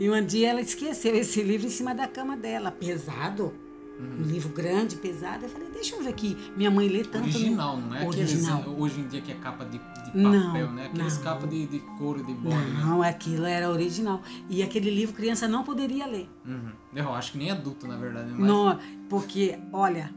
E 0.00 0.10
um 0.10 0.24
dia 0.26 0.50
ela 0.50 0.60
esqueceu 0.60 1.14
esse 1.14 1.40
livro 1.40 1.68
em 1.68 1.70
cima 1.70 1.94
da 1.94 2.08
cama 2.08 2.36
dela, 2.36 2.72
pesado. 2.72 3.54
Uhum. 4.00 4.18
Um 4.18 4.22
livro 4.22 4.48
grande, 4.48 4.96
pesado. 4.96 5.44
Eu 5.44 5.48
falei, 5.48 5.68
deixa 5.72 5.94
eu 5.94 6.02
ver 6.02 6.08
aqui. 6.08 6.36
Minha 6.56 6.68
mãe 6.68 6.88
lê 6.88 7.04
tanto. 7.04 7.28
no- 7.28 7.34
Original, 7.34 7.76
não 7.76 7.94
é 7.94 8.04
Original. 8.04 8.58
aqueles 8.60 8.78
hoje 8.80 9.00
em 9.00 9.06
dia 9.06 9.20
que 9.20 9.30
é 9.30 9.36
capa 9.36 9.64
de, 9.64 9.78
de 9.78 9.78
papel, 9.78 10.12
Não, 10.16 10.72
né? 10.72 10.86
Aqueles 10.86 11.16
não. 11.16 11.22
capas 11.22 11.48
de, 11.48 11.66
de 11.66 11.78
couro, 11.96 12.24
de 12.24 12.34
bode, 12.34 12.56
né? 12.56 12.80
Não, 12.84 13.02
aquilo 13.02 13.44
era 13.44 13.70
original. 13.70 14.20
E 14.50 14.64
aquele 14.64 14.90
livro 14.90 15.14
criança 15.14 15.46
não 15.46 15.62
poderia 15.62 16.06
ler. 16.08 16.28
Uhum. 16.44 16.72
Eu 16.92 17.14
acho 17.14 17.30
que 17.32 17.38
nem 17.38 17.52
adulto, 17.52 17.86
na 17.86 17.96
verdade. 17.96 18.30
Mas... 18.32 18.40
Não, 18.48 18.76
porque, 19.08 19.56
olha, 19.72 20.10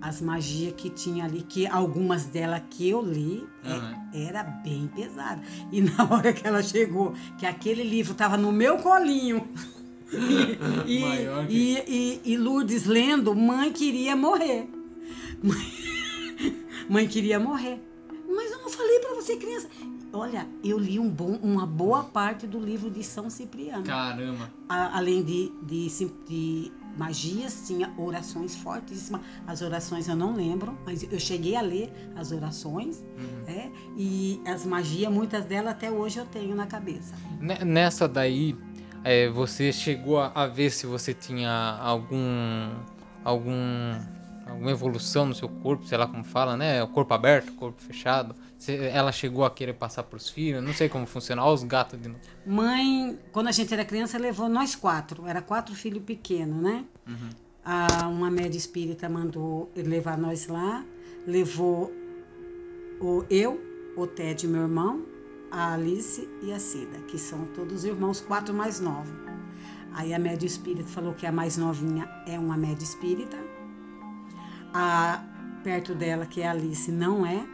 as 0.00 0.20
magias 0.20 0.74
que 0.76 0.88
tinha 0.90 1.24
ali, 1.24 1.42
que 1.42 1.66
algumas 1.66 2.24
delas 2.26 2.62
que 2.70 2.88
eu 2.88 3.02
li, 3.02 3.44
é- 3.64 3.72
Aham. 3.72 3.94
era 4.14 4.42
bem 4.42 4.88
pesada. 4.94 5.42
E 5.72 5.80
na 5.82 6.04
hora 6.10 6.32
que 6.32 6.46
ela 6.46 6.62
chegou, 6.62 7.14
que 7.38 7.44
aquele 7.46 7.82
livro 7.82 8.12
estava 8.12 8.36
no 8.36 8.52
meu 8.52 8.78
colinho. 8.78 9.46
E, 10.86 10.96
e, 11.50 11.78
e, 11.86 12.20
e- 12.32 12.36
Lourdes 12.38 12.86
lendo, 12.86 13.34
mãe 13.34 13.70
queria 13.70 14.16
morrer. 14.16 14.66
Mãe, 15.42 15.72
mãe 16.88 17.06
queria 17.06 17.38
morrer. 17.38 17.78
Mas 18.26 18.50
eu 18.50 18.58
não 18.62 18.70
falei 18.70 19.00
pra 19.00 19.14
você, 19.14 19.36
criança. 19.36 19.68
Olha, 20.10 20.48
eu 20.64 20.78
li 20.78 20.98
um 20.98 21.10
bom, 21.10 21.38
uma 21.42 21.66
boa 21.66 22.04
parte 22.04 22.46
do 22.46 22.58
livro 22.58 22.90
de 22.90 23.04
São 23.04 23.28
Cipriano. 23.28 23.84
Caramba. 23.84 24.50
A- 24.66 24.96
além 24.96 25.22
de, 25.22 25.52
de, 25.62 25.90
sim- 25.90 26.10
de, 26.26 26.72
magias, 26.98 27.64
tinha 27.66 27.92
orações 27.96 28.56
fortíssimas. 28.56 29.20
As 29.46 29.62
orações 29.62 30.08
eu 30.08 30.16
não 30.16 30.34
lembro, 30.34 30.76
mas 30.84 31.02
eu 31.10 31.18
cheguei 31.20 31.54
a 31.56 31.60
ler 31.62 31.90
as 32.16 32.32
orações, 32.32 33.02
Uhum. 33.16 33.44
né? 33.46 33.70
E 33.96 34.40
as 34.44 34.66
magias, 34.66 35.10
muitas 35.12 35.44
delas 35.44 35.72
até 35.72 35.90
hoje 35.90 36.18
eu 36.18 36.26
tenho 36.26 36.54
na 36.56 36.66
cabeça. 36.66 37.14
Ne- 37.40 37.64
Nessa 37.64 38.06
daí, 38.08 38.56
é, 39.04 39.28
você 39.30 39.72
chegou 39.72 40.18
a, 40.18 40.32
a 40.34 40.46
ver 40.48 40.70
se 40.70 40.86
você 40.86 41.14
tinha 41.14 41.50
algum, 41.80 42.70
algum, 43.24 43.94
alguma 44.50 44.70
evolução 44.70 45.26
no 45.26 45.34
seu 45.34 45.48
corpo, 45.48 45.86
sei 45.86 45.98
lá 45.98 46.06
como 46.06 46.24
fala, 46.24 46.56
né? 46.56 46.82
O 46.82 46.88
corpo 46.88 47.12
aberto, 47.14 47.52
corpo 47.52 47.80
fechado. 47.80 48.34
Ela 48.66 49.12
chegou 49.12 49.44
a 49.44 49.50
querer 49.50 49.74
passar 49.74 50.02
pros 50.02 50.28
filhos, 50.28 50.62
não 50.62 50.72
sei 50.72 50.88
como 50.88 51.06
funciona. 51.06 51.42
Olha 51.44 51.54
os 51.54 51.62
gatos 51.62 52.00
de 52.00 52.08
novo. 52.08 52.20
Mãe, 52.46 53.18
quando 53.32 53.48
a 53.48 53.52
gente 53.52 53.72
era 53.72 53.84
criança, 53.84 54.18
levou 54.18 54.48
nós 54.48 54.74
quatro. 54.74 55.26
Era 55.26 55.42
quatro 55.42 55.74
filhos 55.74 56.02
pequenos, 56.02 56.62
né? 56.62 56.84
A, 57.64 58.08
uma 58.08 58.30
média 58.30 58.58
espírita 58.58 59.08
mandou 59.08 59.70
levar 59.76 60.16
nós 60.16 60.46
lá. 60.46 60.84
Levou 61.26 61.92
o, 63.00 63.24
eu, 63.28 63.60
o 63.96 64.06
Ted, 64.06 64.46
meu 64.48 64.62
irmão, 64.62 65.04
a 65.50 65.74
Alice 65.74 66.28
e 66.42 66.52
a 66.52 66.58
Cida, 66.58 66.98
que 67.08 67.18
são 67.18 67.46
todos 67.54 67.84
irmãos, 67.84 68.20
quatro 68.20 68.54
mais 68.54 68.80
novos. 68.80 69.12
Aí 69.92 70.14
a 70.14 70.18
média 70.18 70.46
espírita 70.46 70.88
falou 70.88 71.14
que 71.14 71.26
a 71.26 71.32
mais 71.32 71.56
novinha 71.56 72.08
é 72.26 72.38
uma 72.38 72.56
média 72.56 72.84
espírita. 72.84 73.36
A 74.80 75.24
perto 75.64 75.92
dela, 75.92 76.24
que 76.24 76.40
é 76.40 76.46
a 76.46 76.52
Alice, 76.52 76.92
não 76.92 77.26
é. 77.26 77.44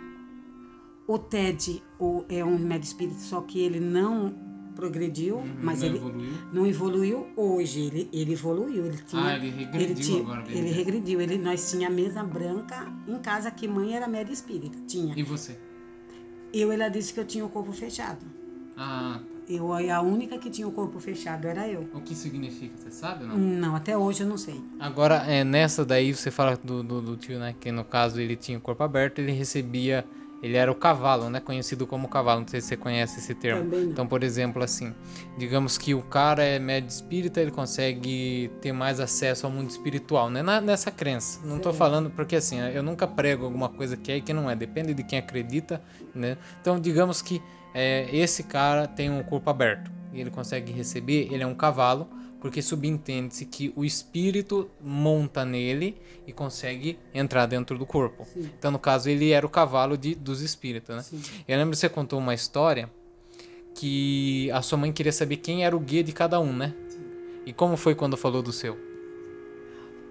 O 1.06 1.18
Ted 1.18 1.82
o, 1.98 2.22
é 2.28 2.44
um 2.44 2.58
médio 2.58 2.86
espírita, 2.86 3.18
só 3.18 3.40
que 3.40 3.58
ele 3.60 3.80
não 3.80 4.34
progrediu, 4.74 5.42
mas 5.62 5.80
não 5.80 5.86
ele 5.86 5.96
evoluiu. 5.96 6.32
não 6.52 6.66
evoluiu 6.66 7.26
hoje. 7.34 7.80
Ele, 7.80 8.10
ele 8.12 8.32
evoluiu. 8.34 8.84
Ele 8.84 8.98
tinha, 8.98 9.22
Ah, 9.22 9.36
ele 9.36 9.48
regrediu 9.50 9.94
tinha- 9.96 10.20
agora, 10.20 10.44
Ele 10.50 10.70
regrediu. 10.70 11.20
Ele, 11.20 11.38
nós 11.38 11.70
tinha 11.70 11.88
mesa 11.88 12.22
branca 12.22 12.92
em 13.08 13.18
casa 13.18 13.50
que 13.50 13.66
mãe 13.66 13.94
era 13.96 14.06
média 14.06 14.32
espírita. 14.32 14.78
Tinha. 14.86 15.14
E 15.16 15.22
você? 15.22 15.58
Eu, 16.52 16.70
ela 16.72 16.88
disse 16.88 17.14
que 17.14 17.20
eu 17.20 17.24
tinha 17.24 17.44
o 17.44 17.48
corpo 17.48 17.72
fechado. 17.72 18.24
Ah, 18.76 19.20
Eu, 19.48 19.72
a 19.72 20.00
única 20.00 20.38
que 20.38 20.48
tinha 20.48 20.66
o 20.66 20.72
corpo 20.72 20.98
fechado 20.98 21.46
era 21.46 21.68
eu. 21.68 21.86
o 21.92 22.00
que 22.00 22.14
significa? 22.14 22.74
Você 22.78 22.90
sabe 22.90 23.24
ou 23.24 23.30
não? 23.30 23.36
Não, 23.36 23.76
até 23.76 23.96
hoje 23.96 24.22
eu 24.22 24.26
não 24.26 24.38
sei. 24.38 24.60
Agora, 24.80 25.16
é, 25.26 25.44
nessa 25.44 25.84
daí, 25.84 26.14
você 26.14 26.30
fala 26.30 26.58
do, 26.62 26.82
do, 26.82 27.02
do 27.02 27.16
tio, 27.16 27.38
né? 27.38 27.54
Que 27.60 27.70
no 27.70 27.84
caso 27.84 28.20
ele 28.20 28.36
tinha 28.36 28.56
o 28.56 28.60
corpo 28.60 28.82
aberto, 28.82 29.18
ele 29.18 29.32
recebia. 29.32 30.04
Ele 30.42 30.56
era 30.58 30.70
o 30.70 30.74
cavalo, 30.74 31.30
né? 31.30 31.40
Conhecido 31.40 31.86
como 31.86 32.06
cavalo. 32.06 32.40
Não 32.40 32.48
sei 32.48 32.60
se 32.60 32.68
você 32.68 32.76
conhece 32.76 33.18
esse 33.18 33.34
termo. 33.34 33.62
Também 33.64 33.84
não. 33.84 33.90
Então, 33.92 34.06
por 34.06 34.22
exemplo, 34.22 34.62
assim, 34.62 34.94
digamos 35.38 35.78
que 35.78 35.94
o 35.94 36.02
cara 36.02 36.42
é 36.42 36.58
médio 36.58 36.88
espírita, 36.88 37.40
ele 37.40 37.50
consegue 37.50 38.50
ter 38.60 38.70
mais 38.72 39.00
acesso 39.00 39.46
ao 39.46 39.52
mundo 39.52 39.70
espiritual, 39.70 40.28
né? 40.28 40.42
Na- 40.42 40.60
nessa 40.60 40.90
crença. 40.90 41.40
Não 41.46 41.58
tô 41.58 41.72
Sim. 41.72 41.78
falando 41.78 42.10
porque 42.10 42.36
assim, 42.36 42.58
eu 42.60 42.82
nunca 42.82 43.06
prego 43.06 43.44
alguma 43.46 43.70
coisa 43.70 43.96
que 43.96 44.12
é 44.12 44.16
e 44.18 44.20
que 44.20 44.34
não 44.34 44.50
é. 44.50 44.54
Depende 44.56 44.92
de 44.92 45.02
quem 45.02 45.18
acredita, 45.18 45.82
né? 46.14 46.36
Então, 46.60 46.78
digamos 46.78 47.22
que 47.22 47.40
é, 47.74 48.08
esse 48.16 48.44
cara 48.44 48.86
tem 48.86 49.10
um 49.10 49.22
corpo 49.22 49.50
aberto 49.50 49.90
e 50.12 50.20
ele 50.20 50.30
consegue 50.30 50.72
receber, 50.72 51.28
ele 51.32 51.42
é 51.42 51.46
um 51.46 51.54
cavalo, 51.54 52.08
porque 52.40 52.62
subentende-se 52.62 53.46
que 53.46 53.72
o 53.74 53.84
espírito 53.84 54.70
monta 54.80 55.44
nele 55.44 55.96
e 56.26 56.32
consegue 56.32 56.98
entrar 57.12 57.46
dentro 57.46 57.76
do 57.76 57.84
corpo. 57.84 58.24
Sim. 58.24 58.48
Então, 58.56 58.70
no 58.70 58.78
caso, 58.78 59.08
ele 59.08 59.30
era 59.30 59.44
o 59.44 59.48
cavalo 59.48 59.96
de, 59.96 60.14
dos 60.14 60.40
espíritos, 60.40 60.94
né? 60.94 61.02
Sim. 61.02 61.20
Eu 61.48 61.58
lembro 61.58 61.72
que 61.72 61.78
você 61.78 61.88
contou 61.88 62.18
uma 62.18 62.34
história 62.34 62.88
que 63.74 64.50
a 64.52 64.62
sua 64.62 64.78
mãe 64.78 64.92
queria 64.92 65.10
saber 65.10 65.38
quem 65.38 65.64
era 65.64 65.76
o 65.76 65.80
guia 65.80 66.04
de 66.04 66.12
cada 66.12 66.38
um, 66.38 66.52
né? 66.52 66.72
E 67.44 67.52
como 67.52 67.76
foi 67.76 67.94
quando 67.94 68.16
falou 68.16 68.42
do 68.42 68.52
seu? 68.52 68.78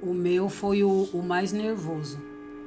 O 0.02 0.13
meu 0.13 0.49
foi 0.49 0.84
o, 0.84 1.10
o 1.13 1.23
mais 1.23 1.54
nervoso, 1.54 2.19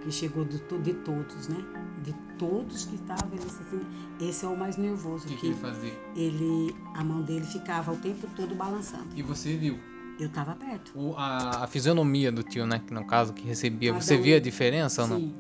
que 0.07 0.13
chegou 0.13 0.45
de, 0.45 0.59
de 0.83 0.95
todos, 0.95 1.49
né? 1.49 1.57
De 2.05 2.13
todos 2.39 2.85
que 2.85 2.95
estavam, 2.95 3.29
ele 3.33 3.43
disse 3.45 3.61
assim, 3.63 3.81
esse 4.21 4.45
é 4.45 4.49
o 4.49 4.57
mais 4.57 4.77
nervoso, 4.77 5.27
que, 5.27 5.53
fazia? 5.55 5.93
ele, 6.15 6.75
a 6.95 7.03
mão 7.03 7.23
dele 7.23 7.45
ficava 7.45 7.93
o 7.93 7.97
tempo 7.97 8.29
todo 8.37 8.55
balançando. 8.55 9.07
E 9.17 9.23
você 9.23 9.57
viu 9.57 9.79
Eu 10.21 10.29
estava 10.29 10.55
perto. 10.55 10.93
o, 10.95 11.15
a, 11.17 11.65
a 11.65 11.67
fisionomia 11.67 12.31
do 12.31 12.45
tio, 12.45 12.67
né? 12.67 12.81
Que 12.87 12.95
no 12.95 13.05
caso 13.05 13.33
que 13.33 13.45
recebia. 13.45 13.91
Cada 13.93 14.01
você 14.05 14.17
um- 14.17 14.23
via 14.23 14.37
a 14.37 14.41
diferença 14.41 15.03
ou 15.03 15.09
não? 15.09 15.17
Sim. 15.19 15.35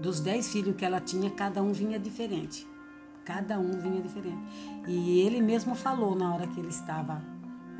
Dos 0.00 0.20
dez 0.20 0.50
filhos 0.50 0.74
que 0.76 0.84
ela 0.84 1.00
tinha, 1.00 1.28
cada 1.30 1.62
um 1.62 1.72
vinha 1.72 1.98
diferente. 1.98 2.66
Cada 3.24 3.58
um 3.58 3.72
vinha 3.80 4.00
diferente. 4.00 4.38
E 4.88 5.20
ele 5.20 5.42
mesmo 5.42 5.74
falou 5.74 6.14
na 6.16 6.34
hora 6.34 6.46
que 6.46 6.58
ele 6.60 6.68
estava 6.68 7.22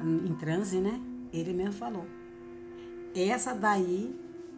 em 0.03 0.35
transe, 0.35 0.79
né? 0.79 1.01
Ele 1.33 1.53
mesmo 1.55 1.73
falou. 1.73 2.05
Essa 3.15 3.55
daí, 3.55 4.15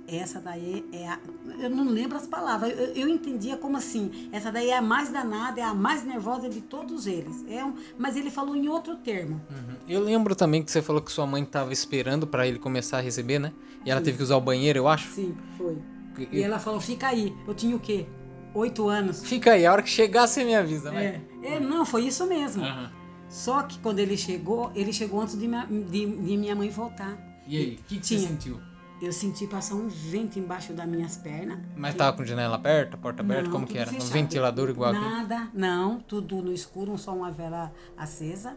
essa 0.09 0.41
daí 0.41 0.85
é 0.93 1.09
a. 1.09 1.19
Eu 1.61 1.71
não 1.71 1.85
lembro 1.89 2.17
as 2.17 2.27
palavras. 2.27 2.71
Eu, 2.79 2.87
eu 2.95 3.09
entendia 3.09 3.57
como 3.57 3.77
assim. 3.77 4.29
Essa 4.33 4.51
daí 4.51 4.71
é 4.71 4.77
a 4.79 4.83
mais 4.83 5.11
danada, 5.11 5.61
é 5.61 5.65
a 5.65 5.75
mais 5.75 6.05
nervosa 6.05 6.49
de 6.49 6.61
todos 6.61 7.07
eles. 7.07 7.45
É 7.49 7.65
um, 7.65 7.75
mas 7.99 8.17
ele 8.17 8.31
falou 8.31 8.57
em 8.57 8.69
outro 8.69 8.97
termo. 8.97 9.41
Uhum. 9.51 9.75
Eu 9.89 10.01
lembro 10.01 10.35
também 10.35 10.63
que 10.63 10.71
você 10.71 10.81
falou 10.83 11.03
que 11.03 11.13
sua 11.13 11.27
mãe 11.27 11.43
estava 11.43 11.73
esperando 11.73 12.27
para 12.27 12.47
ele 12.47 12.59
começar 12.59 12.99
a 12.99 13.01
receber, 13.01 13.39
né? 13.39 13.53
E 13.85 13.91
ela 13.91 14.01
teve 14.01 14.17
que 14.17 14.23
usar 14.23 14.37
o 14.37 14.41
banheiro, 14.41 14.79
eu 14.79 14.89
acho. 14.89 15.11
Sim, 15.13 15.37
foi. 15.57 15.79
E- 16.19 16.39
E 16.39 16.43
ela 16.43 16.59
falou: 16.59 16.81
fica 16.81 17.09
aí. 17.09 17.35
Eu 17.47 17.55
tinha 17.55 17.77
o 17.77 17.81
quê? 17.81 18.07
Oito 18.55 18.89
anos. 18.89 19.23
Fica 19.23 19.53
aí, 19.53 19.67
a 19.67 19.73
hora 19.73 19.83
que 19.83 19.91
chegar 19.91 20.27
você 20.27 20.43
me 20.43 20.55
avisa, 20.55 20.91
né? 20.91 21.23
É, 21.43 21.55
é, 21.57 21.61
não, 21.61 21.85
foi 21.85 22.07
isso 22.07 22.27
mesmo. 22.27 22.65
Aham. 22.65 22.91
Só 23.29 23.63
que 23.63 23.79
quando 23.81 23.99
ele 23.99 24.17
chegou, 24.17 24.73
ele 24.75 24.91
chegou 24.93 25.21
antes 25.21 25.39
de 25.39 25.47
minha, 25.47 25.67
de, 25.67 26.07
de 26.07 26.37
minha 26.37 26.57
mãe 26.57 26.71
voltar. 26.71 27.19
E 27.47 27.57
aí, 27.57 27.79
o 27.81 27.85
que, 27.89 27.99
que 28.01 28.07
você 28.07 28.19
sentiu? 28.19 28.59
Eu 29.01 29.13
senti 29.13 29.47
passar 29.47 29.77
um 29.77 29.89
vento 29.89 30.39
embaixo 30.39 30.73
das 30.73 30.87
minhas 30.87 31.17
pernas. 31.17 31.59
Mas 31.77 31.95
tava 31.95 32.17
com 32.17 32.25
janela 32.25 32.57
aberta, 32.57 32.97
porta 32.97 33.23
aberta, 33.23 33.45
Não, 33.45 33.51
como 33.53 33.67
que 33.67 33.79
era? 33.79 33.91
Um 33.91 33.95
fechado. 33.95 34.11
ventilador 34.11 34.69
igual 34.69 34.91
aqui? 34.91 35.01
Nada, 35.01 35.49
não, 35.55 36.01
tudo 36.01 36.43
no 36.43 36.53
escuro, 36.53 36.99
só 36.99 37.15
uma 37.15 37.31
vela 37.31 37.73
acesa. 37.97 38.57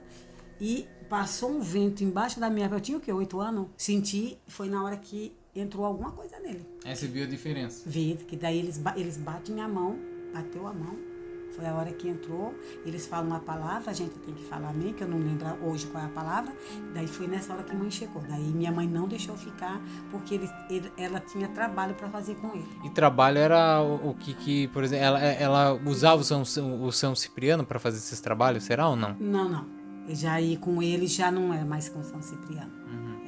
E 0.59 0.87
passou 1.09 1.51
um 1.51 1.59
vento 1.61 2.03
embaixo 2.03 2.39
da 2.39 2.49
minha 2.49 2.65
perna. 2.65 2.77
Eu 2.77 2.81
tinha 2.81 2.97
o 2.97 3.01
quê? 3.01 3.11
Oito 3.11 3.39
anos? 3.39 3.67
Senti, 3.77 4.37
foi 4.47 4.67
na 4.67 4.83
hora 4.83 4.97
que 4.97 5.35
entrou 5.55 5.85
alguma 5.85 6.11
coisa 6.11 6.39
nele. 6.39 6.65
Aí 6.85 6.95
você 6.95 7.07
viu 7.07 7.23
a 7.23 7.27
diferença. 7.27 7.83
Vi 7.85 8.15
que 8.27 8.35
daí 8.35 8.57
eles, 8.57 8.81
eles 8.95 9.17
batem 9.17 9.61
a 9.61 9.67
mão, 9.67 9.97
bateu 10.33 10.65
a 10.67 10.73
mão. 10.73 11.10
Foi 11.55 11.65
a 11.65 11.73
hora 11.75 11.91
que 11.91 12.07
entrou, 12.07 12.53
eles 12.85 13.05
falam 13.05 13.27
uma 13.27 13.39
palavra, 13.39 13.91
a 13.91 13.93
gente 13.93 14.11
tem 14.19 14.33
que 14.33 14.43
falar 14.45 14.69
amém, 14.69 14.93
que 14.93 15.03
eu 15.03 15.07
não 15.07 15.17
lembro 15.19 15.47
hoje 15.63 15.85
qual 15.87 16.03
é 16.03 16.07
a 16.07 16.09
palavra. 16.09 16.53
Daí 16.93 17.07
foi 17.07 17.27
nessa 17.27 17.53
hora 17.53 17.63
que 17.63 17.71
a 17.71 17.75
mãe 17.75 17.91
chegou. 17.91 18.21
Daí 18.27 18.41
minha 18.43 18.71
mãe 18.71 18.87
não 18.87 19.07
deixou 19.07 19.35
ficar, 19.35 19.81
porque 20.09 20.35
ele, 20.35 20.49
ele- 20.69 20.91
ela 20.97 21.19
tinha 21.19 21.47
trabalho 21.49 21.93
para 21.95 22.09
fazer 22.09 22.35
com 22.35 22.49
ele. 22.55 22.67
E 22.83 22.89
trabalho 22.89 23.37
era 23.37 23.81
o, 23.81 24.11
o 24.11 24.15
que, 24.15 24.33
que, 24.33 24.67
por 24.69 24.83
exemplo, 24.83 25.05
ela, 25.05 25.19
ela 25.19 25.73
usava 25.85 26.21
o 26.21 26.23
São, 26.23 26.41
o 26.83 26.91
São 26.91 27.13
Cipriano 27.15 27.65
para 27.65 27.79
fazer 27.79 27.97
esses 27.97 28.19
trabalhos, 28.21 28.63
será 28.63 28.87
ou 28.87 28.95
não? 28.95 29.15
Não, 29.19 29.49
não. 29.49 29.65
Já 30.09 30.41
ir 30.41 30.57
com 30.57 30.81
eles 30.81 31.13
já 31.13 31.31
não 31.31 31.53
é 31.53 31.63
mais 31.63 31.87
com 31.89 32.01
São 32.03 32.21
Cipriano. 32.21 32.71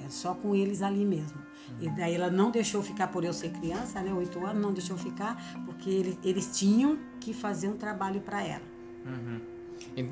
É 0.06 0.10
só 0.10 0.34
com 0.34 0.54
eles 0.56 0.82
ali 0.82 1.06
mesmo. 1.06 1.38
E 1.84 1.90
daí 1.90 2.16
ela 2.16 2.30
não 2.30 2.50
deixou 2.50 2.82
ficar 2.82 3.08
por 3.08 3.26
eu 3.26 3.34
ser 3.34 3.50
criança, 3.50 4.02
né? 4.02 4.14
Oito 4.14 4.46
anos, 4.46 4.62
não 4.62 4.72
deixou 4.72 4.98
ficar, 4.98 5.62
porque 5.66 5.90
eles, 5.90 6.18
eles 6.24 6.58
tinham 6.58 6.98
que 7.20 7.34
fazer 7.34 7.68
um 7.68 7.76
trabalho 7.76 8.22
para 8.22 8.42
ela. 8.42 8.62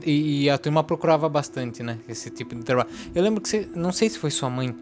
E, 0.06 0.44
e 0.44 0.50
a 0.50 0.58
turma 0.58 0.84
procurava 0.84 1.30
bastante, 1.30 1.82
né? 1.82 1.98
Esse 2.10 2.30
tipo 2.30 2.54
de 2.54 2.64
trabalho. 2.64 2.90
Eu 3.16 3.24
lembro 3.24 3.40
que 3.40 3.48
você, 3.48 3.70
não 3.74 3.94
sei 3.94 4.10
se 4.10 4.20
foi 4.20 4.30
sua 4.30 4.50
mãe, 4.50 4.76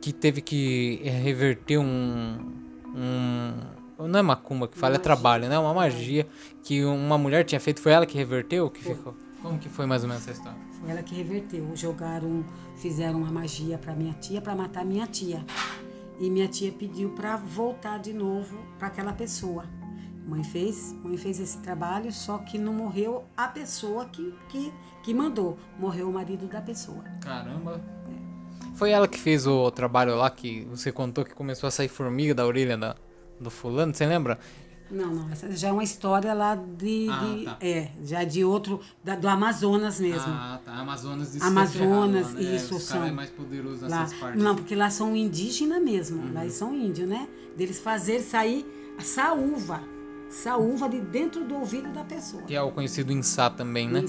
que 0.00 0.12
teve 0.12 0.40
que 0.40 1.00
eh, 1.02 1.10
reverter 1.10 1.78
um. 1.78 2.38
um 2.94 4.06
não 4.06 4.20
é 4.20 4.22
macumba 4.22 4.68
que 4.68 4.78
fala, 4.78 4.94
é 4.94 4.98
trabalho, 4.98 5.48
né? 5.48 5.58
Uma 5.58 5.74
magia 5.74 6.28
que 6.62 6.84
uma 6.84 7.18
mulher 7.18 7.44
tinha 7.44 7.58
feito. 7.58 7.80
Foi 7.80 7.90
ela 7.90 8.06
que 8.06 8.16
reverteu? 8.16 8.70
Que 8.70 8.84
ficou? 8.84 9.16
Como 9.42 9.58
que 9.58 9.68
foi 9.68 9.84
mais 9.84 10.04
ou 10.04 10.08
menos 10.08 10.22
essa 10.22 10.38
história? 10.38 10.58
Foi 10.78 10.90
ela 10.90 11.02
que 11.02 11.12
reverteu. 11.12 11.74
Jogaram, 11.74 12.44
fizeram 12.76 13.18
uma 13.18 13.32
magia 13.32 13.78
para 13.78 13.94
minha 13.94 14.12
tia, 14.14 14.40
para 14.40 14.54
matar 14.54 14.84
minha 14.84 15.08
tia. 15.08 15.44
E 16.18 16.30
minha 16.30 16.48
tia 16.48 16.72
pediu 16.72 17.10
para 17.10 17.36
voltar 17.36 17.98
de 17.98 18.12
novo 18.12 18.58
para 18.78 18.88
aquela 18.88 19.12
pessoa. 19.12 19.64
Mãe 20.26 20.42
fez, 20.42 20.92
mãe 21.04 21.16
fez 21.16 21.38
esse 21.38 21.58
trabalho, 21.58 22.12
só 22.12 22.38
que 22.38 22.58
não 22.58 22.72
morreu 22.72 23.24
a 23.36 23.46
pessoa 23.46 24.06
que, 24.06 24.34
que, 24.48 24.72
que 25.02 25.14
mandou. 25.14 25.56
Morreu 25.78 26.08
o 26.08 26.12
marido 26.12 26.48
da 26.48 26.60
pessoa. 26.60 27.04
Caramba. 27.20 27.80
Foi 28.74 28.90
ela 28.90 29.06
que 29.06 29.18
fez 29.18 29.46
o 29.46 29.70
trabalho 29.70 30.16
lá 30.16 30.28
que 30.28 30.64
você 30.64 30.90
contou 30.90 31.24
que 31.24 31.34
começou 31.34 31.66
a 31.68 31.70
sair 31.70 31.88
formiga 31.88 32.34
da 32.34 32.44
orelha 32.44 32.76
da, 32.76 32.96
do 33.40 33.50
fulano, 33.50 33.94
você 33.94 34.04
lembra? 34.04 34.38
Não, 34.90 35.06
não, 35.14 35.30
essa 35.30 35.50
já 35.56 35.68
é 35.68 35.72
uma 35.72 35.82
história 35.82 36.32
lá 36.32 36.54
de. 36.54 37.08
Ah, 37.10 37.18
de- 37.24 37.44
tá. 37.44 37.56
É, 37.60 37.90
já 38.04 38.22
de 38.24 38.44
outro, 38.44 38.80
da- 39.02 39.16
do 39.16 39.26
Amazonas 39.28 39.98
mesmo. 39.98 40.22
Ah, 40.32 40.60
tá. 40.64 40.72
Amazonas 40.74 41.32
de 41.32 41.42
Amazonas, 41.42 42.26
Serra, 42.28 42.40
né? 42.40 42.56
isso, 42.56 42.76
Os 42.76 42.82
é 42.90 42.94
são. 42.94 43.12
mais 43.14 43.30
poderoso 43.30 43.86
Lá, 43.88 44.08
partes. 44.20 44.42
não, 44.42 44.54
porque 44.54 44.74
lá 44.76 44.88
são 44.88 45.16
indígenas 45.16 45.82
mesmo. 45.82 46.22
Uhum. 46.22 46.32
Lá 46.34 46.48
são 46.50 46.74
índios, 46.74 47.08
né? 47.08 47.28
Deles 47.56 47.78
fazer 47.80 48.20
sair 48.20 48.64
a 48.98 49.02
saúva. 49.02 49.80
Saúva 50.28 50.88
de 50.88 51.00
dentro 51.00 51.44
do 51.44 51.54
ouvido 51.54 51.88
da 51.92 52.02
pessoa. 52.04 52.42
Que 52.42 52.54
é 52.54 52.60
o 52.60 52.70
conhecido 52.72 53.12
Insá 53.12 53.48
também, 53.48 53.88
né? 53.88 54.04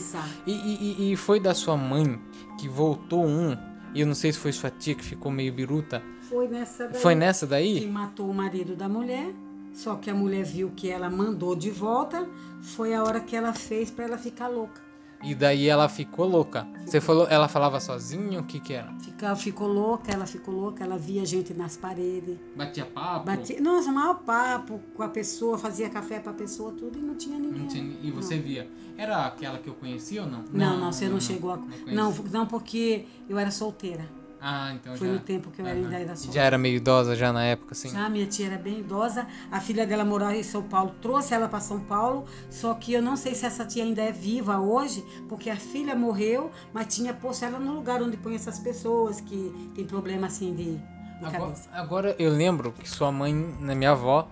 E, 0.48 0.52
e- 0.52 0.96
e- 1.10 1.14
e 1.14 1.16
foi 1.16 1.40
da 1.40 1.54
sua 1.54 1.78
mãe 1.78 2.20
que 2.60 2.68
voltou 2.68 3.24
um, 3.26 3.56
e 3.94 4.02
eu 4.02 4.08
não 4.08 4.16
sei 4.16 4.34
se 4.34 4.40
foi 4.40 4.52
sua 4.52 4.70
tia 4.72 4.96
que 4.96 5.04
ficou 5.04 5.32
meio 5.32 5.54
biruta, 5.54 6.02
Foi 6.22 6.48
nessa 6.48 6.88
daí. 6.88 7.02
Foi 7.02 7.16
nessa 7.16 7.48
daí? 7.48 7.80
Que 7.82 7.88
matou 7.88 8.30
o 8.30 8.34
marido 8.34 8.76
da 8.76 8.90
mulher. 8.90 9.32
Só 9.78 9.96
que 9.96 10.10
a 10.10 10.16
mulher 10.16 10.44
viu 10.44 10.72
que 10.76 10.90
ela 10.90 11.08
mandou 11.08 11.56
de 11.56 11.70
volta. 11.70 12.28
Foi 12.62 12.96
a 12.96 13.04
hora 13.04 13.20
que 13.20 13.36
ela 13.36 13.54
fez 13.54 13.92
para 13.92 14.06
ela 14.06 14.18
ficar 14.18 14.48
louca. 14.48 14.82
E 15.24 15.34
daí 15.36 15.68
ela 15.68 15.88
ficou 15.90 16.28
louca. 16.28 16.68
Você 16.86 17.00
falou, 17.02 17.28
ela 17.28 17.48
falava 17.48 17.80
sozinha? 17.80 18.40
O 18.40 18.44
que 18.44 18.60
que 18.60 18.74
era? 18.74 18.92
Fica, 19.00 19.36
ficou 19.36 19.68
louca, 19.68 20.12
ela 20.12 20.26
ficou 20.28 20.54
louca, 20.54 20.84
ela 20.84 20.98
via 20.98 21.26
gente 21.26 21.54
nas 21.56 21.76
paredes. 21.78 22.38
Batia 22.56 22.86
papo? 22.86 23.26
Batia, 23.26 23.60
nossa, 23.62 23.92
maior 23.92 24.16
papo 24.20 24.80
com 24.96 25.02
a 25.04 25.10
pessoa, 25.10 25.58
fazia 25.58 25.90
café 25.90 26.20
pra 26.20 26.34
pessoa, 26.34 26.72
tudo, 26.72 26.98
e 27.00 27.02
não 27.02 27.16
tinha 27.16 27.38
ninguém. 27.40 27.62
Não 27.62 27.68
tinha- 27.68 27.98
e 28.02 28.12
você 28.12 28.38
via? 28.38 28.68
Era 28.96 29.26
aquela 29.26 29.58
que 29.60 29.68
eu 29.68 29.74
conhecia 29.76 30.24
ou 30.24 30.30
não? 30.30 30.44
Não, 30.54 30.78
não, 30.80 30.92
você 30.92 31.08
não, 31.10 31.20
chegou 31.20 31.52
a. 31.52 31.58
Não, 31.88 32.14
não, 32.32 32.46
porque 32.46 33.06
eu 33.28 33.38
era 33.40 33.50
solteira. 33.52 34.08
Ah, 34.40 34.72
então 34.76 34.96
Foi 34.96 35.08
já. 35.08 35.14
no 35.14 35.20
tempo 35.20 35.50
que 35.50 35.62
eu 35.62 35.66
era- 35.66 35.76
Aham. 35.80 35.86
ainda 35.86 35.96
era 36.00 36.14
E 36.14 36.18
solteira. 36.18 36.34
Já 36.34 36.44
era 36.44 36.58
meio 36.60 36.76
idosa 36.78 37.16
já 37.16 37.34
na 37.34 37.44
época, 37.44 37.72
assim? 37.74 37.90
Já 37.90 38.08
minha 38.08 38.26
tia 38.28 38.46
era 38.48 38.58
bem 38.58 38.80
idosa, 38.80 39.26
a 39.52 39.60
filha 39.60 39.86
dela 39.88 40.06
morava 40.06 40.36
em 40.36 40.44
São 40.44 40.62
Paulo, 40.62 40.94
trouxe 41.02 41.34
ela 41.34 41.48
para 41.48 41.60
São 41.60 41.80
Paulo, 41.80 42.26
só 42.50 42.74
que 42.76 42.94
eu 42.94 43.02
não 43.02 43.16
sei 43.16 43.34
se 43.34 43.46
essa 43.48 43.66
tia 43.66 43.84
ainda 43.84 44.02
é 44.04 44.12
viva 44.12 44.60
hoje, 44.60 45.04
porque 45.28 45.50
a 45.50 45.56
filha 45.56 45.96
morreu, 45.96 46.52
mas 46.72 46.94
tinha 46.94 47.14
posto 47.16 47.46
ela 47.46 47.58
no 47.60 47.74
lugar 47.74 48.02
onde 48.02 48.16
põe 48.16 48.36
essas 48.36 48.60
pessoas 48.60 49.20
que 49.20 49.72
tem 49.74 49.86
problema 49.86 50.28
assim 50.28 50.54
de, 50.54 50.76
de 50.76 50.82
Agora, 51.26 51.32
cabeça. 51.40 51.70
agora 51.74 52.16
eu 52.20 52.32
lembro 52.32 52.72
que 52.74 52.88
sua 52.88 53.12
mãe, 53.12 53.34
na 53.60 53.74
minha 53.74 53.92
avó, 53.92 54.30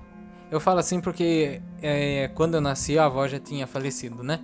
eu 0.51 0.59
falo 0.59 0.79
assim 0.79 1.01
porque 1.01 1.61
é, 1.81 2.29
quando 2.35 2.53
eu 2.53 2.61
nasci 2.61 2.99
a 2.99 3.05
avó 3.05 3.27
já 3.27 3.39
tinha 3.39 3.65
falecido, 3.65 4.21
né? 4.21 4.39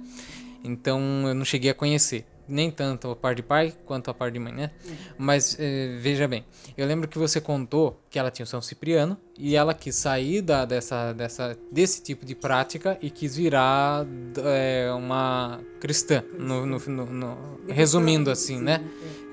Então 0.63 0.99
eu 1.27 1.35
não 1.35 1.45
cheguei 1.45 1.69
a 1.69 1.73
conhecer. 1.75 2.25
Nem 2.51 2.69
tanto 2.69 3.09
a 3.11 3.15
parte 3.15 3.37
de 3.37 3.43
pai 3.43 3.73
quanto 3.85 4.11
a 4.11 4.13
parte 4.13 4.33
de 4.33 4.39
mãe, 4.39 4.51
né? 4.53 4.71
Mas 5.17 5.55
é, 5.59 5.97
veja 5.99 6.27
bem, 6.27 6.45
eu 6.77 6.85
lembro 6.85 7.07
que 7.07 7.17
você 7.17 7.39
contou 7.39 8.01
que 8.09 8.19
ela 8.19 8.29
tinha 8.29 8.43
o 8.43 8.47
São 8.47 8.61
Cipriano 8.61 9.17
e 9.37 9.55
ela 9.55 9.73
quis 9.73 9.95
sair 9.95 10.41
da, 10.41 10.65
dessa, 10.65 11.13
dessa, 11.13 11.57
desse 11.71 12.03
tipo 12.03 12.25
de 12.25 12.35
prática 12.35 12.97
e 13.01 13.09
quis 13.09 13.35
virar 13.35 14.05
é, 14.43 14.91
uma 14.93 15.59
cristã, 15.79 16.23
no, 16.37 16.65
no- 16.65 16.79
no- 16.79 17.05
no- 17.05 17.37
resumindo 17.67 18.29
assim, 18.29 18.59
né? 18.59 18.83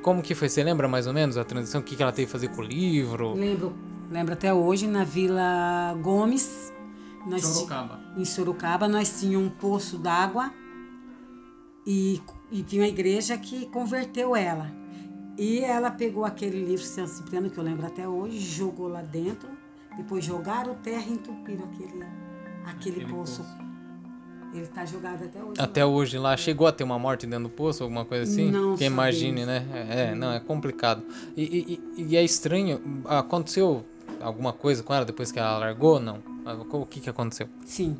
Como 0.02 0.22
que 0.22 0.34
foi? 0.34 0.48
Você 0.48 0.62
lembra 0.62 0.86
mais 0.86 1.06
ou 1.08 1.12
menos 1.12 1.36
a 1.36 1.44
transição? 1.44 1.80
O 1.80 1.84
que, 1.84 1.96
que 1.96 2.02
ela 2.02 2.12
teve 2.12 2.26
que 2.26 2.32
fazer 2.32 2.48
com 2.48 2.62
o 2.62 2.64
livro? 2.64 3.34
Lembro, 3.34 3.74
lembro 4.10 4.32
até 4.34 4.54
hoje, 4.54 4.86
na 4.86 5.02
Vila 5.02 5.94
Gomes, 6.00 6.72
nós 7.26 7.44
Sorocaba. 7.44 8.00
em 8.16 8.24
Sorocaba, 8.24 8.86
nós 8.88 9.18
tínhamos 9.20 9.48
um 9.48 9.50
poço 9.50 9.98
d'água 9.98 10.52
e, 11.86 12.20
e 12.50 12.62
tinha 12.62 12.82
uma 12.82 12.88
igreja 12.88 13.36
que 13.38 13.66
converteu 13.66 14.34
ela. 14.36 14.70
E 15.36 15.60
ela 15.60 15.90
pegou 15.90 16.24
aquele 16.24 16.64
livro 16.64 16.84
São 16.84 17.06
Cipriano, 17.06 17.48
que 17.50 17.58
eu 17.58 17.64
lembro 17.64 17.86
até 17.86 18.08
hoje, 18.08 18.38
jogou 18.40 18.88
lá 18.88 19.02
dentro, 19.02 19.48
depois 19.96 20.24
jogaram 20.24 20.74
terra 20.76 21.04
e 21.08 21.12
entupiram 21.12 21.64
aquele, 21.64 22.02
aquele, 22.64 23.02
Aquele 23.02 23.06
poço. 23.06 23.42
poço. 23.42 23.68
Ele 24.52 24.62
está 24.62 24.84
jogado 24.86 25.24
até 25.24 25.42
hoje. 25.44 25.60
Até 25.60 25.84
hoje 25.86 26.18
lá 26.18 26.34
chegou 26.36 26.66
a 26.66 26.72
ter 26.72 26.82
uma 26.82 26.98
morte 26.98 27.26
dentro 27.26 27.44
do 27.44 27.50
poço, 27.50 27.82
alguma 27.82 28.04
coisa 28.04 28.24
assim? 28.24 28.50
Não 28.50 28.76
que 28.76 28.84
imagine, 28.84 29.44
né? 29.44 29.66
É, 29.72 30.00
é, 30.10 30.14
não, 30.14 30.32
é 30.32 30.40
complicado. 30.40 31.02
E, 31.36 31.42
e- 31.42 32.02
e- 32.02 32.04
e 32.12 32.16
é 32.16 32.24
estranho, 32.24 32.80
aconteceu 33.04 33.84
alguma 34.20 34.52
coisa 34.54 34.82
com 34.82 34.94
ela 34.94 35.04
depois 35.04 35.30
que 35.30 35.38
ela 35.38 35.58
largou? 35.58 36.00
Não. 36.00 36.20
O 36.72 36.86
que 36.86 36.98
que 36.98 37.10
aconteceu? 37.10 37.46
Sim. 37.66 37.98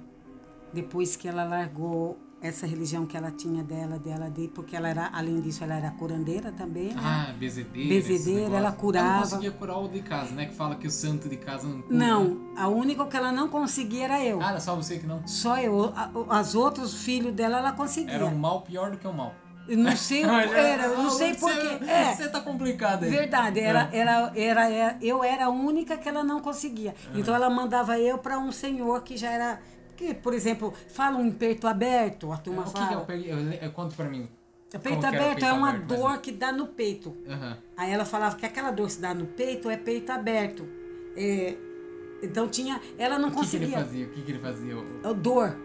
Depois 0.73 1.17
que 1.17 1.29
ela 1.29 1.45
largou 1.45 2.17
essa 2.41 2.67
religião 2.67 3.05
que 3.05 3.17
ela 3.17 3.31
tinha 3.31 3.63
dela, 3.65 3.99
dela 3.99 4.31
de, 4.31 4.49
porque 4.49 4.77
ela 4.77 4.89
era, 4.89 5.11
além 5.13 5.41
disso, 5.41 5.65
ela 5.65 5.75
era 5.75 5.91
curandeira 5.91 6.53
também, 6.53 6.95
né? 6.95 7.01
Ah, 7.03 7.33
bezedeira. 7.37 7.89
Bezedeira, 7.89 8.57
ela 8.57 8.73
curava. 8.73 9.07
Ela 9.07 9.15
não 9.17 9.23
conseguia 9.23 9.51
curar 9.51 9.79
o 9.79 9.89
de 9.89 10.01
casa, 10.03 10.35
né? 10.35 10.47
Que 10.47 10.55
fala 10.55 10.77
que 10.77 10.87
o 10.87 10.91
santo 10.91 11.29
de 11.29 11.37
casa 11.37 11.67
não 11.67 11.83
cura. 11.83 11.95
Não, 11.97 12.53
a 12.57 12.69
única 12.69 13.05
que 13.07 13.17
ela 13.17 13.33
não 13.33 13.49
conseguia 13.49 14.05
era 14.05 14.25
eu. 14.25 14.41
Ah, 14.41 14.51
era 14.51 14.61
só 14.61 14.77
você 14.77 14.99
que 14.99 15.07
não? 15.07 15.27
Só 15.27 15.59
eu. 15.59 15.93
As 16.29 16.55
outros 16.55 16.95
filhos 17.03 17.33
dela, 17.35 17.59
ela 17.59 17.73
conseguia. 17.73 18.15
Era 18.15 18.27
um 18.27 18.39
mal 18.39 18.61
pior 18.63 18.91
do 18.93 18.99
que 18.99 19.07
o 19.07 19.13
mal. 19.13 19.35
Eu 19.67 19.77
não 19.77 19.95
sei 19.97 20.25
o 20.25 20.31
era, 20.31 20.85
eu 20.85 20.97
não 21.03 21.11
sei 21.11 21.35
porquê. 21.35 21.79
É, 21.87 22.15
Você 22.15 22.29
tá 22.29 22.41
complicado 22.41 23.03
aí. 23.05 23.11
verdade, 23.11 23.61
era, 23.61 23.89
era, 23.93 24.33
era, 24.35 24.71
era- 24.71 24.99
eu 25.03 25.23
era 25.23 25.45
a 25.47 25.51
única 25.51 25.97
que 25.99 26.09
ela 26.09 26.23
não 26.25 26.41
conseguia. 26.41 26.95
Então 27.15 27.35
ela 27.35 27.51
mandava 27.51 27.99
eu 27.99 28.17
para 28.17 28.39
um 28.39 28.51
senhor 28.53 29.03
que 29.03 29.17
já 29.17 29.31
era. 29.31 29.61
Que, 29.99 30.15
por 30.15 30.33
exemplo, 30.33 30.73
fala 30.87 31.19
um 31.19 31.29
peito 31.33 31.67
aberto, 31.67 32.31
a 32.31 32.37
turma 32.37 32.63
O 32.63 32.65
que, 32.67 32.73
que 32.73 32.79
fala. 32.79 32.93
eu 32.93 33.01
peguei? 33.05 33.33
Eu, 33.33 33.73
conto 33.73 33.97
pra 33.97 34.05
mim. 34.09 34.29
peito 34.79 35.01
que 35.01 35.07
era 35.07 35.09
aberto 35.09 35.41
peito 35.41 35.45
é 35.45 35.53
uma 35.53 35.71
aberto, 35.71 35.87
mas- 35.91 35.99
dor 35.99 36.19
que 36.21 36.31
dá 36.31 36.53
no 36.53 36.67
peito. 36.69 37.17
Aham. 37.29 37.59
Aí 37.77 37.91
ela 37.91 38.05
falava 38.05 38.37
que 38.37 38.47
aquela 38.47 38.71
dor 38.71 38.87
que 38.87 38.93
se 38.93 39.01
dá 39.01 39.13
no 39.13 39.27
peito 39.27 39.69
é 39.69 39.77
peito 39.77 40.13
aberto. 40.13 40.65
É, 41.17 41.57
então 42.23 42.47
tinha. 42.49 42.81
Ela 42.97 43.19
não 43.19 43.29
O 43.29 43.31
que, 43.33 43.39
que 43.39 43.43
conseguia. 43.45 43.67
ele 43.67 43.75
fazia? 43.77 44.07
O 44.07 44.11
que, 44.11 44.23
que 44.23 44.31
ele 44.31 44.39
fazia? 44.39 44.77
O- 44.79 45.09
o 45.11 45.15
dor. 45.15 45.57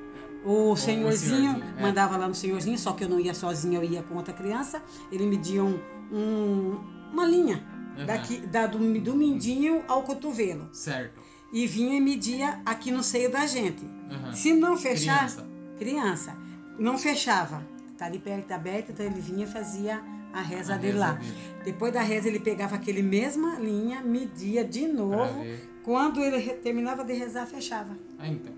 O 0.45 0.75
senhorzinho, 0.75 1.11
senhorzinho, 1.51 1.63
é. 1.77 1.81
mandava 1.81 2.17
lá 2.17 2.27
no 2.27 2.33
senhorzinho, 2.35 2.77
só 2.77 2.91
que 2.93 3.03
eu 3.03 3.09
não 3.09 3.19
ia 3.19 3.33
sozinha, 3.35 3.77
eu 3.77 3.83
ia 3.83 4.01
com 4.03 4.15
outra 4.15 4.33
criança. 4.33 4.81
Ele 5.11 5.25
media 5.27 5.63
um, 5.63 5.79
um- 6.11 6.79
uma 7.13 7.25
linha 7.25 7.63
Uhum. 7.97 8.05
daqui, 8.07 8.37
da, 8.47 8.65
do, 8.67 8.77
do 8.99 9.15
mindinho 9.15 9.83
ao 9.87 10.01
cotovelo. 10.03 10.67
Certo. 10.73 11.21
E 11.53 11.67
vinha 11.67 11.95
e 11.95 12.01
media 12.01 12.59
aqui 12.65 12.91
no 12.91 13.03
seio 13.03 13.31
da 13.31 13.45
gente. 13.45 13.83
Uhum. 13.85 14.33
Se 14.33 14.53
não 14.53 14.75
fechar, 14.75 15.19
Criança. 15.19 15.47
criança, 15.77 16.37
não 16.79 16.97
fechava. 16.97 17.63
Tá 17.97 18.09
de 18.09 18.17
perto 18.17 18.51
aberto, 18.51 18.91
então 18.91 19.05
ele 19.05 19.21
vinha 19.21 19.45
e 19.45 19.47
fazia 19.47 20.01
a 20.33 20.41
reza 20.41 20.73
A 20.73 20.77
dele 20.77 20.93
reza 20.93 21.05
lá. 21.05 21.11
dele. 21.13 21.33
Depois 21.63 21.93
da 21.93 22.01
reza, 22.01 22.27
ele 22.27 22.39
pegava 22.39 22.75
aquele 22.75 23.03
mesma 23.03 23.59
linha, 23.59 24.01
media 24.01 24.65
de 24.65 24.87
novo. 24.87 25.45
Quando 25.83 26.19
ele 26.21 26.41
terminava 26.55 27.03
de 27.03 27.13
rezar, 27.13 27.45
fechava. 27.45 27.95
Ah, 28.17 28.27
então. 28.27 28.51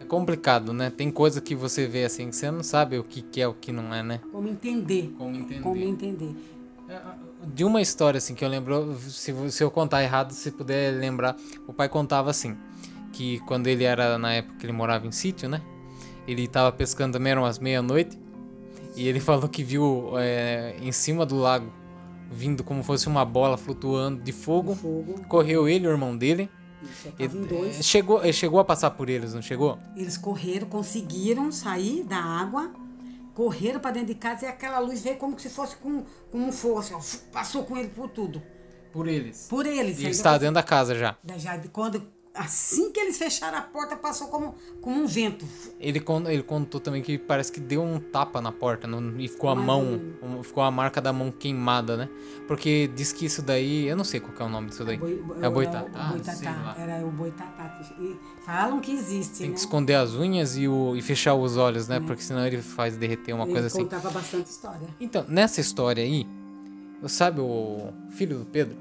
É 0.00 0.04
complicado, 0.04 0.72
né? 0.72 0.88
Tem 0.90 1.10
coisa 1.10 1.40
que 1.40 1.54
você 1.56 1.86
vê 1.86 2.04
assim 2.04 2.30
que 2.30 2.36
você 2.36 2.48
não 2.50 2.62
sabe 2.62 2.96
o 2.98 3.02
que, 3.02 3.20
que 3.22 3.40
é 3.40 3.48
o 3.48 3.54
que 3.54 3.72
não 3.72 3.92
é, 3.92 4.02
né? 4.04 4.20
Como 4.30 4.46
entender. 4.48 5.12
Como 5.18 5.34
entender. 5.34 5.60
Como 5.62 5.76
entender. 5.82 6.36
É, 6.88 6.94
De 7.54 7.64
uma 7.64 7.80
história 7.80 8.18
assim 8.18 8.34
que 8.34 8.44
eu 8.44 8.48
lembro, 8.48 8.96
se, 9.00 9.34
se 9.50 9.62
eu 9.64 9.70
contar 9.70 10.02
errado, 10.02 10.32
se 10.32 10.50
puder 10.50 10.94
lembrar, 10.94 11.36
o 11.66 11.72
pai 11.72 11.88
contava 11.88 12.30
assim, 12.30 12.56
que 13.12 13.38
quando 13.40 13.66
ele 13.66 13.84
era 13.84 14.18
na 14.18 14.34
época 14.34 14.56
que 14.58 14.66
ele 14.66 14.72
morava 14.72 15.06
em 15.06 15.12
sítio, 15.12 15.48
né? 15.48 15.62
Ele 16.26 16.46
tava 16.46 16.70
pescando 16.70 17.14
também, 17.14 17.32
eram 17.32 17.42
umas 17.42 17.58
meia-noite, 17.58 18.18
e 18.94 19.08
ele 19.08 19.18
falou 19.20 19.48
que 19.48 19.62
viu 19.62 20.12
é, 20.18 20.76
em 20.80 20.92
cima 20.92 21.24
do 21.24 21.36
lago, 21.36 21.72
vindo 22.30 22.62
como 22.62 22.82
fosse 22.82 23.06
uma 23.08 23.24
bola 23.24 23.56
flutuando 23.56 24.22
de 24.22 24.32
fogo. 24.32 24.74
Fogo. 24.74 25.24
Correu 25.28 25.68
ele, 25.68 25.86
o 25.86 25.90
irmão 25.90 26.16
dele. 26.16 26.50
E- 27.18 27.24
em 27.24 27.28
dois. 27.44 27.84
chegou, 27.84 28.22
ele 28.22 28.32
chegou 28.32 28.60
a 28.60 28.64
passar 28.64 28.90
por 28.92 29.08
eles, 29.08 29.34
não 29.34 29.42
chegou? 29.42 29.78
Eles 29.96 30.16
correram, 30.16 30.68
conseguiram 30.68 31.50
sair 31.50 32.04
da 32.04 32.18
água, 32.18 32.70
correram 33.38 33.78
para 33.78 33.92
dentro 33.92 34.08
de 34.08 34.16
casa 34.16 34.46
e 34.46 34.48
aquela 34.48 34.80
luz 34.80 35.04
veio 35.04 35.16
como 35.16 35.38
se 35.38 35.48
fosse 35.48 35.76
com, 35.76 36.04
com 36.32 36.38
um 36.38 36.50
fosse, 36.50 36.92
ó, 36.92 36.98
passou 37.32 37.64
com 37.64 37.76
ele 37.76 37.86
por 37.86 38.08
tudo. 38.08 38.42
Por 38.92 39.06
eles. 39.06 39.46
Por 39.48 39.64
eles. 39.64 40.00
E 40.00 40.02
ele 40.02 40.10
estava 40.10 40.40
dentro 40.40 40.56
da 40.56 40.62
casa 40.64 40.92
já. 40.92 41.16
Já, 41.36 41.56
quando, 41.72 42.02
assim 42.38 42.90
que 42.92 43.00
eles 43.00 43.18
fecharam 43.18 43.58
a 43.58 43.62
porta, 43.62 43.96
passou 43.96 44.28
como, 44.28 44.54
como 44.80 45.02
um 45.02 45.06
vento. 45.06 45.44
Ele, 45.80 46.02
ele 46.28 46.42
contou 46.42 46.80
também 46.80 47.02
que 47.02 47.18
parece 47.18 47.50
que 47.50 47.60
deu 47.60 47.82
um 47.82 47.98
tapa 47.98 48.40
na 48.40 48.52
porta 48.52 48.86
não- 48.86 49.18
e 49.18 49.26
ficou 49.28 49.50
a 49.50 49.54
Mais 49.54 49.66
mão, 49.66 50.00
um- 50.22 50.42
ficou 50.42 50.62
a 50.62 50.70
marca 50.70 51.00
da 51.00 51.12
mão 51.12 51.30
queimada, 51.30 51.96
né? 51.96 52.08
Porque 52.46 52.88
diz 52.94 53.12
que 53.12 53.26
isso 53.26 53.42
daí, 53.42 53.86
eu 53.86 53.96
não 53.96 54.04
sei 54.04 54.20
qual 54.20 54.32
que 54.32 54.40
é 54.42 54.44
o 54.44 54.48
nome 54.48 54.68
disso 54.68 54.84
daí. 54.84 54.96
Boi- 54.96 55.22
é 55.42 55.48
o- 55.48 55.50
boitatá? 55.52 55.84
o 55.84 55.90
Ah, 55.94 56.08
sei 56.22 56.34
boitatá, 56.46 56.62
lá. 56.62 56.76
Era 56.78 57.06
o 57.06 57.10
boitatá. 57.10 57.80
E 58.00 58.16
falam 58.44 58.80
que 58.80 58.92
existe, 58.92 59.38
Tem 59.38 59.48
né? 59.48 59.54
que 59.54 59.60
esconder 59.60 59.94
as 59.94 60.14
unhas 60.14 60.56
e, 60.56 60.66
o, 60.68 60.96
e 60.96 61.02
fechar 61.02 61.34
os 61.34 61.56
olhos, 61.56 61.88
né? 61.88 62.00
Porque 62.00 62.22
senão 62.22 62.46
ele 62.46 62.62
faz 62.62 62.96
derreter 62.96 63.32
uma 63.34 63.44
Ele 63.44 63.52
coisa 63.52 63.66
assim. 63.66 63.82
contava 63.82 64.10
bastante 64.10 64.46
história. 64.46 64.88
Então, 65.00 65.24
nessa 65.28 65.60
história 65.60 66.02
aí, 66.02 66.26
sabe 67.06 67.40
o 67.40 67.92
filho 68.10 68.38
do 68.38 68.44
Pedro? 68.46 68.76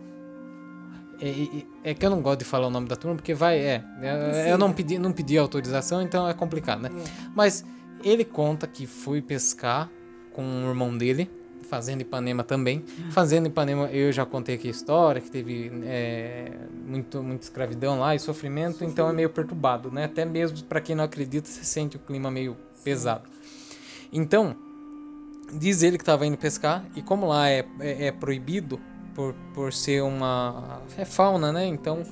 É, 1.19 1.29
é- 1.29 1.91
é 1.91 1.93
que 1.93 2.05
eu 2.05 2.09
não 2.09 2.21
gosto 2.21 2.39
de 2.39 2.45
falar 2.45 2.67
o 2.67 2.69
nome 2.69 2.87
da 2.87 2.95
turma, 2.95 3.15
porque 3.15 3.33
vai, 3.33 3.59
é. 3.59 3.83
é, 4.01 4.51
eu 4.51 4.57
não 4.57 4.71
pedi, 4.71 4.97
não 4.99 5.11
pedi 5.11 5.37
autorização, 5.37 6.01
então 6.01 6.27
é 6.27 6.33
complicado, 6.33 6.81
né? 6.81 6.89
Mas 7.35 7.65
ele 8.03 8.23
conta 8.23 8.67
que 8.67 8.85
foi 8.85 9.21
pescar 9.21 9.89
com 10.33 10.43
o 10.43 10.69
irmão 10.69 10.95
dele, 10.95 11.29
fazendo 11.69 12.01
Ipanema 12.01 12.43
também. 12.43 12.83
Fazendo 13.11 13.47
Ipanema, 13.47 13.87
eu 13.91 14.11
já 14.11 14.25
contei 14.25 14.55
aqui 14.55 14.67
a 14.67 14.71
história, 14.71 15.19
que 15.19 15.29
teve 15.31 15.71
é, 15.83 16.51
muito, 16.85 17.21
muita 17.23 17.43
escravidão 17.43 17.99
lá 17.99 18.15
e 18.15 18.19
sofrimento, 18.19 18.83
então 18.85 19.09
é 19.09 19.13
meio 19.13 19.29
perturbado, 19.29 19.91
né? 19.91 20.05
Até 20.05 20.23
mesmo 20.23 20.61
para 20.63 20.79
quem 20.79 20.95
não 20.95 21.03
acredita, 21.03 21.47
você 21.47 21.63
sente 21.63 21.97
o 21.97 21.99
clima 21.99 22.29
meio 22.29 22.55
pesado. 22.83 23.23
Então, 24.13 24.55
diz 25.53 25.81
ele 25.83 25.97
que 25.97 26.03
estava 26.03 26.25
indo 26.25 26.37
pescar, 26.37 26.85
e 26.95 27.01
como 27.01 27.27
lá 27.27 27.49
é, 27.49 27.65
é, 27.79 28.07
é 28.07 28.11
proibido 28.11 28.79
por, 29.17 29.33
por 29.51 29.73
ser 29.73 30.03
uma. 30.03 30.79
É 30.95 31.03
fauna, 31.03 31.51
né? 31.51 31.65
Então 31.65 32.03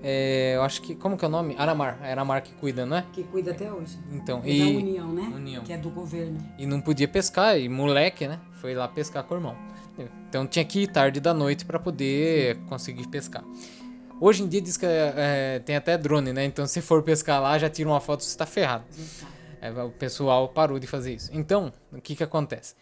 É, 0.00 0.52
eu 0.54 0.62
acho 0.62 0.80
que. 0.80 0.94
Como 0.94 1.16
que 1.16 1.24
é 1.24 1.28
o 1.28 1.30
nome? 1.30 1.56
Aramar. 1.58 1.98
É 2.02 2.12
Aramar 2.12 2.42
que 2.42 2.52
cuida, 2.52 2.86
não 2.86 2.98
é? 2.98 3.04
Que 3.12 3.24
cuida 3.24 3.50
até 3.50 3.72
hoje. 3.72 3.98
Então, 4.12 4.40
É 4.44 4.50
e. 4.50 4.58
da 4.60 4.78
União, 4.78 5.08
né? 5.12 5.22
União. 5.34 5.64
Que 5.64 5.72
é 5.72 5.76
do 5.76 5.90
governo. 5.90 6.38
E 6.56 6.64
não 6.64 6.80
podia 6.80 7.08
pescar, 7.08 7.58
e 7.58 7.68
moleque, 7.68 8.28
né? 8.28 8.38
Foi 8.60 8.72
lá 8.74 8.86
pescar 8.86 9.24
com 9.24 9.34
o 9.34 9.36
irmão. 9.38 9.56
Então 10.28 10.46
tinha 10.46 10.64
que 10.64 10.80
ir 10.82 10.88
tarde 10.88 11.20
da 11.20 11.32
noite 11.32 11.64
para 11.64 11.78
poder 11.78 12.56
conseguir 12.68 13.06
pescar. 13.08 13.44
Hoje 14.20 14.42
em 14.42 14.48
dia 14.48 14.60
diz 14.60 14.76
que 14.76 14.84
é, 14.86 15.60
tem 15.64 15.74
até 15.76 15.96
drone, 15.98 16.32
né? 16.32 16.44
Então 16.44 16.66
se 16.66 16.80
for 16.80 17.02
pescar 17.02 17.40
lá, 17.40 17.58
já 17.58 17.68
tira 17.70 17.88
uma 17.88 18.00
foto, 18.00 18.22
você 18.24 18.36
tá 18.36 18.44
ferrado. 18.46 18.84
É, 19.60 19.70
o 19.82 19.90
pessoal 19.90 20.48
parou 20.48 20.78
de 20.78 20.86
fazer 20.86 21.14
isso. 21.14 21.30
Então, 21.32 21.72
o 21.92 22.00
que 22.00 22.14
que 22.16 22.22
acontece? 22.24 22.74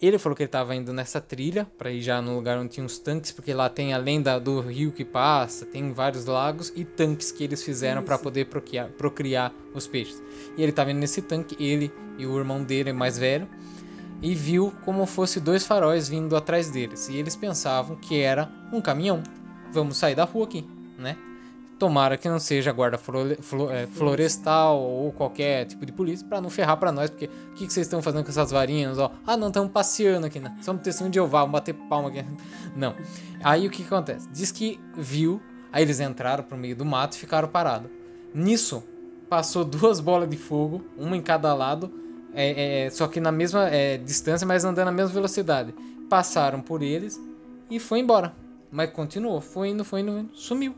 Ele 0.00 0.18
falou 0.18 0.34
que 0.34 0.42
ele 0.42 0.48
estava 0.48 0.74
indo 0.74 0.94
nessa 0.94 1.20
trilha 1.20 1.66
para 1.76 1.90
ir 1.90 2.00
já 2.00 2.22
no 2.22 2.34
lugar 2.34 2.58
onde 2.58 2.70
tinha 2.70 2.86
os 2.86 2.98
tanques, 2.98 3.32
porque 3.32 3.52
lá 3.52 3.68
tem 3.68 3.92
além 3.92 4.22
da, 4.22 4.38
do 4.38 4.60
rio 4.60 4.92
que 4.92 5.04
passa, 5.04 5.66
tem 5.66 5.92
vários 5.92 6.24
lagos 6.24 6.72
e 6.74 6.86
tanques 6.86 7.30
que 7.30 7.44
eles 7.44 7.62
fizeram 7.62 8.02
para 8.02 8.16
poder 8.16 8.46
procriar, 8.46 8.88
procriar 8.92 9.52
os 9.74 9.86
peixes. 9.86 10.22
E 10.56 10.62
ele 10.62 10.70
estava 10.70 10.90
indo 10.90 11.00
nesse 11.00 11.20
tanque, 11.20 11.62
ele 11.62 11.92
e 12.16 12.24
o 12.24 12.38
irmão 12.38 12.64
dele 12.64 12.94
mais 12.94 13.18
velho, 13.18 13.46
e 14.22 14.34
viu 14.34 14.72
como 14.86 15.04
fosse 15.04 15.38
dois 15.38 15.66
faróis 15.66 16.08
vindo 16.08 16.34
atrás 16.34 16.70
deles. 16.70 17.10
E 17.10 17.16
eles 17.16 17.36
pensavam 17.36 17.96
que 17.96 18.20
era 18.20 18.50
um 18.72 18.80
caminhão. 18.80 19.22
Vamos 19.70 19.98
sair 19.98 20.14
da 20.14 20.24
rua 20.24 20.44
aqui, 20.44 20.66
né? 20.98 21.16
Tomara 21.80 22.18
que 22.18 22.28
não 22.28 22.38
seja 22.38 22.70
guarda 22.72 23.00
é, 23.72 23.86
florestal 23.86 24.78
ou 24.78 25.10
qualquer 25.12 25.64
tipo 25.64 25.86
de 25.86 25.90
polícia 25.90 26.26
pra 26.28 26.38
não 26.38 26.50
ferrar 26.50 26.76
pra 26.76 26.92
nós, 26.92 27.08
porque 27.08 27.24
o 27.24 27.54
que, 27.54 27.66
que 27.66 27.72
vocês 27.72 27.86
estão 27.86 28.02
fazendo 28.02 28.22
com 28.22 28.28
essas 28.28 28.50
varinhas? 28.50 28.98
Ó, 28.98 29.10
ah, 29.26 29.34
não, 29.34 29.48
estamos 29.48 29.72
passeando 29.72 30.26
aqui, 30.26 30.38
né? 30.38 30.54
Somos 30.60 30.82
testemunho 30.82 31.10
de 31.10 31.14
Jeová, 31.14 31.40
vamos 31.40 31.52
bater 31.52 31.72
palma 31.72 32.10
aqui. 32.10 32.22
Não. 32.76 32.94
Aí 33.42 33.66
o 33.66 33.70
que, 33.70 33.78
que 33.82 33.94
acontece? 33.94 34.28
Diz 34.28 34.52
que 34.52 34.78
viu, 34.94 35.40
aí 35.72 35.82
eles 35.82 36.00
entraram 36.00 36.44
pro 36.44 36.54
meio 36.54 36.76
do 36.76 36.84
mato 36.84 37.16
e 37.16 37.18
ficaram 37.18 37.48
parados. 37.48 37.90
Nisso, 38.34 38.84
passou 39.30 39.64
duas 39.64 40.00
bolas 40.00 40.28
de 40.28 40.36
fogo, 40.36 40.84
uma 40.98 41.16
em 41.16 41.22
cada 41.22 41.54
lado, 41.54 41.90
é, 42.34 42.84
é, 42.84 42.90
só 42.90 43.08
que 43.08 43.20
na 43.20 43.32
mesma 43.32 43.70
é, 43.70 43.96
distância, 43.96 44.46
mas 44.46 44.66
andando 44.66 44.84
na 44.84 44.92
mesma 44.92 45.14
velocidade. 45.14 45.74
Passaram 46.10 46.60
por 46.60 46.82
eles 46.82 47.18
e 47.70 47.80
foi 47.80 48.00
embora. 48.00 48.34
Mas 48.70 48.90
continuou, 48.90 49.40
foi 49.40 49.70
indo, 49.70 49.82
foi 49.82 50.00
indo, 50.00 50.28
sumiu. 50.34 50.74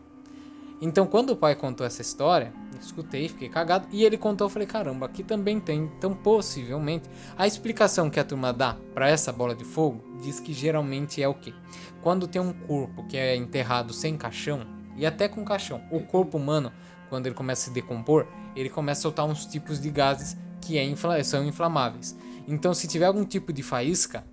Então, 0.85 1.07
quando 1.07 1.31
o 1.31 1.37
pai 1.37 1.55
contou 1.55 1.87
essa 1.87 2.03
história, 2.03 2.53
escutei, 2.81 3.29
fiquei 3.29 3.49
cagado. 3.49 3.87
E 3.93 4.05
ele 4.05 4.19
contou, 4.19 4.47
eu 4.47 4.51
falei, 4.51 4.67
caramba, 4.67 5.07
aqui 5.07 5.23
também 5.23 5.61
tem. 5.61 5.85
Então, 5.97 6.13
possivelmente, 6.13 7.09
a 7.39 7.47
explicação 7.47 8.11
que 8.11 8.19
a 8.19 8.25
turma 8.25 8.53
dá 8.53 8.77
para 8.93 9.09
essa 9.09 9.33
bola 9.33 9.55
de 9.55 9.65
fogo 9.65 10.03
diz 10.21 10.41
que 10.41 10.53
geralmente 10.53 11.23
é 11.23 11.29
o 11.29 11.35
quê? 11.35 11.55
Quando 12.03 12.27
tem 12.27 12.43
um 12.43 12.53
corpo 12.53 13.07
que 13.07 13.17
é 13.17 13.37
enterrado 13.37 13.93
sem 13.93 14.17
caixão, 14.17 14.67
e 14.97 15.07
até 15.07 15.29
com 15.29 15.45
caixão, 15.45 15.81
o 15.89 16.01
corpo 16.01 16.37
humano, 16.37 16.73
quando 17.09 17.27
ele 17.27 17.35
começa 17.37 17.63
a 17.63 17.65
se 17.67 17.71
decompor, 17.71 18.27
ele 18.57 18.69
começa 18.69 18.99
a 18.99 19.03
soltar 19.03 19.25
uns 19.25 19.47
tipos 19.47 19.81
de 19.81 19.89
gases 19.89 20.37
que 20.61 20.77
é 20.77 20.85
infla- 20.85 21.23
são 21.23 21.45
inflamáveis. 21.45 22.17
Então, 22.49 22.75
se 22.75 22.89
tiver 22.89 23.05
algum 23.07 23.25
tipo 23.25 23.53
de 23.53 23.63
faísca, 23.63 24.25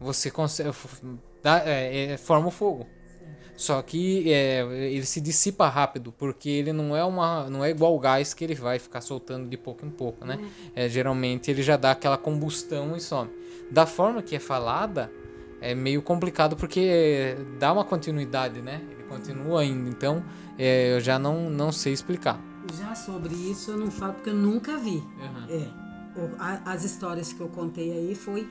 você 0.00 0.30
consegue, 0.30 0.70
dá, 1.42 1.62
é, 1.66 2.12
é, 2.12 2.16
forma 2.16 2.48
o 2.48 2.50
fogo. 2.50 2.86
Só 3.56 3.80
que 3.82 4.32
é, 4.32 4.62
ele 4.90 5.04
se 5.06 5.20
dissipa 5.20 5.68
rápido, 5.68 6.12
porque 6.16 6.48
ele 6.48 6.72
não 6.72 6.96
é 6.96 7.04
uma 7.04 7.48
não 7.50 7.64
é 7.64 7.70
igual 7.70 7.94
o 7.94 7.98
gás 7.98 8.32
que 8.34 8.42
ele 8.42 8.54
vai 8.54 8.78
ficar 8.78 9.00
soltando 9.00 9.48
de 9.48 9.56
pouco 9.56 9.84
em 9.86 9.90
pouco, 9.90 10.24
né? 10.24 10.38
É, 10.74 10.88
geralmente 10.88 11.50
ele 11.50 11.62
já 11.62 11.76
dá 11.76 11.90
aquela 11.92 12.16
combustão 12.18 12.96
e 12.96 13.00
some. 13.00 13.30
Da 13.70 13.86
forma 13.86 14.22
que 14.22 14.34
é 14.34 14.40
falada, 14.40 15.10
é 15.60 15.74
meio 15.74 16.02
complicado 16.02 16.56
porque 16.56 17.36
dá 17.58 17.72
uma 17.72 17.84
continuidade, 17.84 18.60
né? 18.60 18.80
Ele 18.90 19.02
continua 19.04 19.60
ainda, 19.60 19.88
então 19.88 20.24
é, 20.58 20.94
eu 20.96 21.00
já 21.00 21.18
não, 21.18 21.48
não 21.50 21.70
sei 21.70 21.92
explicar. 21.92 22.40
Já 22.78 22.94
sobre 22.94 23.34
isso 23.34 23.70
eu 23.72 23.76
não 23.76 23.90
falo 23.90 24.14
porque 24.14 24.30
eu 24.30 24.34
nunca 24.34 24.76
vi. 24.78 25.02
É. 25.48 25.68
O- 26.18 26.30
a- 26.38 26.62
as 26.72 26.84
histórias 26.84 27.32
que 27.32 27.40
eu 27.40 27.48
contei 27.48 27.90
aí 27.92 28.14
foi, 28.14 28.46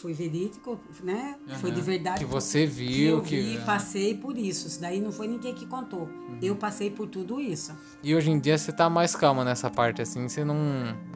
foi 0.00 0.12
verídico, 0.12 0.78
né? 1.02 1.36
Foi 1.60 1.70
de 1.70 1.80
verdade. 1.80 2.18
Que 2.18 2.24
você 2.24 2.60
que 2.60 2.66
viu, 2.66 3.16
eu 3.16 3.22
que- 3.22 3.40
vi, 3.40 3.58
passei 3.64 4.14
por 4.14 4.36
isso. 4.36 4.66
Isso 4.66 4.80
daí 4.80 5.00
não 5.00 5.12
foi 5.12 5.26
ninguém 5.28 5.54
que 5.54 5.66
contou. 5.66 6.02
Uhum. 6.02 6.38
Eu 6.42 6.56
passei 6.56 6.90
por 6.90 7.06
tudo 7.08 7.40
isso. 7.40 7.72
E 8.02 8.14
hoje 8.14 8.30
em 8.30 8.38
dia 8.38 8.58
você 8.58 8.72
tá 8.72 8.90
mais 8.90 9.14
calma 9.16 9.44
nessa 9.44 9.70
parte, 9.70 10.02
assim, 10.02 10.28
você 10.28 10.44
não. 10.44 10.56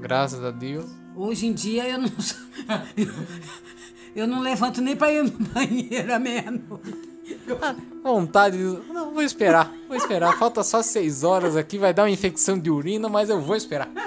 Graças 0.01 0.43
a 0.43 0.51
Deus. 0.51 0.87
Hoje 1.16 1.47
em 1.47 1.53
dia 1.53 1.89
eu 1.89 1.99
não 1.99 2.09
eu 4.14 4.26
não 4.26 4.41
levanto 4.41 4.81
nem 4.81 4.97
para 4.97 5.12
ir 5.12 5.24
no 5.24 5.31
banheiro 5.31 6.14
à 6.14 6.18
meia-noite. 6.18 7.09
Vontade 8.03 8.57
de. 8.57 8.93
Não, 8.93 9.12
vou 9.12 9.22
esperar. 9.22 9.70
Vou 9.87 9.97
esperar. 9.97 10.37
Falta 10.39 10.62
só 10.62 10.83
seis 10.83 11.24
horas 11.24 11.57
aqui, 11.57 11.79
vai 11.79 11.93
dar 11.93 12.05
uma 12.05 12.11
infecção 12.11 12.59
de 12.59 12.70
urina, 12.70 13.09
mas 13.09 13.29
eu 13.29 13.41
vou 13.41 13.57
esperar. 13.57 13.89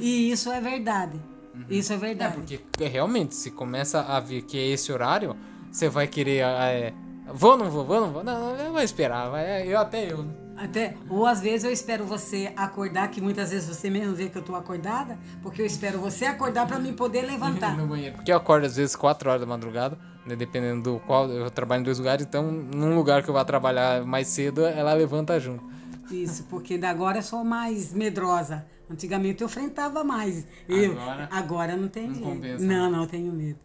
E 0.00 0.30
isso 0.30 0.48
é 0.52 0.60
verdade. 0.60 1.20
Isso 1.68 1.92
é 1.92 1.96
É, 1.96 1.98
verdade. 1.98 2.34
porque 2.36 2.84
é, 2.84 2.88
realmente, 2.88 3.34
se 3.34 3.50
começa 3.50 4.00
a 4.00 4.20
ver 4.20 4.42
que 4.42 4.58
é 4.58 4.66
esse 4.68 4.92
horário, 4.92 5.36
você 5.70 5.88
vai 5.88 6.06
querer. 6.06 6.42
ah, 6.44 6.66
É, 6.70 6.92
vou, 7.32 7.56
não 7.56 7.70
vou, 7.70 7.84
vou, 7.84 8.00
não 8.00 8.10
vou. 8.12 8.24
Não, 8.24 8.56
eu 8.56 8.72
vou 8.72 8.80
esperar. 8.82 9.30
Vai, 9.30 9.66
eu 9.66 9.78
até 9.78 10.12
eu. 10.12 10.24
Até, 10.54 10.94
ou 11.08 11.26
às 11.26 11.40
vezes 11.40 11.64
eu 11.64 11.72
espero 11.72 12.04
você 12.04 12.52
acordar, 12.56 13.08
que 13.10 13.20
muitas 13.20 13.50
vezes 13.50 13.74
você 13.74 13.88
mesmo 13.88 14.14
vê 14.14 14.28
que 14.28 14.36
eu 14.36 14.42
tô 14.42 14.54
acordada, 14.54 15.18
porque 15.42 15.60
eu 15.62 15.66
espero 15.66 15.98
você 15.98 16.26
acordar 16.26 16.66
para 16.66 16.78
mim 16.78 16.92
poder 16.92 17.22
levantar. 17.22 17.74
No 17.76 17.86
banheiro. 17.86 18.16
Porque 18.16 18.30
eu 18.30 18.36
acordo 18.36 18.66
às 18.66 18.76
vezes 18.76 18.94
4 18.94 19.28
horas 19.30 19.40
da 19.40 19.46
madrugada, 19.46 19.98
né, 20.26 20.36
dependendo 20.36 20.82
do 20.82 21.00
qual. 21.00 21.28
Eu 21.30 21.50
trabalho 21.50 21.80
em 21.80 21.84
dois 21.84 21.98
lugares, 21.98 22.24
então 22.26 22.52
num 22.52 22.94
lugar 22.94 23.22
que 23.22 23.30
eu 23.30 23.34
vou 23.34 23.44
trabalhar 23.44 24.04
mais 24.04 24.28
cedo, 24.28 24.64
ela 24.64 24.92
levanta 24.92 25.40
junto. 25.40 25.64
Isso, 26.12 26.44
porque 26.50 26.74
ainda 26.74 26.88
agora 26.90 27.18
eu 27.18 27.22
sou 27.22 27.44
mais 27.44 27.92
medrosa. 27.92 28.64
Antigamente 28.90 29.42
eu 29.42 29.46
enfrentava 29.46 30.04
mais. 30.04 30.46
Eu, 30.68 30.92
Agora? 30.92 31.28
agora 31.30 31.76
não 31.76 31.88
tem 31.88 32.08
Não 32.08 32.14
jeito. 32.14 32.28
compensa. 32.28 32.64
Não, 32.64 32.90
não, 32.90 33.00
eu 33.02 33.06
tenho 33.06 33.32
medo. 33.32 33.58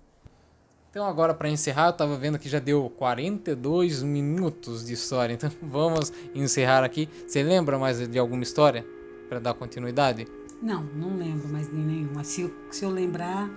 Então 0.90 1.06
agora 1.06 1.34
para 1.34 1.50
encerrar, 1.50 1.88
eu 1.88 1.94
tava 1.94 2.16
vendo 2.18 2.40
que 2.40 2.48
já 2.48 2.60
deu 2.60 2.90
42 2.98 4.02
minutos 4.04 4.86
de 4.86 4.94
história. 4.94 5.34
Então 5.34 5.52
vamos 5.62 6.14
encerrar 6.34 6.84
aqui. 6.84 7.10
Você 7.28 7.44
lembra 7.44 7.78
mais 7.78 8.08
de 8.08 8.18
alguma 8.18 8.44
história 8.44 8.86
para 9.28 9.40
dar 9.40 9.54
continuidade? 9.54 10.26
Não, 10.62 10.82
não 10.84 11.18
lembro 11.18 11.48
mais 11.50 11.68
de 11.70 11.76
nenhuma. 11.76 12.24
Se 12.24 12.42
eu, 12.42 12.52
se 12.72 12.84
eu 12.86 12.90
lembrar, 12.90 13.50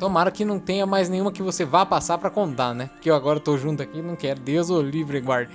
Tomara 0.00 0.32
que 0.32 0.44
não 0.44 0.58
tenha 0.58 0.84
mais 0.84 1.08
nenhuma 1.08 1.30
que 1.30 1.42
você 1.42 1.64
vá 1.64 1.86
passar 1.86 2.18
para 2.18 2.28
contar, 2.28 2.74
né? 2.74 2.86
Porque 2.86 3.08
eu 3.08 3.14
agora 3.14 3.38
tô 3.38 3.56
junto 3.56 3.80
aqui, 3.80 4.02
não 4.02 4.16
quero. 4.16 4.40
Deus 4.40 4.68
o 4.68 4.82
livre 4.82 5.20
guarde. 5.20 5.52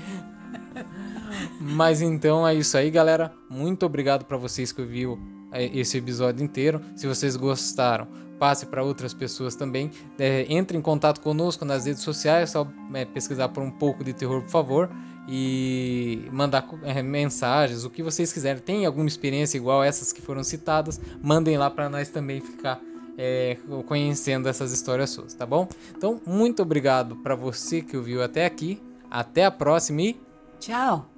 Mas 1.59 2.01
então 2.01 2.47
é 2.47 2.53
isso 2.53 2.77
aí, 2.77 2.89
galera. 2.89 3.33
Muito 3.49 3.85
obrigado 3.85 4.25
para 4.25 4.37
vocês 4.37 4.71
que 4.71 4.81
ouviu 4.81 5.19
é, 5.51 5.65
esse 5.77 5.97
episódio 5.97 6.43
inteiro. 6.43 6.81
Se 6.95 7.07
vocês 7.07 7.35
gostaram, 7.35 8.07
passe 8.39 8.65
para 8.65 8.83
outras 8.83 9.13
pessoas 9.13 9.55
também. 9.55 9.91
É, 10.19 10.45
entre 10.49 10.77
em 10.77 10.81
contato 10.81 11.21
conosco 11.21 11.65
nas 11.65 11.85
redes 11.85 12.03
sociais, 12.03 12.51
só 12.51 12.67
é, 12.93 13.05
pesquisar 13.05 13.49
por 13.49 13.63
um 13.63 13.71
pouco 13.71 14.03
de 14.03 14.13
terror, 14.13 14.41
por 14.41 14.49
favor. 14.49 14.89
E 15.27 16.27
mandar 16.31 16.67
é, 16.83 17.01
mensagens, 17.01 17.83
o 17.83 17.89
que 17.89 18.03
vocês 18.03 18.31
quiserem. 18.31 18.61
Tem 18.61 18.85
alguma 18.85 19.07
experiência 19.07 19.57
igual 19.57 19.83
essas 19.83 20.13
que 20.13 20.21
foram 20.21 20.43
citadas? 20.43 21.01
Mandem 21.21 21.57
lá 21.57 21.69
para 21.69 21.89
nós 21.89 22.09
também 22.09 22.41
ficar 22.41 22.79
é, 23.17 23.57
conhecendo 23.87 24.47
essas 24.47 24.71
histórias 24.71 25.09
suas, 25.09 25.33
tá 25.33 25.45
bom? 25.45 25.67
Então, 25.97 26.21
muito 26.25 26.61
obrigado 26.61 27.15
para 27.17 27.33
você 27.33 27.81
que 27.81 27.97
ouviu 27.97 28.21
até 28.21 28.45
aqui. 28.45 28.81
Até 29.09 29.45
a 29.45 29.51
próxima 29.51 30.01
e 30.01 30.19
tchau. 30.59 31.14